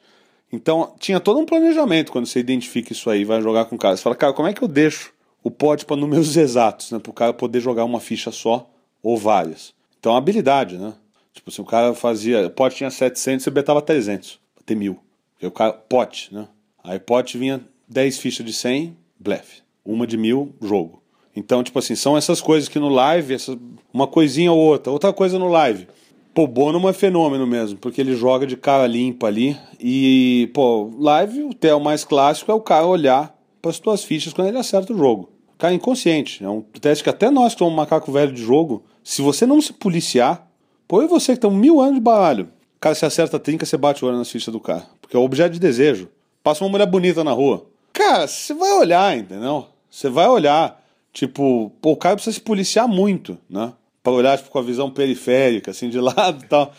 [0.54, 3.97] Então tinha todo um planejamento quando você identifica isso aí, vai jogar com o cara.
[3.97, 5.12] Você fala, cara, como é que eu deixo
[5.43, 6.99] o pote para números exatos, né?
[6.99, 8.70] Para o cara poder jogar uma ficha só
[9.01, 9.74] ou várias.
[9.99, 10.93] Então habilidade, né?
[11.34, 12.51] Tipo, se o cara fazia.
[12.51, 14.99] Pote tinha 700, você betava 300, pra ter mil.
[15.34, 15.74] Porque o cara.
[15.74, 16.47] Pote, né?
[16.84, 19.64] Aí pote vinha 10 fichas de 100, blefe.
[19.84, 21.01] Uma de mil, jogo.
[21.36, 23.58] Então, tipo assim, são essas coisas que no live, essa,
[23.91, 24.91] uma coisinha ou outra.
[24.93, 25.88] Outra coisa no live.
[26.34, 29.56] Pô, Bono é fenômeno mesmo, porque ele joga de cara limpa ali.
[29.80, 34.34] E, pô, live, o tel mais clássico é o cara olhar para as tuas fichas
[34.34, 35.30] quando ele acerta o jogo.
[35.54, 36.44] O cara é inconsciente.
[36.44, 39.62] É um teste que até nós que somos macaco velho de jogo, se você não
[39.62, 40.48] se policiar,
[40.88, 42.50] pô, e você que tem mil anos de baralho.
[42.80, 44.88] Cara, se acerta a trinca, você bate o olho nas fichas do cara.
[45.00, 46.10] Porque é o objeto de desejo.
[46.44, 47.68] Passa uma mulher bonita na rua.
[47.94, 49.68] Cara, você vai olhar, entendeu?
[49.90, 50.84] Você vai olhar.
[51.14, 53.72] Tipo, pô, o cara precisa se policiar muito, né?
[54.04, 56.74] Pra olhar tipo, com a visão periférica, assim, de lado e tal.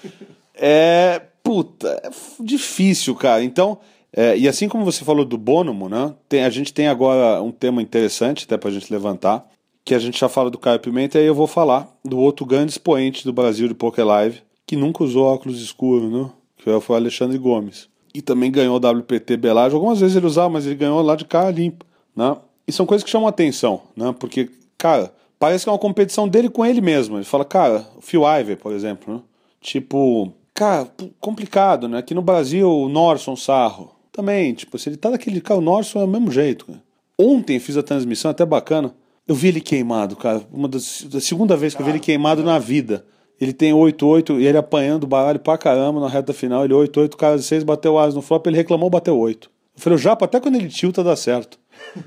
[0.55, 1.23] É.
[1.43, 2.11] Puta, é
[2.41, 3.43] difícil, cara.
[3.43, 3.79] Então,
[4.13, 6.15] é, e assim como você falou do Bonomo, né?
[6.29, 9.47] Tem, a gente tem agora um tema interessante, até pra gente levantar,
[9.85, 12.47] que a gente já fala do Caio Pimenta, e aí eu vou falar do outro
[12.47, 16.31] grande expoente do Brasil de Poker Live, que nunca usou óculos escuros, né?
[16.57, 19.75] Que foi o Alexandre Gomes e também ganhou o WPT Belage.
[19.75, 22.37] Algumas vezes ele usava, mas ele ganhou lá de cara limpa, né?
[22.67, 24.15] E são coisas que chamam atenção, né?
[24.19, 24.49] Porque,
[24.79, 25.13] cara,
[25.45, 27.19] parece que é uma competição dele com ele mesmo.
[27.19, 29.21] Ele fala, cara, o Phil Ivey, por exemplo, né?
[29.61, 30.89] Tipo, cara,
[31.21, 31.99] complicado, né?
[31.99, 36.01] Aqui no Brasil, o Norson Sarro, também, tipo, se ele tá daquele, cara, o Norson
[36.01, 36.83] é o mesmo jeito, cara.
[37.19, 38.95] Ontem fiz a transmissão, até bacana.
[39.29, 40.41] Eu vi ele queimado, cara.
[40.51, 43.05] Uma das, da segunda vez que eu vi ele queimado na vida.
[43.39, 46.65] Ele tem 8-8 e ele apanhando o baralho pra caramba na reta final.
[46.65, 49.51] Ele 8-8, cara de 6 bateu as no flop, ele reclamou, bateu 8.
[49.77, 51.59] Eu falei, o Japa, até quando ele tilta dá certo.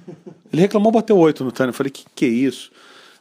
[0.51, 1.69] ele reclamou, bateu 8 no turno.
[1.69, 2.71] Eu falei, que que é isso?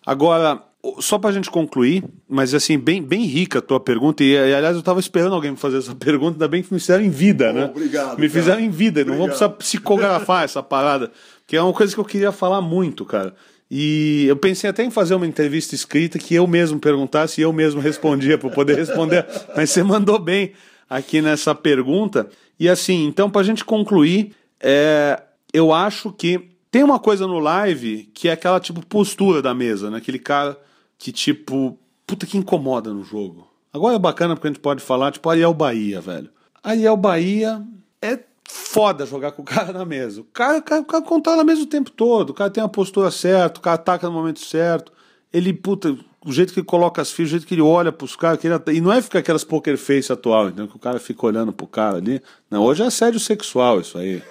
[0.07, 0.63] Agora,
[1.01, 4.77] só pra gente concluir, mas assim, bem, bem rica a tua pergunta, e, e aliás
[4.77, 7.53] eu tava esperando alguém me fazer essa pergunta, ainda bem que me fizeram em vida,
[7.53, 7.65] né?
[7.67, 8.19] Obrigado.
[8.19, 9.11] Me fizeram em vida, obrigado.
[9.11, 11.11] não vou precisar psicografar essa parada,
[11.47, 13.35] que é uma coisa que eu queria falar muito, cara.
[13.69, 17.53] E eu pensei até em fazer uma entrevista escrita que eu mesmo perguntasse e eu
[17.53, 19.27] mesmo respondia para poder responder,
[19.57, 20.53] mas você mandou bem
[20.89, 22.29] aqui nessa pergunta.
[22.61, 25.21] E assim, então, para a gente concluir, é,
[25.53, 29.91] eu acho que tem uma coisa no live que é aquela tipo postura da mesa,
[29.91, 29.97] né?
[29.97, 30.61] Aquele cara
[30.99, 33.49] que tipo, puta que incomoda no jogo.
[33.73, 36.29] Agora é bacana porque a gente pode falar, tipo, Ariel Bahia, velho.
[36.63, 37.67] Ariel Bahia
[38.03, 40.21] é foda jogar com o cara na mesa.
[40.21, 42.69] O cara, o cara, o cara controla mesa o tempo todo, o cara tem a
[42.69, 44.93] postura certa, o cara ataca no momento certo.
[45.33, 45.97] Ele, puta,
[46.27, 48.55] o jeito que ele coloca as fichas, o jeito que ele olha pros caras, ele,
[48.77, 50.69] e não é ficar aquelas poker face atual, entendeu?
[50.69, 52.21] Que o cara fica olhando pro cara ali.
[52.51, 54.23] Não, hoje é assédio sexual isso aí.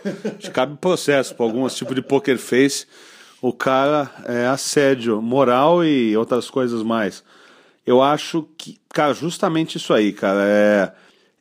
[0.53, 2.85] Cabe processo para alguns tipos de poker face.
[3.41, 7.23] O cara é assédio moral e outras coisas mais.
[7.85, 10.91] Eu acho que, cara, justamente isso aí, cara, é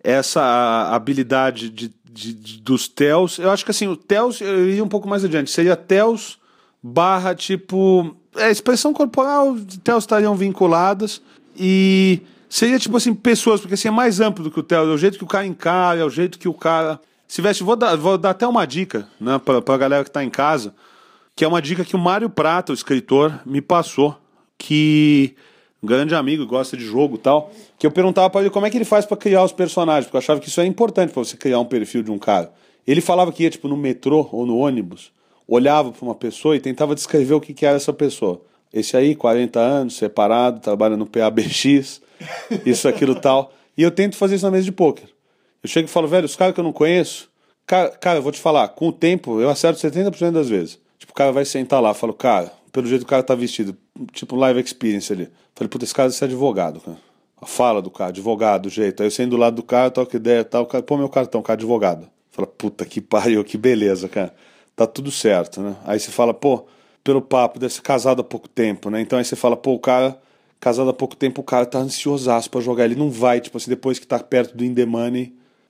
[0.02, 3.38] essa habilidade de de, de, dos TELs.
[3.38, 5.50] Eu acho que assim, o TELs eu um pouco mais adiante.
[5.50, 6.38] Seria TELs
[6.82, 8.16] barra tipo.
[8.36, 11.22] É, expressão corporal, TELs estariam vinculadas.
[11.56, 14.90] E seria tipo assim, pessoas, porque assim é mais amplo do que o TEL.
[14.90, 17.62] É o jeito que o cara encara, é o jeito que o cara Se veste,
[17.62, 20.74] vou dar, vou dar até uma dica, né, pra, pra galera que tá em casa,
[21.34, 24.16] que é uma dica que o Mário Prata, o escritor, me passou,
[24.58, 25.34] que
[25.82, 28.76] um grande amigo, gosta de jogo tal, que eu perguntava para ele como é que
[28.76, 31.36] ele faz para criar os personagens, porque eu achava que isso é importante para você
[31.36, 32.52] criar um perfil de um cara.
[32.86, 35.12] Ele falava que ia tipo no metrô ou no ônibus,
[35.46, 38.40] olhava para uma pessoa e tentava descrever o que, que era essa pessoa.
[38.72, 42.00] Esse aí, 40 anos, separado, trabalha no PABX,
[42.66, 43.52] isso, aquilo tal.
[43.76, 45.08] E eu tento fazer isso na mesa de pôquer.
[45.62, 47.30] Eu chego e falo, velho, os caras que eu não conheço,
[47.66, 50.78] cara, cara, eu vou te falar, com o tempo eu acerto 70% das vezes.
[50.98, 53.76] Tipo, o cara vai sentar lá, falo, cara, pelo jeito que o cara tá vestido,
[54.12, 55.30] tipo live experience ali.
[55.54, 56.98] Falei, puta, esse cara é advogado, cara.
[57.40, 59.02] A fala do cara, advogado, o jeito.
[59.02, 61.40] Aí eu sendo do lado do cara, toca ideia tal, o cara, pô, meu cartão,
[61.40, 62.08] cara, advogado.
[62.30, 64.34] Fala, puta que pariu, que beleza, cara.
[64.76, 65.76] Tá tudo certo, né?
[65.84, 66.66] Aí você fala, pô,
[67.02, 69.00] pelo papo, deve ser casado há pouco tempo, né?
[69.00, 70.18] Então aí você fala, pô, o cara,
[70.58, 72.84] casado há pouco tempo, o cara tá ansiosaço pra jogar.
[72.84, 74.74] Ele não vai, tipo assim, depois que tá perto do in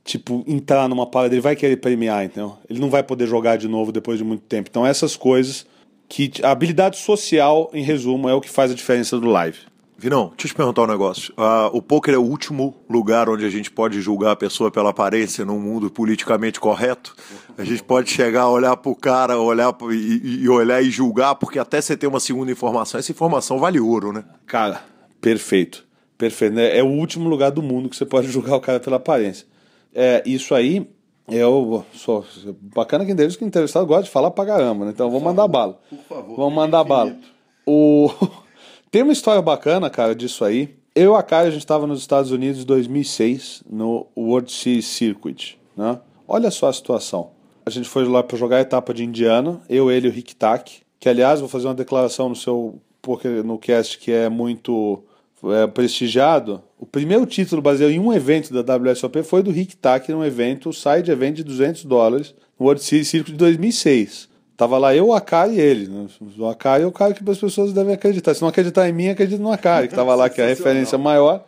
[0.05, 2.59] tipo, entrar numa parada, ele vai querer premiar, então.
[2.69, 4.69] Ele não vai poder jogar de novo depois de muito tempo.
[4.71, 5.67] Então essas coisas
[6.09, 9.59] que a habilidade social, em resumo, é o que faz a diferença do live.
[10.05, 11.33] Vinão, deixa eu te perguntar um negócio.
[11.33, 14.91] Uh, o poker é o último lugar onde a gente pode julgar a pessoa pela
[14.91, 17.17] aparência num mundo politicamente correto.
[17.57, 21.59] A gente pode chegar, olhar pro cara, olhar pro, e, e, olhar e julgar, porque
[21.59, 24.27] até você ter uma segunda informação, essa informação vale ouro, né?
[24.45, 24.85] Cara,
[25.23, 25.87] perfeito.
[26.19, 26.53] Perfeito.
[26.53, 26.77] Né?
[26.77, 29.47] É o último lugar do mundo que você pode julgar o cara pela aparência.
[29.95, 30.87] É, isso aí,
[31.27, 32.27] eu sou
[32.75, 34.91] bacana que deles que entrevistado gosta de falar pra caramba, né?
[34.91, 35.81] Então vamos mandar bala.
[35.89, 36.37] Por favor.
[36.37, 37.17] Vamos mandar bala.
[37.67, 38.11] O
[38.95, 40.77] Tem uma história bacana, cara, disso aí.
[40.95, 44.87] Eu e a Kai, a gente estava nos Estados Unidos em 2006, no World Series
[44.87, 45.99] Circuit, né?
[46.29, 47.33] Olha só a situação.
[47.67, 50.37] A gente foi lá para jogar a etapa de Indiana, eu, ele e o Rick
[50.37, 52.81] Tack, que aliás, vou fazer uma declaração no seu
[53.45, 55.03] no cast que é muito
[55.43, 56.63] é, prestigiado.
[56.79, 60.73] O primeiro título baseado em um evento da WSOP foi do Rick Tack, num evento,
[60.73, 64.29] side event de 200 dólares, no World Series Circuit de 2006.
[64.57, 65.89] Tava lá eu, o Akari e ele.
[65.89, 66.07] Né?
[66.39, 68.35] O Akari é o cara que as pessoas devem acreditar.
[68.35, 70.97] Se não acreditar em mim, acredita no Akari, que tava lá, que é a referência
[70.97, 71.45] maior.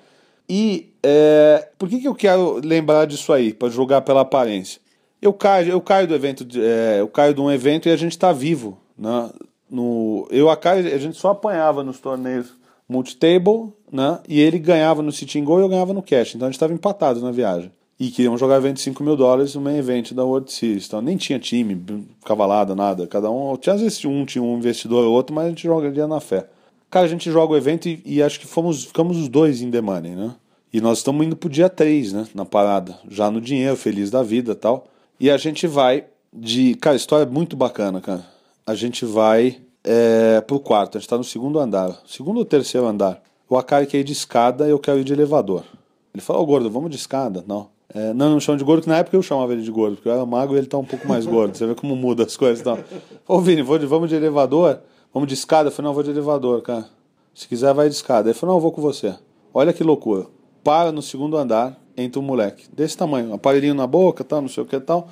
[0.48, 4.80] E é, por que, que eu quero lembrar disso aí, para julgar pela aparência?
[5.22, 8.12] Eu caio, eu caio do evento, é, eu caio de um evento e a gente
[8.12, 8.78] está vivo.
[8.98, 9.30] Né?
[9.70, 12.54] No, eu, Akari, a gente só apanhava nos torneios
[12.88, 14.20] multitable, né?
[14.28, 16.34] E ele ganhava no sitting goal e eu ganhava no cash.
[16.34, 19.78] Então a gente estava empatado na viagem e queriam jogar 25 mil dólares no main
[19.78, 20.86] event da World Series.
[20.86, 23.06] Então nem tinha time, cavalada, nada.
[23.06, 26.06] Cada um, tinha às vezes um tinha um investidor ou outro, mas a gente jogaria
[26.06, 26.46] na fé.
[26.90, 29.70] Cara, a gente joga o evento e, e, acho que fomos, ficamos os dois em
[29.80, 30.34] money, né?
[30.72, 32.28] E nós estamos indo pro dia 3, né?
[32.34, 32.98] Na parada.
[33.08, 34.86] Já no dinheiro, feliz da vida tal.
[35.18, 36.74] E a gente vai de.
[36.76, 38.24] Cara, história é muito bacana, cara.
[38.66, 40.96] A gente vai é, pro quarto.
[40.96, 41.98] A gente tá no segundo andar.
[42.06, 43.22] Segundo ou terceiro andar.
[43.48, 45.64] O Akari quer ir de escada eu quero ir de elevador.
[46.12, 47.44] Ele falou, ô oh, gordo, vamos de escada?
[47.46, 47.68] Não.
[47.94, 50.08] É, não, não chamo de gordo, que na época eu chamava ele de gordo, porque
[50.08, 51.56] eu era magro e ele tá um pouco mais gordo.
[51.56, 52.60] Você vê como muda as coisas.
[52.60, 52.78] Então.
[53.26, 54.80] Ô, Vini, de, vamos de elevador?
[55.12, 55.68] Vamos de escada?
[55.68, 56.86] Eu falei, não, vou de elevador, cara.
[57.34, 58.28] Se quiser, vai de escada.
[58.28, 59.14] Ele falou, não, eu vou com você.
[59.54, 60.26] Olha que loucura.
[60.62, 64.62] Para no segundo andar, entra um moleque desse tamanho, aparelhinho na boca, tal, não sei
[64.62, 65.08] o que tal.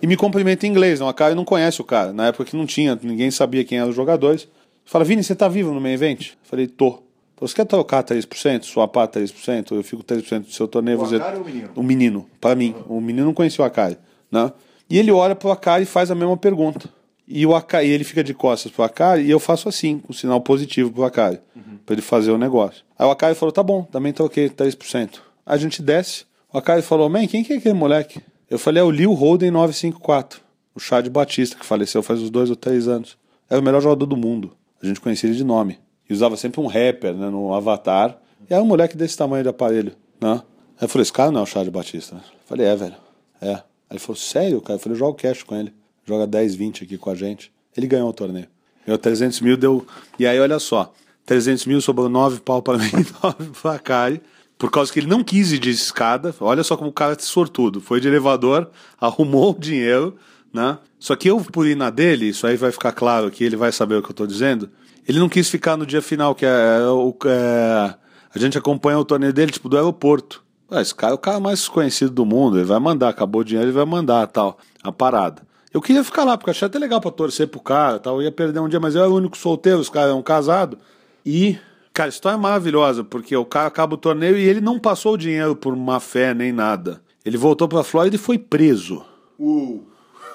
[0.00, 2.12] E me cumprimenta em inglês, não, a cara não conhece o cara.
[2.12, 4.48] Na época que não tinha, ninguém sabia quem eram os jogadores.
[4.84, 6.22] Fala, Vini, você tá vivo no meio evento?
[6.22, 7.03] Eu falei, tô.
[7.46, 9.72] Você quer trocar 3%, swapar 3%?
[9.72, 10.98] Eu fico 3% do seu torneio.
[10.98, 11.16] O você...
[11.16, 11.70] Ou o menino?
[11.76, 12.74] O menino, para mim.
[12.88, 12.96] Uhum.
[12.96, 13.98] O menino não conhecia o Akari.
[14.32, 14.50] Né?
[14.88, 16.88] E ele olha pro Akari e faz a mesma pergunta.
[17.28, 20.40] E o Akari, ele fica de costas pro Akari e eu faço assim, um sinal
[20.40, 21.76] positivo pro Akari, uhum.
[21.84, 22.82] para ele fazer o negócio.
[22.98, 25.18] Aí o Akari falou: tá bom, também troquei 3%.
[25.44, 26.24] A gente desce.
[26.50, 28.22] O Akari falou: man, quem que é aquele moleque?
[28.48, 30.40] Eu falei: é o Lil Holden 954,
[30.74, 33.18] o Chad Batista, que faleceu faz uns dois ou três anos.
[33.50, 34.52] Era o melhor jogador do mundo.
[34.82, 38.18] A gente conhecia ele de nome e usava sempre um rapper né, no avatar.
[38.48, 39.92] E era um moleque desse tamanho de aparelho.
[40.20, 40.32] Né?
[40.32, 42.16] Aí eu falei, esse cara não é o Charles Batista.
[42.16, 42.94] Eu falei, é, velho.
[43.40, 43.52] É.
[43.52, 43.62] Aí
[43.92, 44.76] ele falou, sério, cara?
[44.76, 45.72] Eu falei, joga o cash com ele.
[46.04, 47.52] Joga 10, 20 aqui com a gente.
[47.76, 48.46] Ele ganhou o torneio.
[48.86, 49.86] Ganhou 300 mil, deu.
[50.18, 50.92] E aí, olha só.
[51.26, 52.90] 300 mil sobrou 9 pau para mim,
[53.22, 54.20] 9 pra Kari.
[54.58, 56.34] Por causa que ele não quis ir de escada.
[56.40, 57.80] Olha só como o cara é sortudo.
[57.80, 58.70] Foi de elevador,
[59.00, 60.16] arrumou o dinheiro,
[60.52, 60.78] né?
[60.98, 63.72] Só que eu, por ir na dele, isso aí vai ficar claro que ele vai
[63.72, 64.70] saber o que eu tô dizendo.
[65.06, 67.14] Ele não quis ficar no dia final, que é, é o.
[67.26, 67.94] É,
[68.34, 70.42] a gente acompanha o torneio dele, tipo, do aeroporto.
[70.70, 73.44] Ah, esse cara é o cara mais conhecido do mundo, ele vai mandar, acabou o
[73.44, 74.58] dinheiro, ele vai mandar tal.
[74.82, 75.42] A parada.
[75.72, 78.16] Eu queria ficar lá, porque achei até legal pra torcer pro cara tal.
[78.16, 80.78] Eu ia perder um dia, mas eu era o único solteiro, os caras eram casados.
[81.26, 81.58] E,
[81.92, 85.14] cara, a história é maravilhosa, porque o cara acaba o torneio e ele não passou
[85.14, 87.02] o dinheiro por má fé nem nada.
[87.24, 89.04] Ele voltou pra Flórida e foi preso.
[89.38, 89.82] Uh.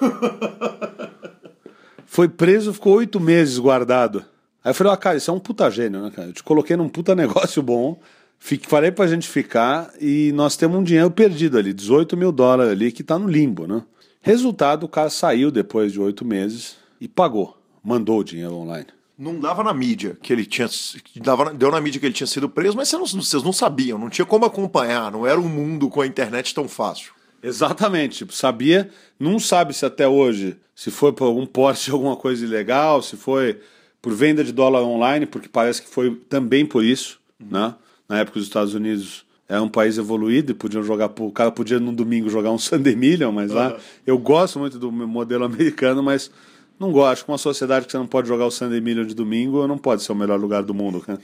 [2.04, 4.24] foi preso, ficou oito meses guardado.
[4.62, 6.28] Aí eu falei, ó, ah, cara, isso é um puta gênio, né, cara?
[6.28, 7.98] Eu te coloquei num puta negócio bom,
[8.38, 12.72] fique, falei pra gente ficar e nós temos um dinheiro perdido ali, 18 mil dólares
[12.72, 13.82] ali, que tá no limbo, né?
[14.20, 18.86] Resultado, o cara saiu depois de oito meses e pagou, mandou o dinheiro online.
[19.16, 20.68] Não dava na mídia que ele tinha.
[21.16, 23.98] Dava, deu na mídia que ele tinha sido preso, mas vocês não, vocês não sabiam,
[23.98, 27.12] não tinha como acompanhar, não era um mundo com a internet tão fácil.
[27.42, 32.16] Exatamente, tipo, sabia, não sabe se até hoje, se foi por algum porte de alguma
[32.16, 33.58] coisa ilegal, se foi
[34.00, 37.74] por venda de dólar online, porque parece que foi também por isso, né?
[38.08, 41.80] Na época os Estados Unidos é um país evoluído e podiam jogar, o cara podia
[41.80, 46.30] no domingo jogar um Sunday Million, mas lá eu gosto muito do modelo americano, mas
[46.78, 47.24] não gosto.
[47.24, 50.02] Que uma sociedade que você não pode jogar o Sunday Million de domingo não pode
[50.02, 51.20] ser o melhor lugar do mundo, cara.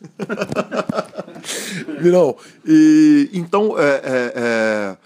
[2.02, 2.36] não,
[2.66, 4.96] e então é, é, é,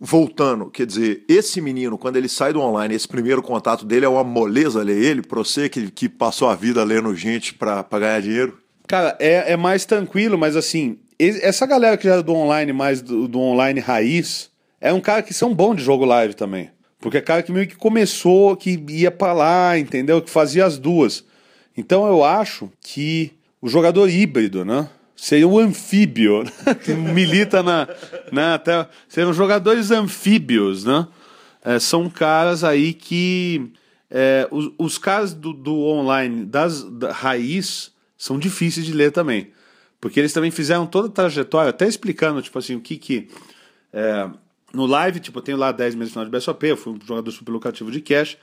[0.00, 4.08] voltando, quer dizer, esse menino, quando ele sai do online, esse primeiro contato dele é
[4.08, 7.98] uma moleza ler ele, pra você que, que passou a vida lendo gente pra, pra
[7.98, 8.58] ganhar dinheiro?
[8.88, 13.02] Cara, é, é mais tranquilo, mas assim, essa galera que já é do online, mais
[13.02, 14.50] do, do online raiz,
[14.80, 16.70] é um cara que são bom de jogo live também.
[16.98, 20.22] Porque é cara que meio que começou, que ia para lá, entendeu?
[20.22, 21.24] Que fazia as duas.
[21.76, 24.88] Então eu acho que o jogador híbrido, né?
[25.20, 26.50] Seria o anfíbio, né?
[26.82, 27.86] que milita na,
[28.32, 31.06] na até seriam jogadores anfíbios, né?
[31.62, 33.70] É, são caras aí que
[34.10, 39.50] é, os, os caras do, do online das da raiz são difíceis de ler também,
[40.00, 43.28] porque eles também fizeram toda a trajetória, até explicando tipo assim o que que
[43.92, 44.26] é,
[44.72, 46.98] no live, tipo, eu tenho lá 10 meses de final de BSOP, eu fui um
[47.06, 48.38] jogador super lucrativo de cash.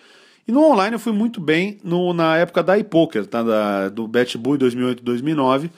[0.48, 3.41] E no online eu fui muito bem no, na época da iPoker, tá?
[3.41, 5.72] Da, do BetBull 2008 2009.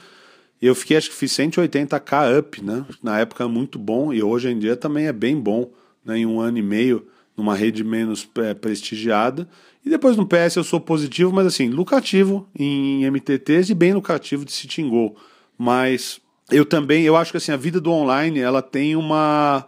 [0.61, 2.85] E eu fiquei, acho que fiz 180k up, né?
[3.01, 5.69] Na época muito bom e hoje em dia também é bem bom,
[6.03, 6.17] né?
[6.17, 9.47] Em um ano e meio, numa rede menos é, prestigiada.
[9.85, 14.43] E depois no PS eu sou positivo, mas assim, lucrativo em MTTs e bem lucrativo
[14.43, 15.15] de sitting goal.
[15.57, 16.19] Mas
[16.51, 19.65] eu também, eu acho que assim, a vida do online, ela tem uma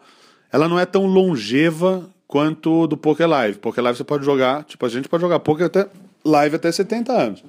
[0.51, 3.59] ela não é tão longeva quanto do Poker Live.
[3.59, 5.87] Poker Live você pode jogar, tipo, a gente pode jogar Poker até
[6.23, 7.43] live até 70 anos.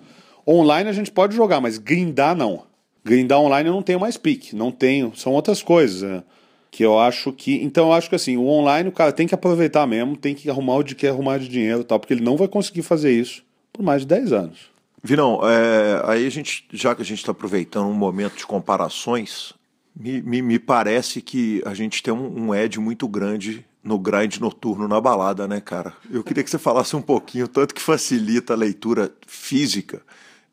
[0.46, 2.64] Online a gente pode jogar, mas grindar não.
[3.04, 6.22] Grindar online eu não tenho mais pique, não tenho, são outras coisas, né?
[6.70, 7.62] Que eu acho que.
[7.62, 10.48] Então eu acho que assim, o online o cara tem que aproveitar mesmo, tem que
[10.48, 13.44] arrumar o de que arrumar de dinheiro tal, porque ele não vai conseguir fazer isso
[13.72, 14.72] por mais de 10 anos.
[15.02, 19.52] Virão, é, aí a gente, já que a gente está aproveitando um momento de comparações,
[19.96, 24.38] me, me, me, parece que a gente tem um, um edge muito grande no grind
[24.38, 25.92] noturno na balada, né, cara?
[26.08, 30.02] Eu queria que você falasse um pouquinho, tanto que facilita a leitura física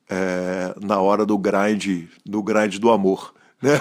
[0.10, 3.77] é, na hora do grind, do grind do amor né?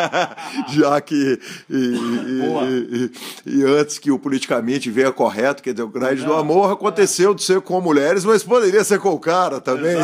[0.72, 1.38] Já que.
[1.68, 3.10] E, e,
[3.46, 7.34] e, e, antes que o politicamente venha correto, quer dizer, o grande do amor aconteceu
[7.34, 9.96] de ser com mulheres, mas poderia ser com o cara também.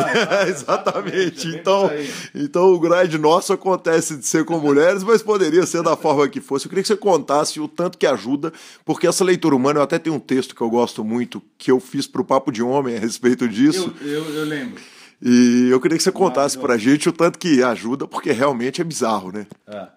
[0.47, 1.47] Exatamente.
[1.57, 1.89] Então,
[2.35, 6.39] então o grande nosso acontece de ser com mulheres, mas poderia ser da forma que
[6.39, 6.65] fosse.
[6.65, 8.53] Eu queria que você contasse o tanto que ajuda,
[8.85, 11.79] porque essa leitura humana, eu até tenho um texto que eu gosto muito, que eu
[11.79, 13.93] fiz para o Papo de Homem a respeito disso.
[14.01, 14.79] eu, eu, eu lembro.
[15.21, 18.83] E eu queria que você contasse pra gente o tanto que ajuda, porque realmente é
[18.83, 19.47] bizarro, né?
[19.67, 19.87] É.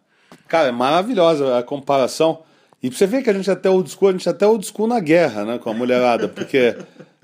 [0.49, 2.43] Cara, é maravilhosa a comparação.
[2.83, 4.47] E pra você ver que a gente é até old school, a gente é até
[4.47, 6.77] old school na guerra, né, com a mulherada, porque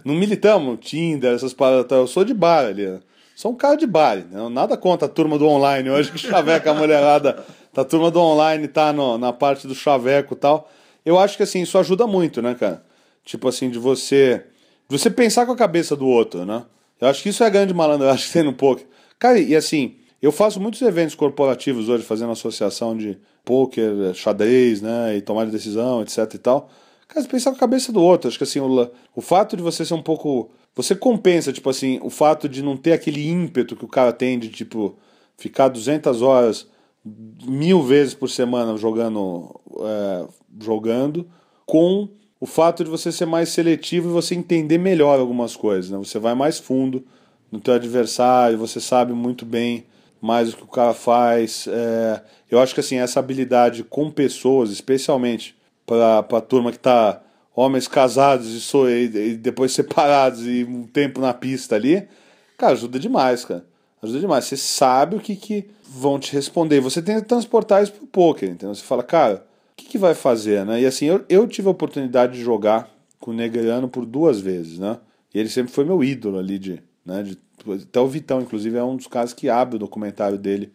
[0.05, 2.87] não militamos Tinder, essas paradas, eu sou de bar ali.
[2.87, 3.01] Né?
[3.35, 4.49] Sou um cara de bar, né?
[4.51, 7.45] nada contra a turma do online hoje que chaveca a mulherada,
[7.75, 10.71] a turma do online tá no, na parte do chaveco e tal.
[11.05, 12.83] Eu acho que assim, isso ajuda muito, né, cara?
[13.25, 14.45] Tipo assim, de você,
[14.89, 16.65] de você pensar com a cabeça do outro, né?
[17.01, 18.87] Eu acho que isso é grande malandragem que tem no poker.
[19.19, 25.17] Cara, e assim, eu faço muitos eventos corporativos hoje, fazendo associação de poker, xadrez, né,
[25.17, 26.71] e tomar de decisão, etc e tal.
[27.07, 28.29] Cara, você pensar com a cabeça do outro.
[28.29, 30.51] Acho que assim, o, o fato de você ser um pouco.
[30.75, 34.39] Você compensa, tipo assim, o fato de não ter aquele ímpeto que o cara tem
[34.39, 34.99] de, tipo,
[35.39, 36.69] ficar 200 horas,
[37.47, 40.27] mil vezes por semana jogando, é,
[40.61, 41.27] jogando
[41.65, 45.99] com o fato de você ser mais seletivo e você entender melhor algumas coisas, né?
[45.99, 47.05] Você vai mais fundo
[47.51, 49.87] no teu adversário, você sabe muito bem
[50.21, 51.67] mais o que o cara faz.
[51.69, 52.23] É...
[52.51, 55.57] eu acho que assim essa habilidade com pessoas, especialmente
[55.87, 57.23] para a turma que está
[57.55, 62.07] homens casados e, so, e, e, depois separados e um tempo na pista ali,
[62.59, 63.65] cara, ajuda demais, cara.
[64.03, 64.45] Ajuda demais.
[64.45, 66.81] Você sabe o que, que vão te responder.
[66.81, 68.75] Você tenta transportar isso pro poker, entendeu?
[68.75, 69.47] Você fala, cara,
[69.77, 70.81] que, que vai fazer, né?
[70.81, 72.91] E assim, eu, eu tive a oportunidade de jogar
[73.21, 74.99] com o Negreano por duas vezes, né?
[75.35, 77.23] E ele sempre foi meu ídolo ali de, né?
[77.23, 77.39] De,
[77.85, 80.73] até o Vitão, inclusive, é um dos casos que abre o documentário dele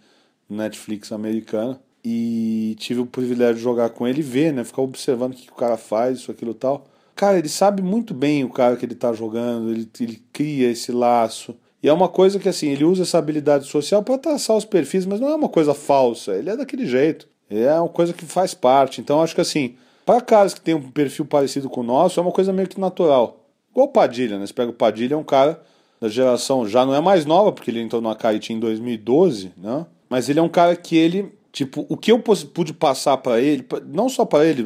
[0.47, 1.79] no Netflix americano.
[2.03, 4.63] E tive o privilégio de jogar com ele e ver, né?
[4.63, 6.87] Ficar observando o que, que o cara faz, isso, aquilo tal.
[7.15, 10.91] Cara, ele sabe muito bem o cara que ele tá jogando, ele, ele cria esse
[10.91, 11.55] laço.
[11.83, 15.05] E é uma coisa que, assim, ele usa essa habilidade social para traçar os perfis,
[15.05, 17.27] mas não é uma coisa falsa, ele é daquele jeito.
[17.51, 19.01] É uma coisa que faz parte.
[19.01, 19.75] Então acho que assim,
[20.05, 22.79] Para caras que tem um perfil parecido com o nosso, é uma coisa meio que
[22.79, 23.45] natural.
[23.71, 24.45] Igual o Padilha, né?
[24.45, 25.61] Você pega o Padilha, é um cara
[25.99, 29.85] da geração, já não é mais nova, porque ele entrou no Akaiti em 2012, né?
[30.09, 33.65] Mas ele é um cara que ele, tipo, o que eu pude passar para ele,
[33.85, 34.65] não só para ele,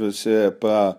[0.59, 0.97] para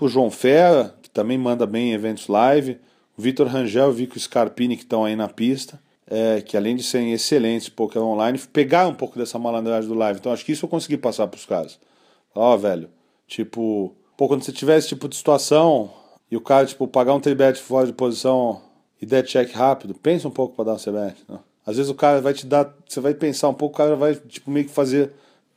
[0.00, 2.78] o João Fera, que também manda bem em eventos live,
[3.18, 5.80] o Vitor Rangel o Vico Scarpini, que estão aí na pista,
[6.14, 10.20] é, que além de serem excelentes poker online, pegaram um pouco dessa malandragem do live.
[10.20, 11.80] Então acho que isso eu consegui passar para os caras.
[12.34, 12.90] Ó, oh, velho,
[13.26, 15.90] tipo, pô, quando você tiver esse tipo de situação
[16.30, 18.60] e o cara, tipo, pagar um tribet fora de posição
[19.00, 21.16] e der check rápido, pensa um pouco para dar um c-bet.
[21.26, 21.38] Né?
[21.64, 24.14] Às vezes o cara vai te dar, você vai pensar um pouco, o cara vai,
[24.14, 25.12] tipo, meio que fazer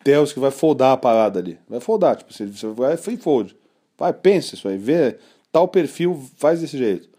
[0.06, 1.60] Deus que vai foldar a parada ali.
[1.68, 3.54] Vai foldar, tipo, você vai free fold.
[3.98, 5.18] Vai, pensa isso aí, vê
[5.52, 7.10] tal perfil, faz desse jeito.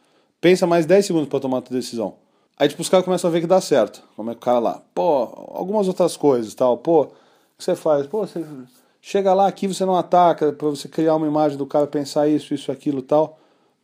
[0.40, 2.16] Pensa mais 10 segundos para tomar a tua decisão.
[2.58, 4.02] Aí, tipo, os caras começam a ver que dá certo.
[4.16, 4.82] Como é que o cara lá?
[4.94, 5.02] Pô,
[5.54, 6.78] algumas outras coisas tal.
[6.78, 7.06] Pô, o
[7.58, 8.06] que você faz?
[8.06, 8.44] Pô, você
[9.00, 12.54] chega lá aqui, você não ataca, para você criar uma imagem do cara, pensar isso,
[12.54, 13.38] isso, aquilo tal.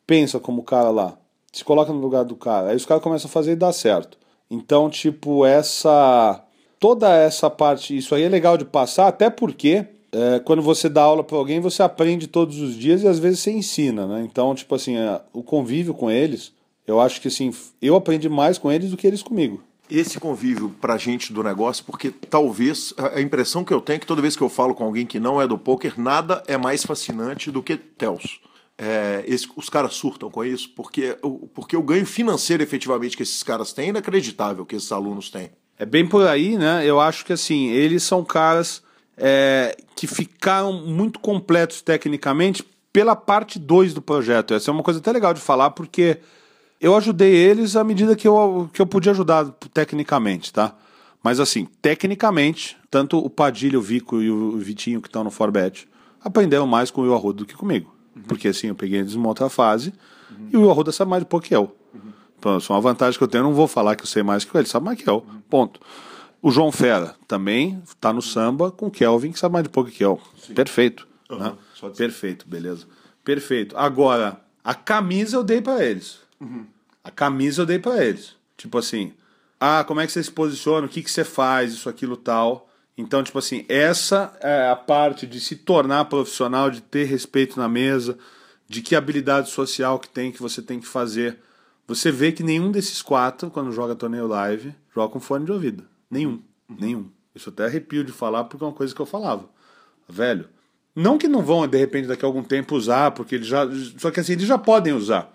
[0.06, 1.16] Pensa como o cara lá.
[1.52, 2.70] Se coloca no lugar do cara.
[2.70, 4.16] Aí os caras começam a fazer e dá certo.
[4.50, 6.42] Então, tipo, essa.
[6.80, 11.02] Toda essa parte, isso aí é legal de passar, até porque é, quando você dá
[11.02, 14.22] aula para alguém, você aprende todos os dias e às vezes você ensina, né?
[14.22, 16.52] Então, tipo assim, é, o convívio com eles,
[16.86, 19.62] eu acho que assim, eu aprendi mais com eles do que eles comigo.
[19.90, 24.06] Esse convívio pra gente do negócio, porque talvez a impressão que eu tenho é que
[24.06, 26.82] toda vez que eu falo com alguém que não é do poker, nada é mais
[26.84, 28.40] fascinante do que Tels.
[28.78, 31.16] É, esse, os caras surtam com isso, porque,
[31.54, 35.50] porque o ganho financeiro efetivamente que esses caras têm é inacreditável que esses alunos têm.
[35.78, 36.86] É bem por aí, né?
[36.86, 38.82] Eu acho que assim, eles são caras
[39.16, 44.54] é, que ficaram muito completos tecnicamente pela parte 2 do projeto.
[44.54, 46.18] Essa é uma coisa até legal de falar, porque
[46.82, 50.74] eu ajudei eles à medida que eu, que eu podia ajudar tecnicamente, tá?
[51.22, 55.88] Mas assim, tecnicamente, tanto o Padilha, o Vico e o Vitinho que estão no Forbet
[56.20, 57.94] aprenderam mais com o Will Arruda do que comigo.
[58.16, 58.22] Uhum.
[58.22, 59.92] Porque assim, eu peguei eles numa outra fase
[60.28, 60.48] uhum.
[60.52, 61.74] e o Will Arruda sabe mais do que eu.
[61.94, 62.00] Uhum.
[62.36, 64.24] Então, isso é uma vantagem que eu tenho, eu não vou falar que eu sei
[64.24, 65.24] mais que ele, sabe mais que eu.
[65.48, 65.80] Ponto.
[66.42, 69.88] O João Fera também está no samba com o Kelvin, que sabe mais de pouco
[69.88, 70.20] que eu.
[70.36, 70.52] Sim.
[70.52, 71.06] Perfeito.
[71.30, 71.38] Uhum.
[71.38, 71.52] Né?
[71.96, 72.86] Perfeito, beleza.
[73.22, 73.78] Perfeito.
[73.78, 76.18] Agora, a camisa eu dei para eles.
[76.42, 76.66] Uhum.
[77.04, 78.36] A camisa eu dei para eles.
[78.56, 79.12] Tipo assim,
[79.60, 82.68] ah, como é que você se posiciona, o que, que você faz, isso, aquilo, tal.
[82.98, 87.68] Então, tipo assim, essa é a parte de se tornar profissional, de ter respeito na
[87.68, 88.18] mesa,
[88.68, 91.38] de que habilidade social que tem, que você tem que fazer.
[91.86, 95.84] Você vê que nenhum desses quatro, quando joga torneio live, joga com fone de ouvido.
[96.10, 96.42] Nenhum.
[96.68, 97.08] Nenhum.
[97.34, 99.48] Isso até arrepio de falar porque é uma coisa que eu falava.
[100.08, 100.48] Velho.
[100.94, 103.66] Não que não vão, de repente, daqui a algum tempo usar, porque eles já.
[103.96, 105.32] Só que assim, eles já podem usar.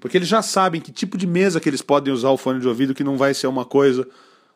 [0.00, 2.68] Porque eles já sabem que tipo de mesa que eles podem usar o fone de
[2.68, 4.06] ouvido que não vai ser uma coisa.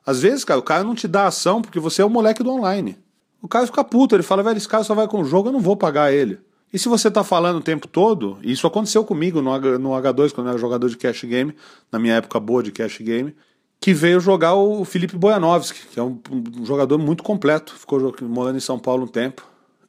[0.05, 2.51] Às vezes, cara, o cara não te dá ação porque você é o moleque do
[2.51, 2.97] online.
[3.43, 5.53] O cara fica puto, ele fala, velho, esse cara só vai com o jogo, eu
[5.53, 6.39] não vou pagar ele.
[6.73, 10.49] E se você tá falando o tempo todo, e isso aconteceu comigo no H2, quando
[10.49, 11.55] eu era jogador de cash game,
[11.91, 13.35] na minha época boa de cash game,
[13.81, 18.57] que veio jogar o Felipe Bojanovski, que é um, um, jogador muito completo, ficou morando
[18.57, 19.47] em São Paulo um tempo.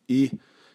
[0.08, 0.32] E,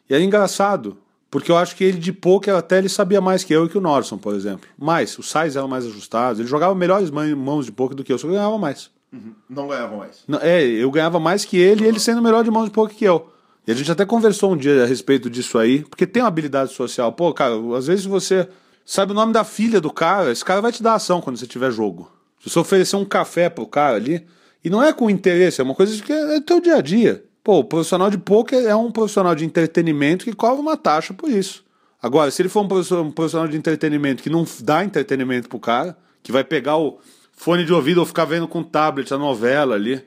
[0.08, 0.98] e é engraçado,
[1.32, 3.78] porque eu acho que ele de poker até ele sabia mais que eu e que
[3.78, 4.68] o Norson, por exemplo.
[4.78, 8.18] Mas os sais eram mais ajustados, ele jogava melhores mãos de poker do que eu,
[8.18, 8.90] só ganhava mais.
[9.10, 9.32] Uhum.
[9.48, 10.24] Não ganhava mais?
[10.28, 12.94] Não, é, eu ganhava mais que ele e ele sendo melhor de mãos de poker
[12.94, 13.32] que eu.
[13.66, 16.74] E a gente até conversou um dia a respeito disso aí, porque tem uma habilidade
[16.74, 17.10] social.
[17.14, 18.46] Pô, cara, às vezes você
[18.84, 21.46] sabe o nome da filha do cara, esse cara vai te dar ação quando você
[21.46, 22.12] tiver jogo.
[22.40, 24.26] Se você oferecer um café pro cara ali,
[24.62, 27.24] e não é com interesse, é uma coisa que é teu dia a dia.
[27.42, 31.28] Pô, o profissional de poker é um profissional de entretenimento que cobra uma taxa por
[31.28, 31.64] isso.
[32.00, 36.32] Agora, se ele for um profissional de entretenimento que não dá entretenimento pro cara, que
[36.32, 36.98] vai pegar o
[37.32, 40.04] fone de ouvido ou ficar vendo com o tablet a novela ali,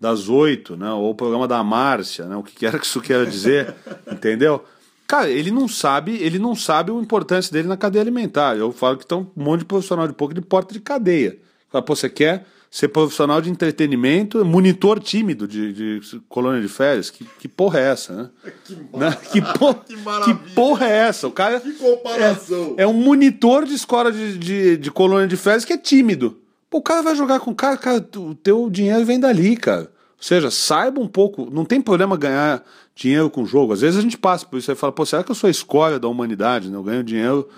[0.00, 0.90] das oito, né?
[0.92, 2.36] Ou o programa da Márcia, né?
[2.36, 3.74] O que quer que isso queira dizer,
[4.10, 4.64] entendeu?
[5.06, 8.56] Cara, ele não sabe, ele não sabe a importância dele na cadeia alimentar.
[8.56, 11.38] Eu falo que tem um monte de profissional de poker de porta de cadeia.
[11.68, 12.44] Fala, pô, você quer
[12.76, 17.08] ser profissional de entretenimento, monitor tímido de, de colônia de férias?
[17.08, 18.30] Que, que porra é essa, né?
[18.66, 19.16] Que, né?
[19.32, 21.26] que, por, que, que, porra é essa?
[21.26, 22.74] O cara que comparação.
[22.76, 26.36] É, é um monitor de escola de, de, de, colônia de férias que é tímido.
[26.68, 29.84] Pô, o cara vai jogar com o cara, cara, o teu dinheiro vem dali, cara.
[30.18, 32.62] Ou seja, saiba um pouco, não tem problema ganhar
[32.94, 33.72] dinheiro com o jogo.
[33.72, 35.50] Às vezes a gente passa por isso e fala, pô, será que eu sou a
[35.50, 36.76] escória da humanidade, né?
[36.76, 37.48] Eu ganho dinheiro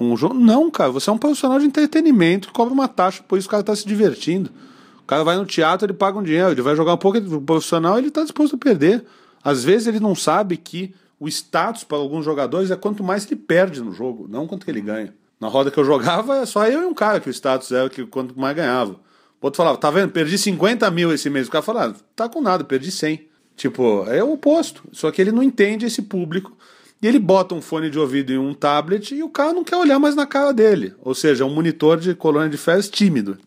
[0.00, 0.32] com o jogo.
[0.32, 3.50] Não, cara, você é um profissional de entretenimento que cobra uma taxa, por isso o
[3.50, 4.50] cara tá se divertindo.
[5.00, 7.38] O cara vai no teatro, ele paga um dinheiro, ele vai jogar um pouco de
[7.40, 9.04] profissional, ele tá disposto a perder.
[9.44, 13.36] Às vezes ele não sabe que o status para alguns jogadores é quanto mais ele
[13.36, 15.12] perde no jogo, não quanto que ele ganha.
[15.38, 17.90] Na roda que eu jogava, é só eu e um cara que o status era
[17.90, 18.92] que quanto mais ganhava.
[18.92, 20.12] O outro falava, tá vendo?
[20.12, 21.46] Perdi 50 mil esse mês.
[21.46, 23.28] O cara falava, ah, tá com nada, perdi 100.
[23.54, 24.82] Tipo, é o oposto.
[24.92, 26.56] Só que ele não entende esse público
[27.02, 29.76] E ele bota um fone de ouvido em um tablet e o cara não quer
[29.76, 30.94] olhar mais na cara dele.
[31.02, 33.38] Ou seja, é um monitor de colônia de férias tímido.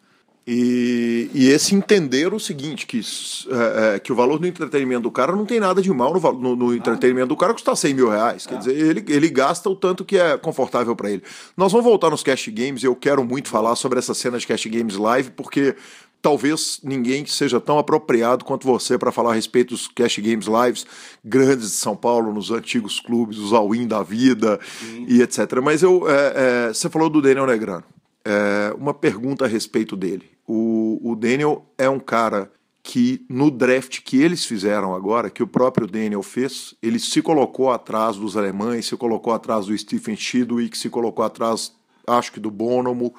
[0.45, 5.11] E, e, esse entender o seguinte, que, é, é, que o valor do entretenimento do
[5.11, 8.09] cara não tem nada de mal no, no, no entretenimento do cara custar 100 mil
[8.09, 8.45] reais.
[8.45, 11.23] Quer dizer, ele, ele gasta o tanto que é confortável para ele.
[11.55, 14.45] Nós vamos voltar nos Cash Games e eu quero muito falar sobre essa cena de
[14.45, 15.77] Cash Games Live, porque
[16.23, 20.87] talvez ninguém seja tão apropriado quanto você para falar a respeito dos Cash Games Lives
[21.23, 25.05] grandes de São Paulo, nos antigos clubes, os all-in da vida Sim.
[25.09, 25.59] e etc.
[25.61, 27.83] Mas eu, é, é, você falou do Daniel Negrano.
[28.23, 30.31] É, uma pergunta a respeito dele.
[30.47, 32.49] O, o Daniel é um cara
[32.81, 37.69] que no draft que eles fizeram agora, que o próprio Daniel fez, ele se colocou
[37.69, 41.73] atrás dos alemães, se colocou atrás do Stephen Chidwick, se colocou atrás,
[42.07, 43.13] acho que do Bonomo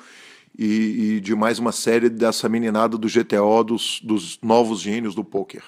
[0.59, 5.25] e, e de mais uma série dessa meninada do GTO, dos, dos novos gênios do
[5.25, 5.63] poker.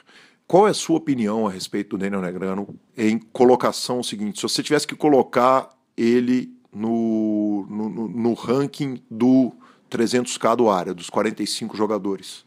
[0.47, 4.39] Qual é a sua opinião a respeito do Daniel Negrano em colocação seguinte?
[4.39, 9.53] Se você tivesse que colocar ele no, no, no ranking do
[9.91, 12.45] 300k do área, dos 45 jogadores,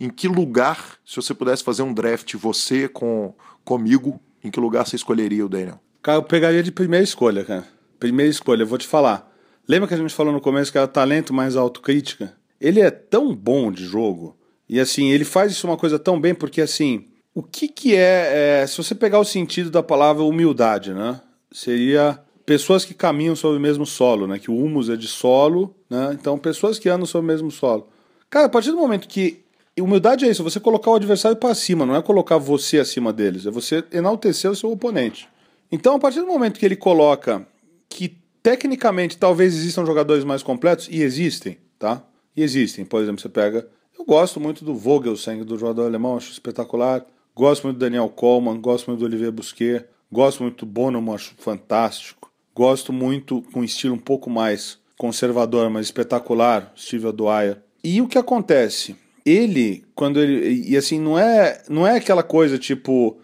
[0.00, 4.86] em que lugar, se você pudesse fazer um draft você com comigo, em que lugar
[4.86, 5.80] você escolheria o Daniel?
[6.02, 7.68] Cara, eu pegaria de primeira escolha, cara.
[8.00, 9.31] Primeira escolha, eu vou te falar.
[9.68, 12.34] Lembra que a gente falou no começo que era talento mais autocrítica?
[12.60, 14.36] Ele é tão bom de jogo.
[14.68, 18.60] E assim, ele faz isso uma coisa tão bem, porque assim, o que que é,
[18.62, 21.20] é se você pegar o sentido da palavra humildade, né?
[21.50, 24.38] Seria pessoas que caminham sobre o mesmo solo, né?
[24.38, 26.10] Que o humus é de solo, né?
[26.12, 27.88] Então, pessoas que andam sobre o mesmo solo.
[28.28, 29.42] Cara, a partir do momento que
[29.78, 33.46] humildade é isso, você colocar o adversário para cima, não é colocar você acima deles,
[33.46, 35.28] é você enaltecer o seu oponente.
[35.70, 37.46] Então, a partir do momento que ele coloca
[37.88, 42.04] que Tecnicamente, talvez existam jogadores mais completos, e existem, tá?
[42.36, 42.84] E existem.
[42.84, 43.68] Por exemplo, você pega.
[43.96, 47.06] Eu gosto muito do Vogelsang, do jogador alemão, acho espetacular.
[47.34, 51.34] Gosto muito do Daniel Coleman, gosto muito do Olivier Busquet, gosto muito do Bonomo, acho
[51.38, 52.30] fantástico.
[52.54, 57.62] Gosto muito com um estilo um pouco mais conservador, mas espetacular, Steve O'Dwyer.
[57.82, 58.96] E o que acontece?
[59.24, 60.68] Ele, quando ele.
[60.68, 63.18] E assim, não é, não é aquela coisa tipo.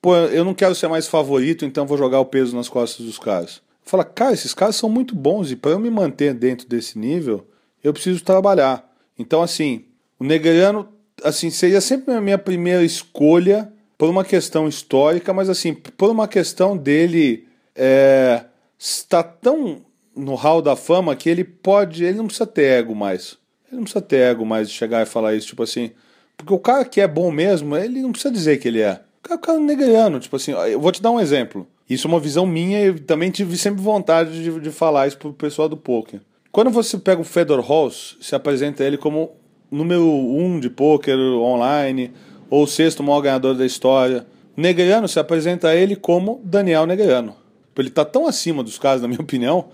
[0.00, 3.18] Pô, eu não quero ser mais favorito, então vou jogar o peso nas costas dos
[3.18, 3.62] caras.
[3.84, 7.46] Fala, cara, esses caras são muito bons e para eu me manter dentro desse nível,
[7.82, 8.88] eu preciso trabalhar.
[9.18, 9.84] Então, assim,
[10.18, 10.88] o Negreano,
[11.22, 16.26] assim, seria sempre a minha primeira escolha por uma questão histórica, mas assim, por uma
[16.26, 18.44] questão dele é,
[18.78, 19.82] estar tão
[20.14, 23.38] no hall da fama que ele pode, ele não precisa ter ego mais.
[23.68, 25.92] Ele não precisa ter ego mais de chegar e falar isso, tipo assim,
[26.36, 29.00] porque o cara que é bom mesmo, ele não precisa dizer que ele é.
[29.20, 31.66] O cara, o cara é tipo assim, eu vou te dar um exemplo.
[31.88, 35.32] Isso é uma visão minha e também tive sempre vontade de, de falar isso pro
[35.32, 36.20] pessoal do poker.
[36.50, 39.30] Quando você pega o Fedor Halls, se apresenta ele como
[39.70, 42.12] número um de poker online,
[42.50, 44.26] ou o sexto maior ganhador da história.
[44.54, 47.34] O Negreano se apresenta ele como Daniel Negreano.
[47.78, 49.68] Ele está tão acima dos caras, na minha opinião,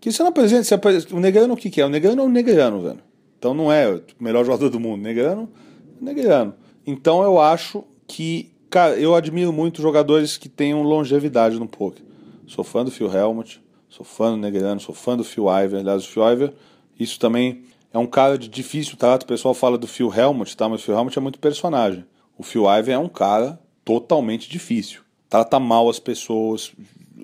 [0.00, 0.64] que você não apresenta.
[0.64, 1.86] Você apresenta o Negreano o que, que é?
[1.86, 2.98] O Negreano é o Negreano, velho.
[3.38, 5.02] Então não é o melhor jogador do mundo.
[5.02, 5.48] Negreano,
[6.00, 6.54] Negreano.
[6.84, 12.02] Então eu acho que Cara, eu admiro muito jogadores que tenham longevidade no poker.
[12.44, 15.78] Sou fã do Phil Helmut, sou fã do Negrano, sou fã do Phil Ivey.
[15.78, 16.52] Aliás, o Phil Ivey,
[16.98, 19.22] isso também é um cara de difícil trato.
[19.22, 20.68] O pessoal fala do Phil Helmut, tá?
[20.68, 22.04] Mas o Phil Helmut é muito personagem.
[22.36, 25.02] O Phil Ivey é um cara totalmente difícil.
[25.28, 26.72] Trata mal as pessoas,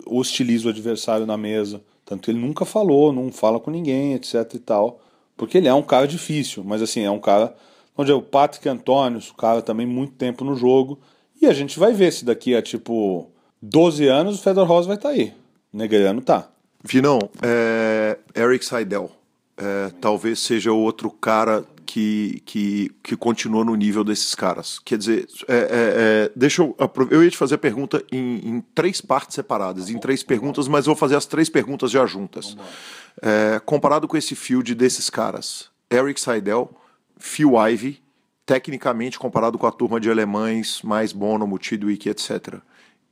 [0.07, 1.83] hostiliza o adversário na mesa.
[2.05, 5.01] Tanto que ele nunca falou, não fala com ninguém, etc e tal.
[5.37, 7.57] Porque ele é um cara difícil, mas assim, é um cara.
[7.99, 11.01] Onde é o Patrick Antônio, o cara também muito tempo no jogo.
[11.41, 13.31] E a gente vai ver se daqui a tipo
[13.63, 15.33] 12 anos o Fedor Ross vai estar tá aí.
[15.73, 16.49] Negreano tá.
[16.83, 19.11] Vinão, é, Eric Seidel.
[19.57, 24.79] É, talvez seja outro cara que, que, que continua no nível desses caras.
[24.79, 26.77] Quer dizer, é, é, é deixa eu.
[27.11, 30.87] Eu ia te fazer a pergunta em, em, três partes separadas, em três perguntas, mas
[30.87, 32.57] vou fazer as três perguntas já juntas.
[33.21, 36.71] É, comparado com esse field desses caras, Eric Seidel,
[37.19, 38.01] Phil Ivey
[38.51, 42.57] tecnicamente comparado com a turma de alemães, mais Bono, Tidwick, etc.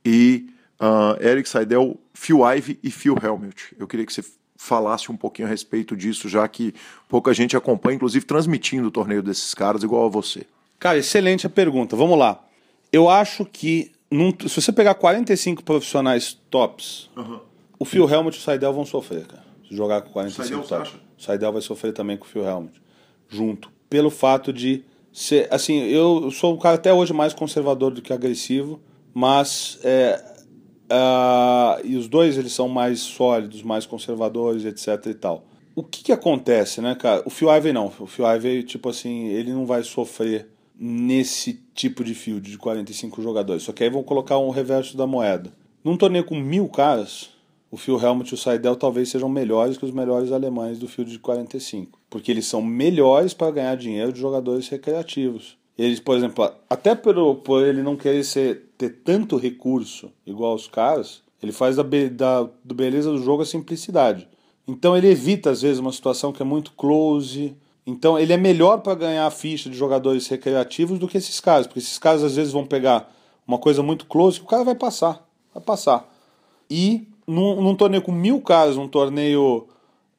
[0.03, 0.49] E
[0.81, 3.73] uh, Eric Seidel, Phil Ive e Phil Helmut.
[3.79, 4.21] Eu queria que você
[4.57, 6.75] falasse um pouquinho a respeito disso, já que
[7.07, 10.45] pouca gente acompanha, inclusive transmitindo o torneio desses caras, igual a você.
[10.77, 11.95] Cara, excelente a pergunta.
[11.95, 12.43] Vamos lá.
[12.91, 17.39] Eu acho que num, se você pegar 45 profissionais tops, uhum.
[17.79, 19.45] o Phil Helmut e o Seidel vão sofrer, cara.
[19.69, 20.99] Se jogar com 45 Seidel, tops.
[21.17, 22.81] O Seidel vai sofrer também com o Phil Helmut.
[23.29, 23.71] Junto.
[23.89, 28.13] Pelo fato de se, assim, eu sou um cara até hoje mais conservador do que
[28.13, 28.79] agressivo,
[29.13, 30.23] mas é,
[30.91, 35.45] uh, e os dois eles são mais sólidos, mais conservadores, etc e tal.
[35.75, 37.23] O que que acontece, né, cara?
[37.25, 37.91] O Phil Ivey não.
[37.99, 43.21] O Phil Ivey, tipo assim, ele não vai sofrer nesse tipo de field de 45
[43.21, 43.63] jogadores.
[43.63, 45.51] Só que aí vão colocar um reverso da moeda.
[45.83, 47.29] Num torneio com mil caras,
[47.71, 51.11] o Phil Helmut e o Seidel talvez sejam melhores que os melhores alemães do field
[51.11, 51.99] de 45.
[52.09, 55.57] Porque eles são melhores para ganhar dinheiro de jogadores recreativos.
[55.77, 60.67] Eles, por exemplo, até por, por ele não querer ser, ter tanto recurso igual os
[60.67, 64.27] caras, ele faz da, da do beleza do jogo a simplicidade.
[64.67, 67.55] Então ele evita, às vezes, uma situação que é muito close.
[67.87, 71.65] Então ele é melhor para ganhar a ficha de jogadores recreativos do que esses caras,
[71.65, 73.11] porque esses caras às vezes vão pegar
[73.47, 75.25] uma coisa muito close que o cara vai passar.
[75.53, 76.07] Vai passar.
[76.69, 79.67] E num, num torneio com mil caras, um torneio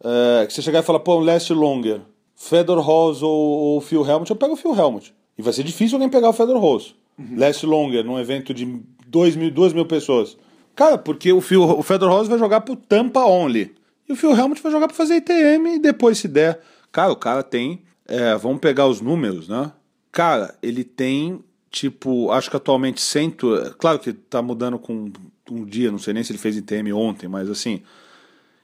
[0.02, 2.00] é, que você chegar e falar, pô, Last Longer,
[2.36, 5.14] Fedor Rose ou, ou Phil Helmut, eu pego o Phil Helmut.
[5.36, 6.94] E vai ser difícil alguém pegar o Fedor Rose.
[7.18, 7.38] Uhum.
[7.38, 10.36] Last Longer, num evento de 2 mil, 2 mil pessoas.
[10.74, 13.74] Cara, porque o, Phil, o Fedor Rose vai jogar pro Tampa Only.
[14.08, 16.60] E o Phil Helmut vai jogar pra fazer ITM e depois, se der.
[16.90, 17.82] Cara, o cara tem.
[18.06, 19.70] É, vamos pegar os números, né?
[20.10, 23.74] Cara, ele tem, tipo, acho que atualmente cento.
[23.78, 25.12] Claro que tá mudando com
[25.54, 27.82] um dia, não sei nem se ele fez ITM ontem, mas assim,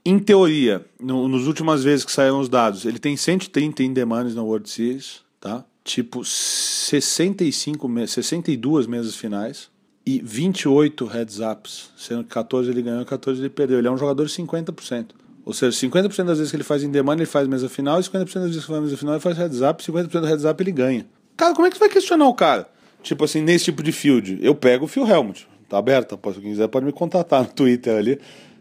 [0.05, 4.35] em teoria, no, nos últimas vezes que saíram os dados, ele tem 130 in demands
[4.35, 5.65] na World Series, tá?
[5.83, 9.69] Tipo 65, 62 mesas finais
[10.07, 13.79] e 28 heads ups, sendo que 14 ele ganhou e 14 ele perdeu.
[13.79, 15.07] Ele é um jogador de 50%.
[15.45, 18.03] Ou seja, 50% das vezes que ele faz in demand, ele faz mesa final, e
[18.03, 20.45] 50% das vezes que ele faz mesa final, ele faz heads up, 50% do heads
[20.45, 21.07] up ele ganha.
[21.37, 22.69] Cara, como é que você vai questionar o cara?
[23.03, 25.49] Tipo assim, nesse tipo de field, eu pego o Phil Helmut.
[25.69, 28.21] Tá aberta, se quem quiser pode me contatar no Twitter ali.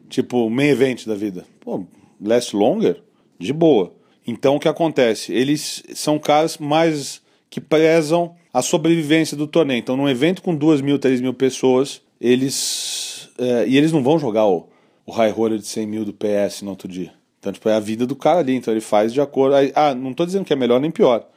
[0.10, 1.46] Tipo, main event da vida.
[1.60, 1.86] Pô,
[2.22, 3.02] last longer?
[3.38, 3.94] De boa.
[4.26, 5.34] Então o que acontece?
[5.34, 9.80] Eles são caras mais que prezam a sobrevivência do torneio.
[9.80, 13.30] Então, num evento com duas mil, três mil pessoas, eles.
[13.38, 14.70] É, e eles não vão jogar o,
[15.06, 17.14] o high roller de 100 mil do PS no outro dia.
[17.40, 18.56] Então, tipo, é a vida do cara ali.
[18.56, 19.56] Então, ele faz de acordo.
[19.76, 21.28] Ah, não tô dizendo que é melhor nem pior.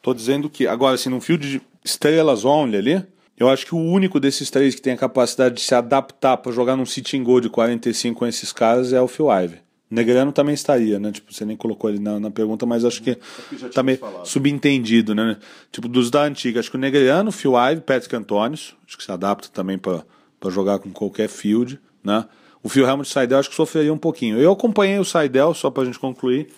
[0.00, 0.66] Tô dizendo que.
[0.66, 3.06] Agora, assim, num field de estrelas only ali,
[3.40, 6.52] eu acho que o único desses três que tem a capacidade de se adaptar para
[6.52, 9.60] jogar num sitting goal de 45 com esses caras é o Phil Ivey.
[9.90, 11.10] Negrano também estaria, né?
[11.10, 13.16] Tipo, você nem colocou ele na, na pergunta, mas acho que
[13.74, 14.26] tá meio falado.
[14.26, 15.38] subentendido, né?
[15.72, 19.10] Tipo, dos da antiga, acho que o Negrano, Phil Ivey, Patrick Antônios, acho que se
[19.10, 20.04] adapta também para
[20.50, 22.26] jogar com qualquer field, né?
[22.62, 24.38] O Phil Helmut Seidel acho que sofreria um pouquinho.
[24.38, 26.48] Eu acompanhei o Seidel, só pra gente concluir,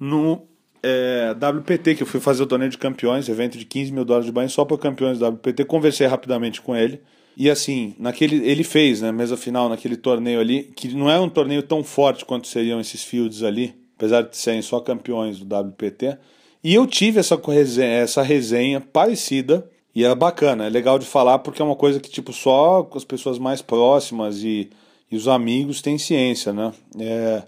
[0.00, 0.42] no
[0.84, 4.26] é, WPT, que eu fui fazer o torneio de campeões, evento de 15 mil dólares
[4.26, 5.64] de banho só para campeões do WPT.
[5.64, 7.00] Conversei rapidamente com ele.
[7.36, 11.28] E assim, naquele ele fez, né, mesa final naquele torneio ali, que não é um
[11.28, 16.16] torneio tão forte quanto seriam esses fields ali, apesar de serem só campeões do WPT.
[16.62, 21.38] E eu tive essa resenha, essa resenha parecida e era bacana, é legal de falar
[21.40, 24.70] porque é uma coisa que tipo só as pessoas mais próximas e,
[25.10, 26.72] e os amigos têm ciência, né?
[26.98, 27.42] É,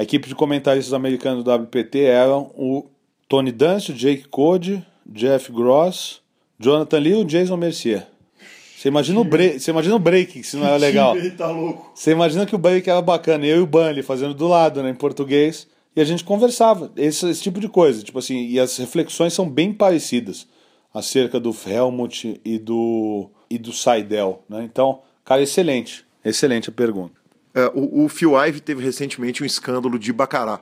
[0.00, 2.86] a equipe de comentaristas americanos do WPT eram o
[3.28, 6.22] Tony Dunst, Jake Code, Jeff Gross,
[6.58, 8.06] Jonathan Lee e o Jason Mercier.
[8.74, 11.14] Você imagina, o break, você imagina o break, se não era legal.
[11.36, 11.92] Tá louco.
[11.94, 14.88] Você imagina que o break era bacana, eu e o Bunny fazendo do lado, né,
[14.88, 18.78] em português, e a gente conversava, esse, esse tipo de coisa, tipo assim, e as
[18.78, 20.48] reflexões são bem parecidas
[20.94, 24.62] acerca do Helmut e do e do Seidel, né?
[24.64, 27.19] Então, cara, excelente, excelente a pergunta.
[27.54, 30.60] É, o, o Phil Ive teve recentemente um escândalo de bacará.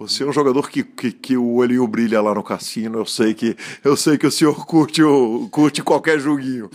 [0.00, 3.00] Você é um jogador que, que, que, o olhinho brilha lá no cassino.
[3.00, 3.54] Eu sei que
[3.84, 6.70] eu sei que o senhor curte, o, curte qualquer joguinho.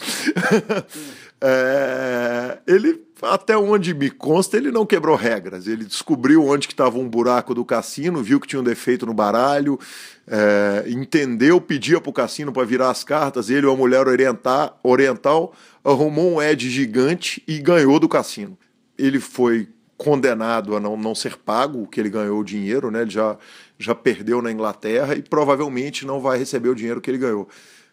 [1.41, 5.65] é, ele, até onde me consta, ele não quebrou regras.
[5.65, 9.13] Ele descobriu onde que estava um buraco do cassino, viu que tinha um defeito no
[9.13, 9.79] baralho,
[10.27, 13.49] é, entendeu, pedia para o cassino para virar as cartas.
[13.49, 15.51] Ele, uma mulher orientar, oriental,
[15.83, 18.55] arrumou um edge gigante e ganhou do cassino
[18.97, 19.67] ele foi
[19.97, 23.01] condenado a não, não ser pago o que ele ganhou o dinheiro, né?
[23.01, 23.37] Ele já,
[23.79, 27.47] já perdeu na Inglaterra e provavelmente não vai receber o dinheiro que ele ganhou.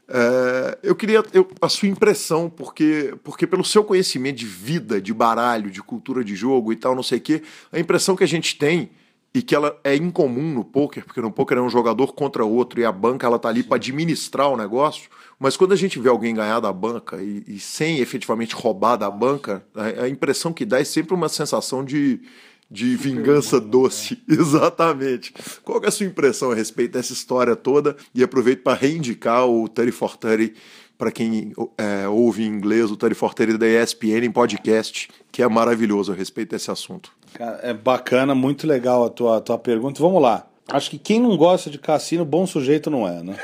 [0.08, 5.14] É, eu queria eu, a sua impressão, porque, porque pelo seu conhecimento de vida, de
[5.14, 8.28] baralho, de cultura de jogo e tal, não sei o quê, a impressão que a
[8.28, 8.90] gente tem
[9.34, 12.80] e que ela é incomum no poker, porque no poker é um jogador contra outro
[12.80, 15.08] e a banca ela tá ali para administrar o negócio.
[15.42, 19.10] Mas quando a gente vê alguém ganhar da banca e, e sem efetivamente roubar da
[19.10, 22.20] banca, a, a, impressão que dá é sempre uma sensação de,
[22.70, 24.22] de vingança doce.
[24.28, 24.36] Né?
[24.38, 25.34] Exatamente.
[25.64, 27.96] Qual é a sua impressão a respeito dessa história toda?
[28.14, 30.54] E aproveito para reivindicar o Terry Fortari
[30.96, 35.48] para quem é, ouve em inglês, o Terry Fortari da ESPN em podcast, que é
[35.48, 37.10] maravilhoso a respeito desse assunto.
[37.34, 40.00] Cara, é bacana, muito legal a tua, a tua pergunta.
[40.00, 40.46] Vamos lá.
[40.68, 43.36] Acho que quem não gosta de cassino, bom sujeito não é, né?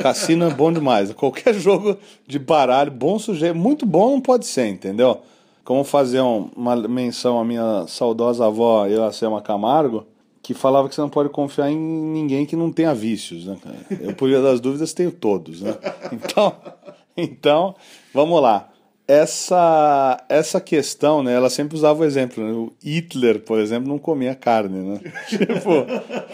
[0.00, 1.12] Cassino é bom demais.
[1.12, 1.96] Qualquer jogo
[2.26, 5.20] de baralho, bom sujeito, muito bom não pode ser, entendeu?
[5.64, 10.06] Como fazer um, uma menção à minha saudosa avó Iracema Camargo,
[10.42, 13.56] que falava que você não pode confiar em ninguém que não tenha vícios, né?
[14.00, 15.76] Eu, por via das dúvidas, tenho todos, né?
[16.10, 16.52] Então,
[17.16, 17.74] então
[18.12, 18.68] vamos lá.
[19.06, 21.32] essa, essa questão, né?
[21.32, 22.42] Ela sempre usava o exemplo.
[22.42, 22.52] Né?
[22.52, 25.00] O Hitler, por exemplo, não comia carne, né?
[25.28, 25.86] tipo,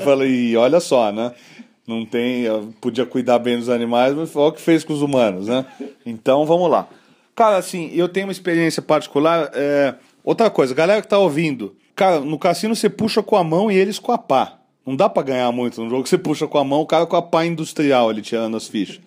[0.02, 1.34] falei, olha só, né?
[1.88, 2.44] Não tem.
[2.82, 5.64] Podia cuidar bem dos animais, mas foi o que fez com os humanos, né?
[6.04, 6.86] Então vamos lá.
[7.34, 9.50] Cara, assim, eu tenho uma experiência particular.
[9.54, 9.94] É...
[10.22, 11.74] Outra coisa, galera que tá ouvindo.
[11.96, 14.58] Cara, no cassino você puxa com a mão e eles com a pá.
[14.84, 16.06] Não dá para ganhar muito no jogo.
[16.06, 19.00] Você puxa com a mão, o cara com a pá industrial ele tirando as fichas.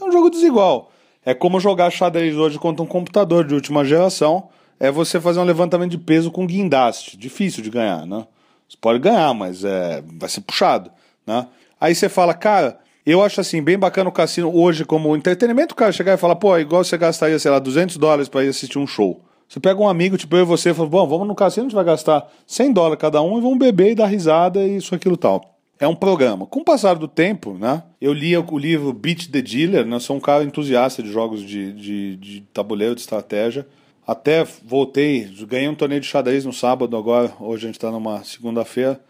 [0.00, 0.90] É um jogo desigual.
[1.24, 4.48] É como jogar xadrez hoje contra um computador de última geração.
[4.80, 7.16] É você fazer um levantamento de peso com guindaste.
[7.16, 8.26] Difícil de ganhar, né?
[8.68, 10.90] Você pode ganhar, mas é, vai ser puxado,
[11.24, 11.46] né?
[11.80, 15.76] Aí você fala, cara, eu acho assim, bem bacana o cassino hoje como entretenimento, o
[15.76, 18.78] cara chegar e falar, pô, igual você gastaria, sei lá, 200 dólares para ir assistir
[18.78, 19.22] um show.
[19.48, 21.68] Você pega um amigo, tipo eu e você, e fala, bom, vamos no cassino, a
[21.68, 24.94] gente vai gastar 100 dólares cada um e vamos beber e dar risada e isso,
[24.94, 26.46] aquilo tal é um programa.
[26.46, 30.16] Com o passar do tempo, né, eu li o livro Beat the Dealer, né, sou
[30.16, 33.66] um cara entusiasta de jogos de, de, de tabuleiro, de estratégia.
[34.06, 38.22] Até voltei, ganhei um torneio de xadrez no sábado, agora, hoje a gente está numa
[38.22, 39.00] segunda-feira.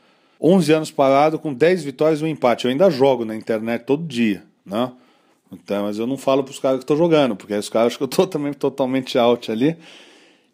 [0.47, 2.67] 11 anos parado, com 10 vitórias e um empate.
[2.67, 4.93] Eu ainda jogo na internet todo dia, né?
[5.51, 7.99] Então, mas eu não falo para os caras que estão jogando, porque os caras acham
[7.99, 9.75] que eu estou também totalmente out ali.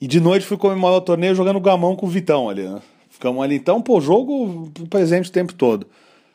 [0.00, 2.80] E de noite fui comemorar o torneio jogando gamão com o Vitão ali, né?
[3.10, 3.56] Ficamos ali.
[3.56, 5.86] Então, pô, jogo presente o tempo todo.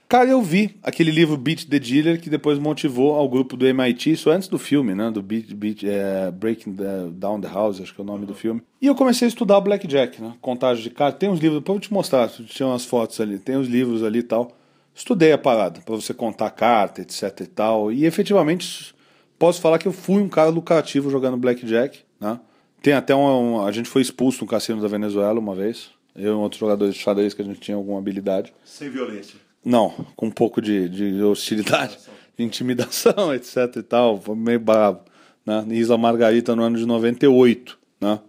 [0.08, 4.12] Cara, eu vi aquele livro Beat the Dealer que depois motivou ao grupo do MIT,
[4.12, 5.10] isso antes do filme, né?
[5.10, 8.36] Do Beat, Beat é, Breaking the, Down the House, acho que é o nome do
[8.36, 8.62] filme.
[8.80, 10.36] E eu comecei a estudar Blackjack, né?
[10.42, 11.20] Contagem de cartas.
[11.20, 13.40] Tem uns livros, depois eu vou te mostrar, tinha umas fotos ali.
[13.40, 14.56] Tem os livros ali e tal.
[14.94, 17.92] Estudei a parada, para você contar carta, etc e tal.
[17.92, 18.94] E efetivamente,
[19.40, 22.40] posso falar que eu fui um cara lucrativo jogando Blackjack, né?
[22.80, 25.90] Tem até um, um a gente foi expulso no cassino da Venezuela uma vez.
[26.16, 28.54] Eu e outros jogadores de xadrez que a gente tinha alguma habilidade.
[28.64, 29.45] Sem violência.
[29.66, 31.98] Não, com um pouco de, de hostilidade,
[32.38, 34.22] de intimidação, etc e tal.
[34.22, 35.00] Foi meio bravo.
[35.44, 35.66] Né?
[35.72, 38.20] Isla Margarita no ano de 98, né?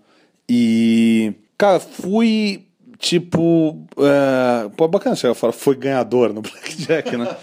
[0.49, 2.67] E, cara, fui
[2.99, 3.87] tipo.
[3.99, 4.69] É...
[4.77, 7.37] Pô, bacana você falar, foi ganhador no Blackjack, né?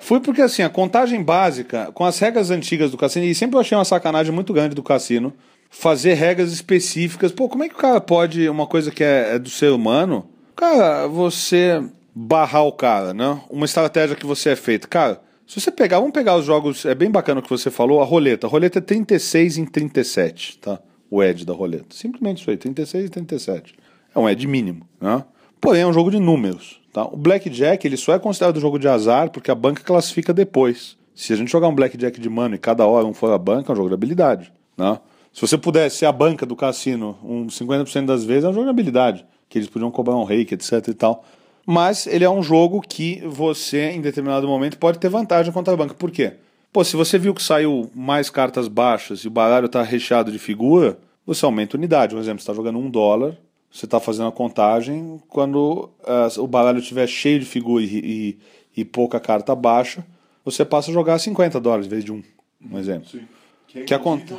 [0.00, 3.60] fui porque, assim, a contagem básica, com as regras antigas do cassino, e sempre eu
[3.60, 5.32] achei uma sacanagem muito grande do cassino,
[5.68, 7.32] fazer regras específicas.
[7.32, 10.28] Pô, como é que o cara pode, uma coisa que é, é do ser humano,
[10.56, 11.82] cara, você
[12.14, 13.40] barrar o cara, né?
[13.48, 14.88] Uma estratégia que você é feita.
[14.88, 18.00] Cara, se você pegar, vamos pegar os jogos, é bem bacana o que você falou,
[18.00, 18.46] a roleta.
[18.46, 20.78] A roleta é 36 em 37, tá?
[21.10, 21.86] O edge da roleta.
[21.90, 23.74] Simplesmente isso aí, 36 em 37.
[24.14, 25.24] É um edge mínimo, né?
[25.60, 27.04] Porém, é um jogo de números, tá?
[27.04, 30.96] O blackjack, ele só é considerado jogo de azar porque a banca classifica depois.
[31.14, 33.70] Se a gente jogar um blackjack de mano e cada hora um for a banca,
[33.70, 34.98] é um jogo de habilidade, né?
[35.32, 38.64] Se você pudesse ser a banca do cassino um 50% das vezes, é um jogo
[38.64, 39.26] de habilidade.
[39.48, 41.24] Que eles podiam cobrar um reiki, etc e tal
[41.66, 45.76] mas ele é um jogo que você, em determinado momento, pode ter vantagem contra a
[45.76, 45.94] banca.
[45.94, 46.34] Por quê?
[46.72, 50.38] Pô, se você viu que saiu mais cartas baixas e o baralho está recheado de
[50.38, 52.14] figura, você aumenta a unidade.
[52.14, 53.36] Por exemplo, você está jogando um dólar,
[53.70, 58.38] você está fazendo a contagem, quando uh, o baralho estiver cheio de figura e, e,
[58.80, 60.04] e, pouca carta baixa,
[60.44, 62.22] você passa a jogar 50 dólares em vez de um,
[62.70, 63.08] um exemplo.
[63.08, 63.22] Sim.
[63.66, 64.32] Que, é que acontece?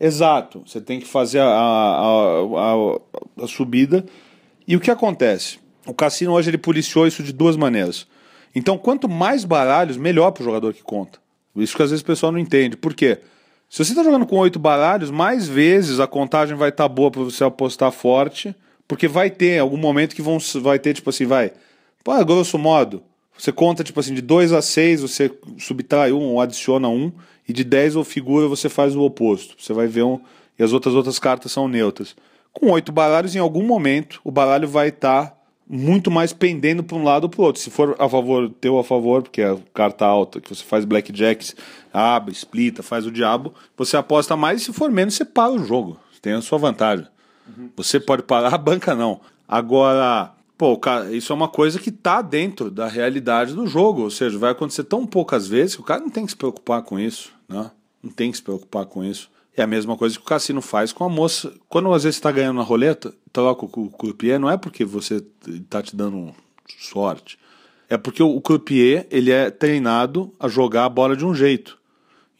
[0.00, 0.62] Exato.
[0.66, 4.04] Você tem que fazer a, a, a, a subida.
[4.66, 5.58] E o que acontece?
[5.88, 8.06] O cassino hoje ele policiou isso de duas maneiras.
[8.54, 11.18] Então, quanto mais baralhos, melhor para o jogador que conta.
[11.56, 12.76] Isso que às vezes o pessoal não entende.
[12.76, 13.18] Por quê?
[13.70, 17.10] Se você está jogando com oito baralhos, mais vezes a contagem vai estar tá boa
[17.10, 18.54] para você apostar forte,
[18.86, 21.52] porque vai ter algum momento que vão, vai ter, tipo assim, vai.
[22.04, 23.02] Pô, grosso modo,
[23.36, 27.10] você conta, tipo assim, de 2 a 6, você subtrai um ou adiciona um,
[27.48, 29.54] e de 10 ou figura você faz o oposto.
[29.58, 30.20] Você vai ver um.
[30.58, 32.14] E as outras outras cartas são neutras.
[32.52, 35.26] Com oito baralhos, em algum momento, o baralho vai estar.
[35.26, 35.37] Tá
[35.68, 37.60] muito mais pendendo para um lado ou para o outro.
[37.60, 41.54] Se for a favor, teu a favor, porque a carta alta, que você faz blackjacks,
[41.92, 45.64] abre, splita, faz o diabo, você aposta mais e se for menos, você para o
[45.64, 45.98] jogo.
[46.22, 47.06] Tem a sua vantagem.
[47.46, 47.68] Uhum.
[47.76, 49.20] Você pode parar, a banca não.
[49.46, 54.02] Agora, pô, cara, isso é uma coisa que tá dentro da realidade do jogo.
[54.02, 56.82] Ou seja, vai acontecer tão poucas vezes que o cara não tem que se preocupar
[56.82, 57.70] com isso, né?
[58.02, 59.30] Não tem que se preocupar com isso.
[59.58, 61.52] É a mesma coisa que o cassino faz com a moça.
[61.68, 65.82] Quando às vezes está ganhando na roleta, troca o croupier, não é porque você está
[65.82, 66.32] te dando
[66.78, 67.36] sorte.
[67.88, 71.76] É porque o croupier ele é treinado a jogar a bola de um jeito.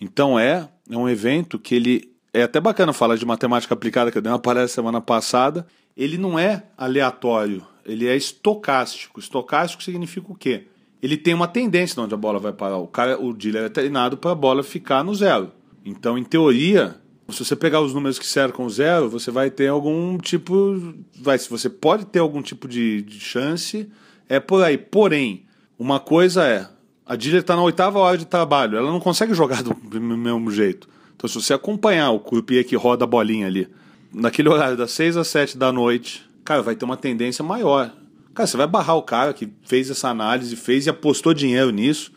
[0.00, 2.12] Então é, é um evento que ele.
[2.32, 5.66] É até bacana falar de matemática aplicada, que eu dei uma palestra semana passada.
[5.96, 9.18] Ele não é aleatório, ele é estocástico.
[9.18, 10.68] Estocástico significa o quê?
[11.02, 12.76] Ele tem uma tendência de onde a bola vai parar.
[12.76, 15.50] O cara, o dealer é treinado para a bola ficar no zero.
[15.84, 17.00] Então, em teoria,
[17.32, 20.94] se você pegar os números que cercam zero, você vai ter algum tipo.
[21.20, 23.88] Vai, se você pode ter algum tipo de, de chance,
[24.28, 24.78] é por aí.
[24.78, 25.44] Porém,
[25.78, 26.68] uma coisa é.
[27.04, 30.88] A dealer está na oitava hora de trabalho, ela não consegue jogar do mesmo jeito.
[31.16, 33.68] Então, se você acompanhar o croupier que roda a bolinha ali,
[34.12, 37.92] naquele horário das 6 às 7 da noite, cara, vai ter uma tendência maior.
[38.34, 42.12] Cara, você vai barrar o cara que fez essa análise, fez e apostou dinheiro nisso,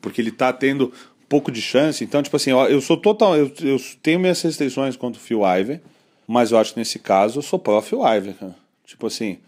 [0.00, 0.92] porque ele tá tendo
[1.32, 2.04] pouco de chance.
[2.04, 3.34] Então, tipo assim, eu sou total.
[3.34, 5.80] Eu, eu tenho minhas restrições contra o Phil Ivey,
[6.28, 8.54] mas eu acho que nesse caso eu sou pró Phil Ivey, cara.
[8.84, 9.38] Tipo assim,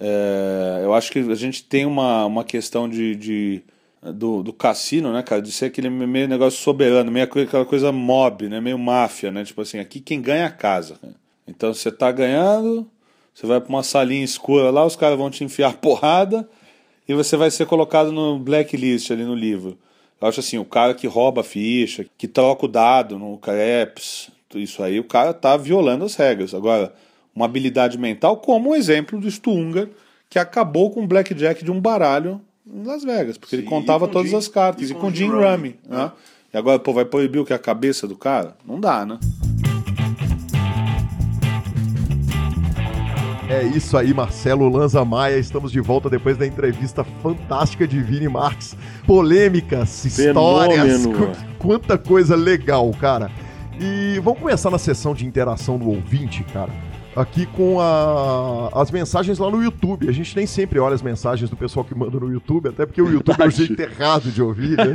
[0.00, 3.62] é, eu acho que a gente tem uma, uma questão de, de
[4.00, 8.48] do, do cassino, né, cara, de ser aquele meio negócio soberano, meio aquela coisa mob,
[8.48, 10.96] né, meio máfia, né, tipo assim, aqui quem ganha é a casa.
[11.02, 11.10] Né?
[11.46, 12.88] Então você tá ganhando,
[13.34, 16.48] você vai para uma salinha escura lá, os caras vão te enfiar porrada
[17.08, 19.76] e você vai ser colocado no blacklist ali no livro.
[20.22, 24.30] Eu acho assim, o cara que rouba a ficha, que troca o dado no creps,
[24.54, 26.54] isso aí, o cara tá violando as regras.
[26.54, 26.94] Agora,
[27.34, 29.90] uma habilidade mental, como o exemplo do Stunger,
[30.30, 34.06] que acabou com o blackjack de um baralho em Las Vegas, porque Sim, ele contava
[34.06, 35.76] todas Jim, as cartas, e, com o Jim Ramy.
[35.88, 36.12] Né?
[36.54, 37.52] E agora, pô, vai proibir o que?
[37.52, 38.56] A cabeça do cara?
[38.64, 39.18] Não dá, né?
[43.52, 45.36] É isso aí, Marcelo Lanza Maia.
[45.36, 48.74] Estamos de volta depois da entrevista fantástica de Vini Marques.
[49.06, 51.06] Polêmicas, histórias,
[51.58, 53.30] quanta coisa legal, cara.
[53.78, 56.72] E vamos começar na sessão de interação do ouvinte, cara
[57.14, 60.08] aqui com a, as mensagens lá no YouTube.
[60.08, 63.02] A gente nem sempre olha as mensagens do pessoal que manda no YouTube, até porque
[63.02, 64.94] o YouTube é o jeito errado de ouvir, né?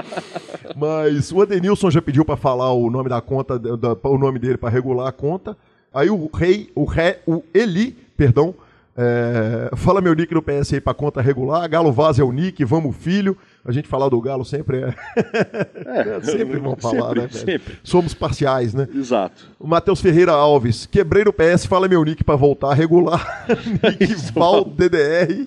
[0.76, 4.58] Mas o Adenilson já pediu para falar o nome da conta, da, o nome dele
[4.58, 5.56] para regular a conta.
[5.98, 8.54] Aí o rei, o ré, o Eli, perdão,
[9.00, 11.68] é, fala meu nick no PS aí pra conta regular.
[11.68, 13.36] Galo Vaz é o nick, vamos filho.
[13.64, 14.94] A gente falar do Galo sempre é.
[16.18, 17.28] é sempre vão falar, sempre, né?
[17.30, 17.78] Sempre.
[17.84, 18.88] Somos parciais, né?
[18.92, 19.44] Exato.
[19.58, 23.46] O Matheus Ferreira Alves, quebrei no PS, fala meu nick pra voltar regular.
[24.00, 25.46] nick Val DDR.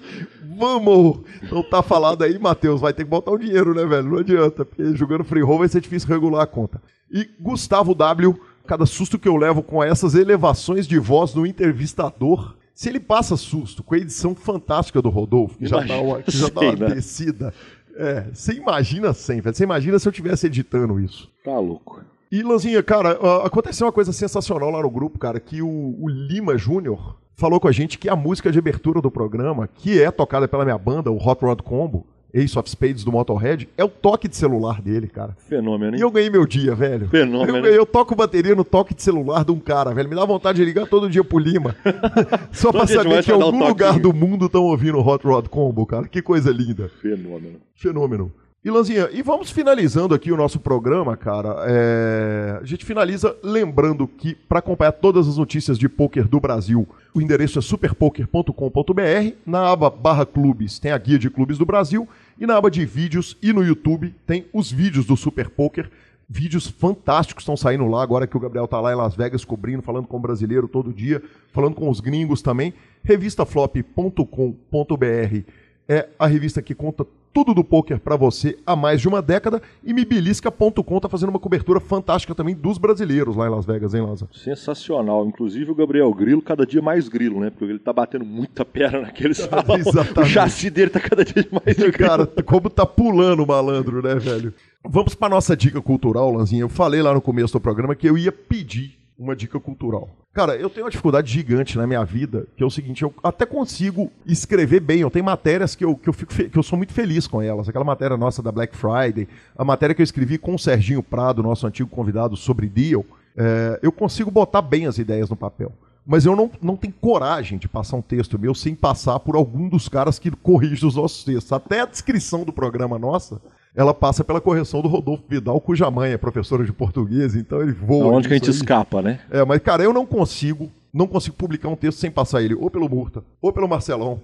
[0.57, 1.19] Vamos!
[1.43, 2.79] Então tá falado aí, Matheus.
[2.79, 4.09] Vai ter que botar o um dinheiro, né, velho?
[4.09, 6.81] Não adianta, porque jogando free roll vai ser difícil regular a conta.
[7.11, 8.39] E Gustavo W.
[8.65, 13.37] Cada susto que eu levo com essas elevações de voz do entrevistador se ele passa
[13.37, 16.71] susto com a edição fantástica do Rodolfo, que já dá uma, que já dá uma
[16.71, 16.95] né?
[16.95, 17.53] descida.
[17.95, 19.55] É, você imagina sem, velho.
[19.55, 21.29] Você imagina se eu tivesse editando isso.
[21.43, 22.01] Tá louco.
[22.31, 26.57] E, Lanzinha, cara, aconteceu uma coisa sensacional lá no grupo, cara, que o, o Lima
[26.57, 30.47] Júnior falou com a gente que a música de abertura do programa, que é tocada
[30.47, 34.27] pela minha banda, o Hot Rod Combo, Ace of Spades do Motorhead, é o toque
[34.27, 35.35] de celular dele, cara.
[35.47, 35.99] Fenômeno, hein?
[35.99, 37.07] E eu ganhei meu dia, velho.
[37.09, 37.65] Fenômeno.
[37.65, 40.09] Eu, eu toco bateria no toque de celular de um cara, velho.
[40.09, 41.75] Me dá vontade de ligar todo dia pro Lima.
[42.51, 45.85] Só pra saber que em algum lugar do mundo estão ouvindo o Hot Rod Combo,
[45.85, 46.07] cara.
[46.07, 46.89] Que coisa linda.
[47.01, 47.59] Fenômeno.
[47.75, 48.31] Fenômeno.
[48.63, 51.63] E Lanzinha, e vamos finalizando aqui o nosso programa, cara.
[51.65, 52.59] É...
[52.61, 57.19] A gente finaliza lembrando que para acompanhar todas as notícias de poker do Brasil, o
[57.19, 59.33] endereço é superpoker.com.br.
[59.47, 62.07] Na aba barra clubes tem a guia de clubes do Brasil
[62.39, 65.89] e na aba de vídeos e no YouTube tem os vídeos do Super Poker.
[66.29, 69.81] Vídeos fantásticos estão saindo lá agora que o Gabriel tá lá em Las Vegas cobrindo,
[69.81, 71.19] falando com o brasileiro todo dia,
[71.51, 72.75] falando com os gringos também.
[73.03, 75.51] Revistaflop.com.br
[75.89, 79.61] é a revista que conta tudo do poker para você há mais de uma década
[79.83, 84.01] e mibilisca.com tá fazendo uma cobertura fantástica também dos brasileiros lá em Las Vegas, hein,
[84.01, 84.33] Lázaro?
[84.33, 85.25] Sensacional.
[85.25, 87.49] Inclusive o Gabriel Grilo, cada dia mais grilo, né?
[87.49, 89.77] Porque ele tá batendo muita perna naquele salão.
[89.77, 90.19] Exatamente.
[90.19, 91.93] O chassi dele tá cada dia mais grilo.
[91.93, 94.53] Cara, como tá pulando o malandro, né, velho?
[94.83, 96.61] Vamos para nossa dica cultural, Lanzinha.
[96.61, 100.09] Eu falei lá no começo do programa que eu ia pedir uma dica cultural.
[100.33, 103.45] Cara, eu tenho uma dificuldade gigante na minha vida, que é o seguinte, eu até
[103.45, 106.93] consigo escrever bem, eu tenho matérias que eu, que eu, fico que eu sou muito
[106.93, 107.69] feliz com elas.
[107.69, 109.27] Aquela matéria nossa da Black Friday,
[109.57, 113.05] a matéria que eu escrevi com o Serginho Prado, nosso antigo convidado, sobre Deal,
[113.37, 115.71] é, eu consigo botar bem as ideias no papel.
[116.05, 119.69] Mas eu não, não tenho coragem de passar um texto meu sem passar por algum
[119.69, 121.51] dos caras que corrigem os nossos textos.
[121.51, 123.39] Até a descrição do programa nossa,
[123.75, 127.71] ela passa pela correção do Rodolfo Vidal, cuja mãe é professora de português, então ele
[127.71, 128.13] voa.
[128.13, 128.55] Onde que a gente aí.
[128.55, 129.21] escapa, né?
[129.29, 132.69] É, mas, cara, eu não consigo, não consigo publicar um texto sem passar ele ou
[132.69, 134.21] pelo Murta, ou pelo Marcelão,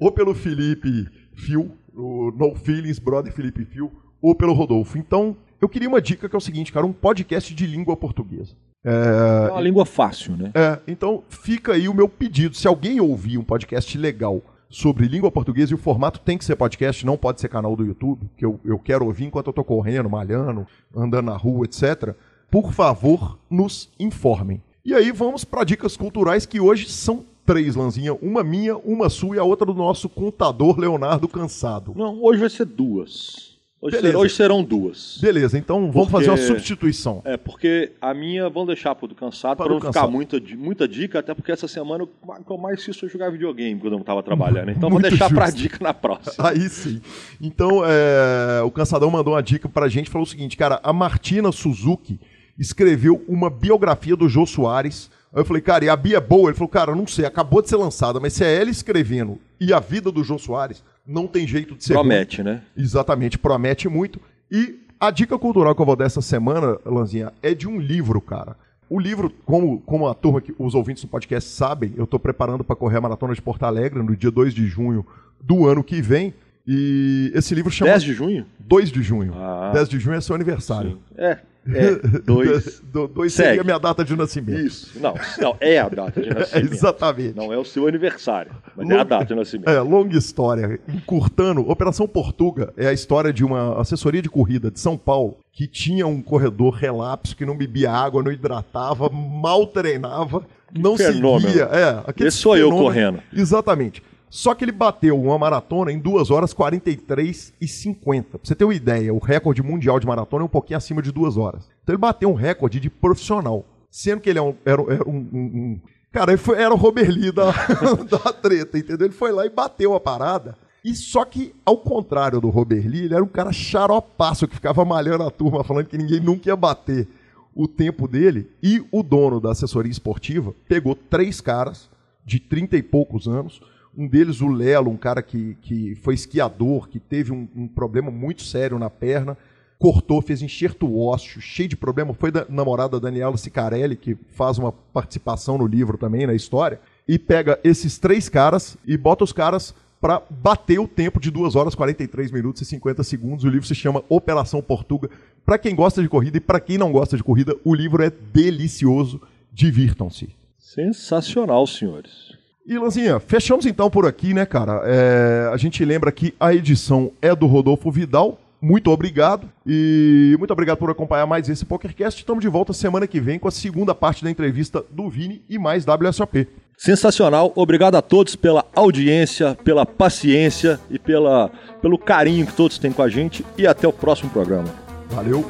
[0.00, 4.98] ou pelo Felipe Fio, o No Feelings, brother Felipe Fio, ou pelo Rodolfo.
[4.98, 8.54] Então, eu queria uma dica que é o seguinte, cara, um podcast de língua portuguesa.
[8.84, 10.50] É, é uma língua fácil, né?
[10.54, 12.56] É, então fica aí o meu pedido.
[12.56, 16.56] Se alguém ouvir um podcast legal sobre língua portuguesa e o formato tem que ser
[16.56, 19.64] podcast, não pode ser canal do YouTube, que eu, eu quero ouvir enquanto eu estou
[19.64, 22.14] correndo, malhando, andando na rua, etc.
[22.50, 24.62] Por favor, nos informem.
[24.84, 28.14] E aí vamos para dicas culturais que hoje são três, Lanzinha.
[28.14, 31.94] Uma minha, uma sua e a outra do nosso contador Leonardo Cansado.
[31.96, 33.47] Não, hoje vai ser duas.
[33.80, 35.18] Hoje, ser, hoje, serão duas.
[35.20, 37.22] Beleza, então vamos porque, fazer uma substituição.
[37.24, 41.20] É, porque a minha vamos deixar para o cansado, para não ficar muita, muita dica,
[41.20, 44.00] até porque essa semana o que eu mais fiz foi jogar videogame quando eu não
[44.00, 44.72] estava trabalhando.
[44.72, 46.48] Então vou deixar para a dica na próxima.
[46.48, 47.00] Aí sim.
[47.40, 50.92] Então, é, o Cansadão mandou uma dica para a gente, falou o seguinte, cara, a
[50.92, 52.18] Martina Suzuki
[52.58, 55.08] escreveu uma biografia do Jô Soares.
[55.32, 56.50] Aí eu falei, cara, e a Bia é boa?
[56.50, 59.72] Ele falou, cara, não sei, acabou de ser lançada, mas se é ela escrevendo e
[59.72, 61.94] a vida do Jô Soares, não tem jeito de ser.
[61.94, 62.50] Promete, bom.
[62.50, 62.62] né?
[62.76, 64.20] Exatamente, promete muito.
[64.50, 68.20] E a dica cultural que eu vou dar essa semana, Lanzinha, é de um livro,
[68.20, 68.56] cara.
[68.90, 72.64] O livro, como, como a turma que os ouvintes do podcast sabem, eu estou preparando
[72.64, 75.06] para correr a maratona de Porto Alegre no dia 2 de junho
[75.40, 76.34] do ano que vem.
[76.66, 77.90] E esse livro chama.
[77.92, 78.46] 10 de junho?
[78.60, 79.32] 2 de junho.
[79.34, 80.92] Ah, 10 de junho é seu aniversário.
[80.92, 80.98] Sim.
[81.16, 81.38] É.
[81.74, 82.80] É, dois.
[83.14, 84.58] dois seria a minha data de nascimento.
[84.60, 84.98] Isso.
[85.00, 86.72] Não, não é a data de nascimento.
[86.72, 87.36] exatamente.
[87.36, 88.94] Não é o seu aniversário, mas Long...
[88.96, 89.68] é a data de nascimento.
[89.68, 90.80] É, longa história.
[90.88, 95.66] Encurtando, Operação Portuga é a história de uma assessoria de corrida de São Paulo que
[95.66, 100.42] tinha um corredor relapso, que não bebia água, não hidratava, mal treinava,
[100.72, 101.48] não fenômeno.
[101.48, 101.64] seguia.
[101.72, 103.20] É, Esse sou eu correndo.
[103.32, 104.02] Exatamente.
[104.30, 108.38] Só que ele bateu uma maratona em 2 horas 43 e 50.
[108.38, 111.10] Pra você ter uma ideia, o recorde mundial de maratona é um pouquinho acima de
[111.10, 111.68] 2 horas.
[111.82, 113.64] Então ele bateu um recorde de profissional.
[113.90, 115.80] Sendo que ele é um, era, era um, um, um,
[116.12, 117.52] Cara, ele foi, era o Robert Lee da,
[118.10, 119.06] da treta, entendeu?
[119.06, 120.56] Ele foi lá e bateu a parada.
[120.84, 124.84] E só que, ao contrário do Robert Lee, ele era um cara xaropaço que ficava
[124.84, 127.08] malhando a turma, falando que ninguém nunca ia bater
[127.54, 128.50] o tempo dele.
[128.62, 131.90] E o dono da assessoria esportiva pegou três caras
[132.24, 133.60] de 30 e poucos anos
[133.96, 138.10] um deles, o Lelo, um cara que, que foi esquiador, que teve um, um problema
[138.10, 139.36] muito sério na perna,
[139.78, 142.12] cortou, fez enxerto ósseo, cheio de problema.
[142.12, 147.18] Foi da namorada Daniela Sicarelli, que faz uma participação no livro também, na história, e
[147.18, 151.74] pega esses três caras e bota os caras para bater o tempo de 2 horas
[151.74, 153.44] 43 minutos e 50 segundos.
[153.44, 155.10] O livro se chama Operação Portuga.
[155.44, 158.10] Para quem gosta de corrida e para quem não gosta de corrida, o livro é
[158.10, 159.20] delicioso.
[159.52, 160.28] Divirtam-se.
[160.58, 162.36] Sensacional, senhores.
[162.68, 164.82] E Lanzinha, fechamos então por aqui, né, cara?
[164.84, 168.38] É, a gente lembra que a edição é do Rodolfo Vidal.
[168.60, 172.20] Muito obrigado e muito obrigado por acompanhar mais esse PokerCast.
[172.20, 175.58] Estamos de volta semana que vem com a segunda parte da entrevista do Vini e
[175.58, 176.46] mais WSOP.
[176.76, 181.50] Sensacional, obrigado a todos pela audiência, pela paciência e pela,
[181.80, 184.87] pelo carinho que todos têm com a gente e até o próximo programa.
[185.10, 185.44] Valeu!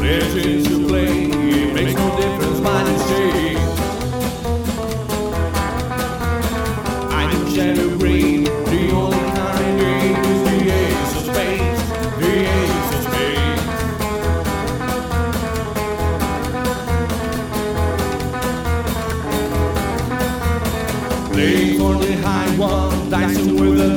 [0.00, 1.21] Legends to play,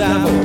[0.05, 0.44] dicing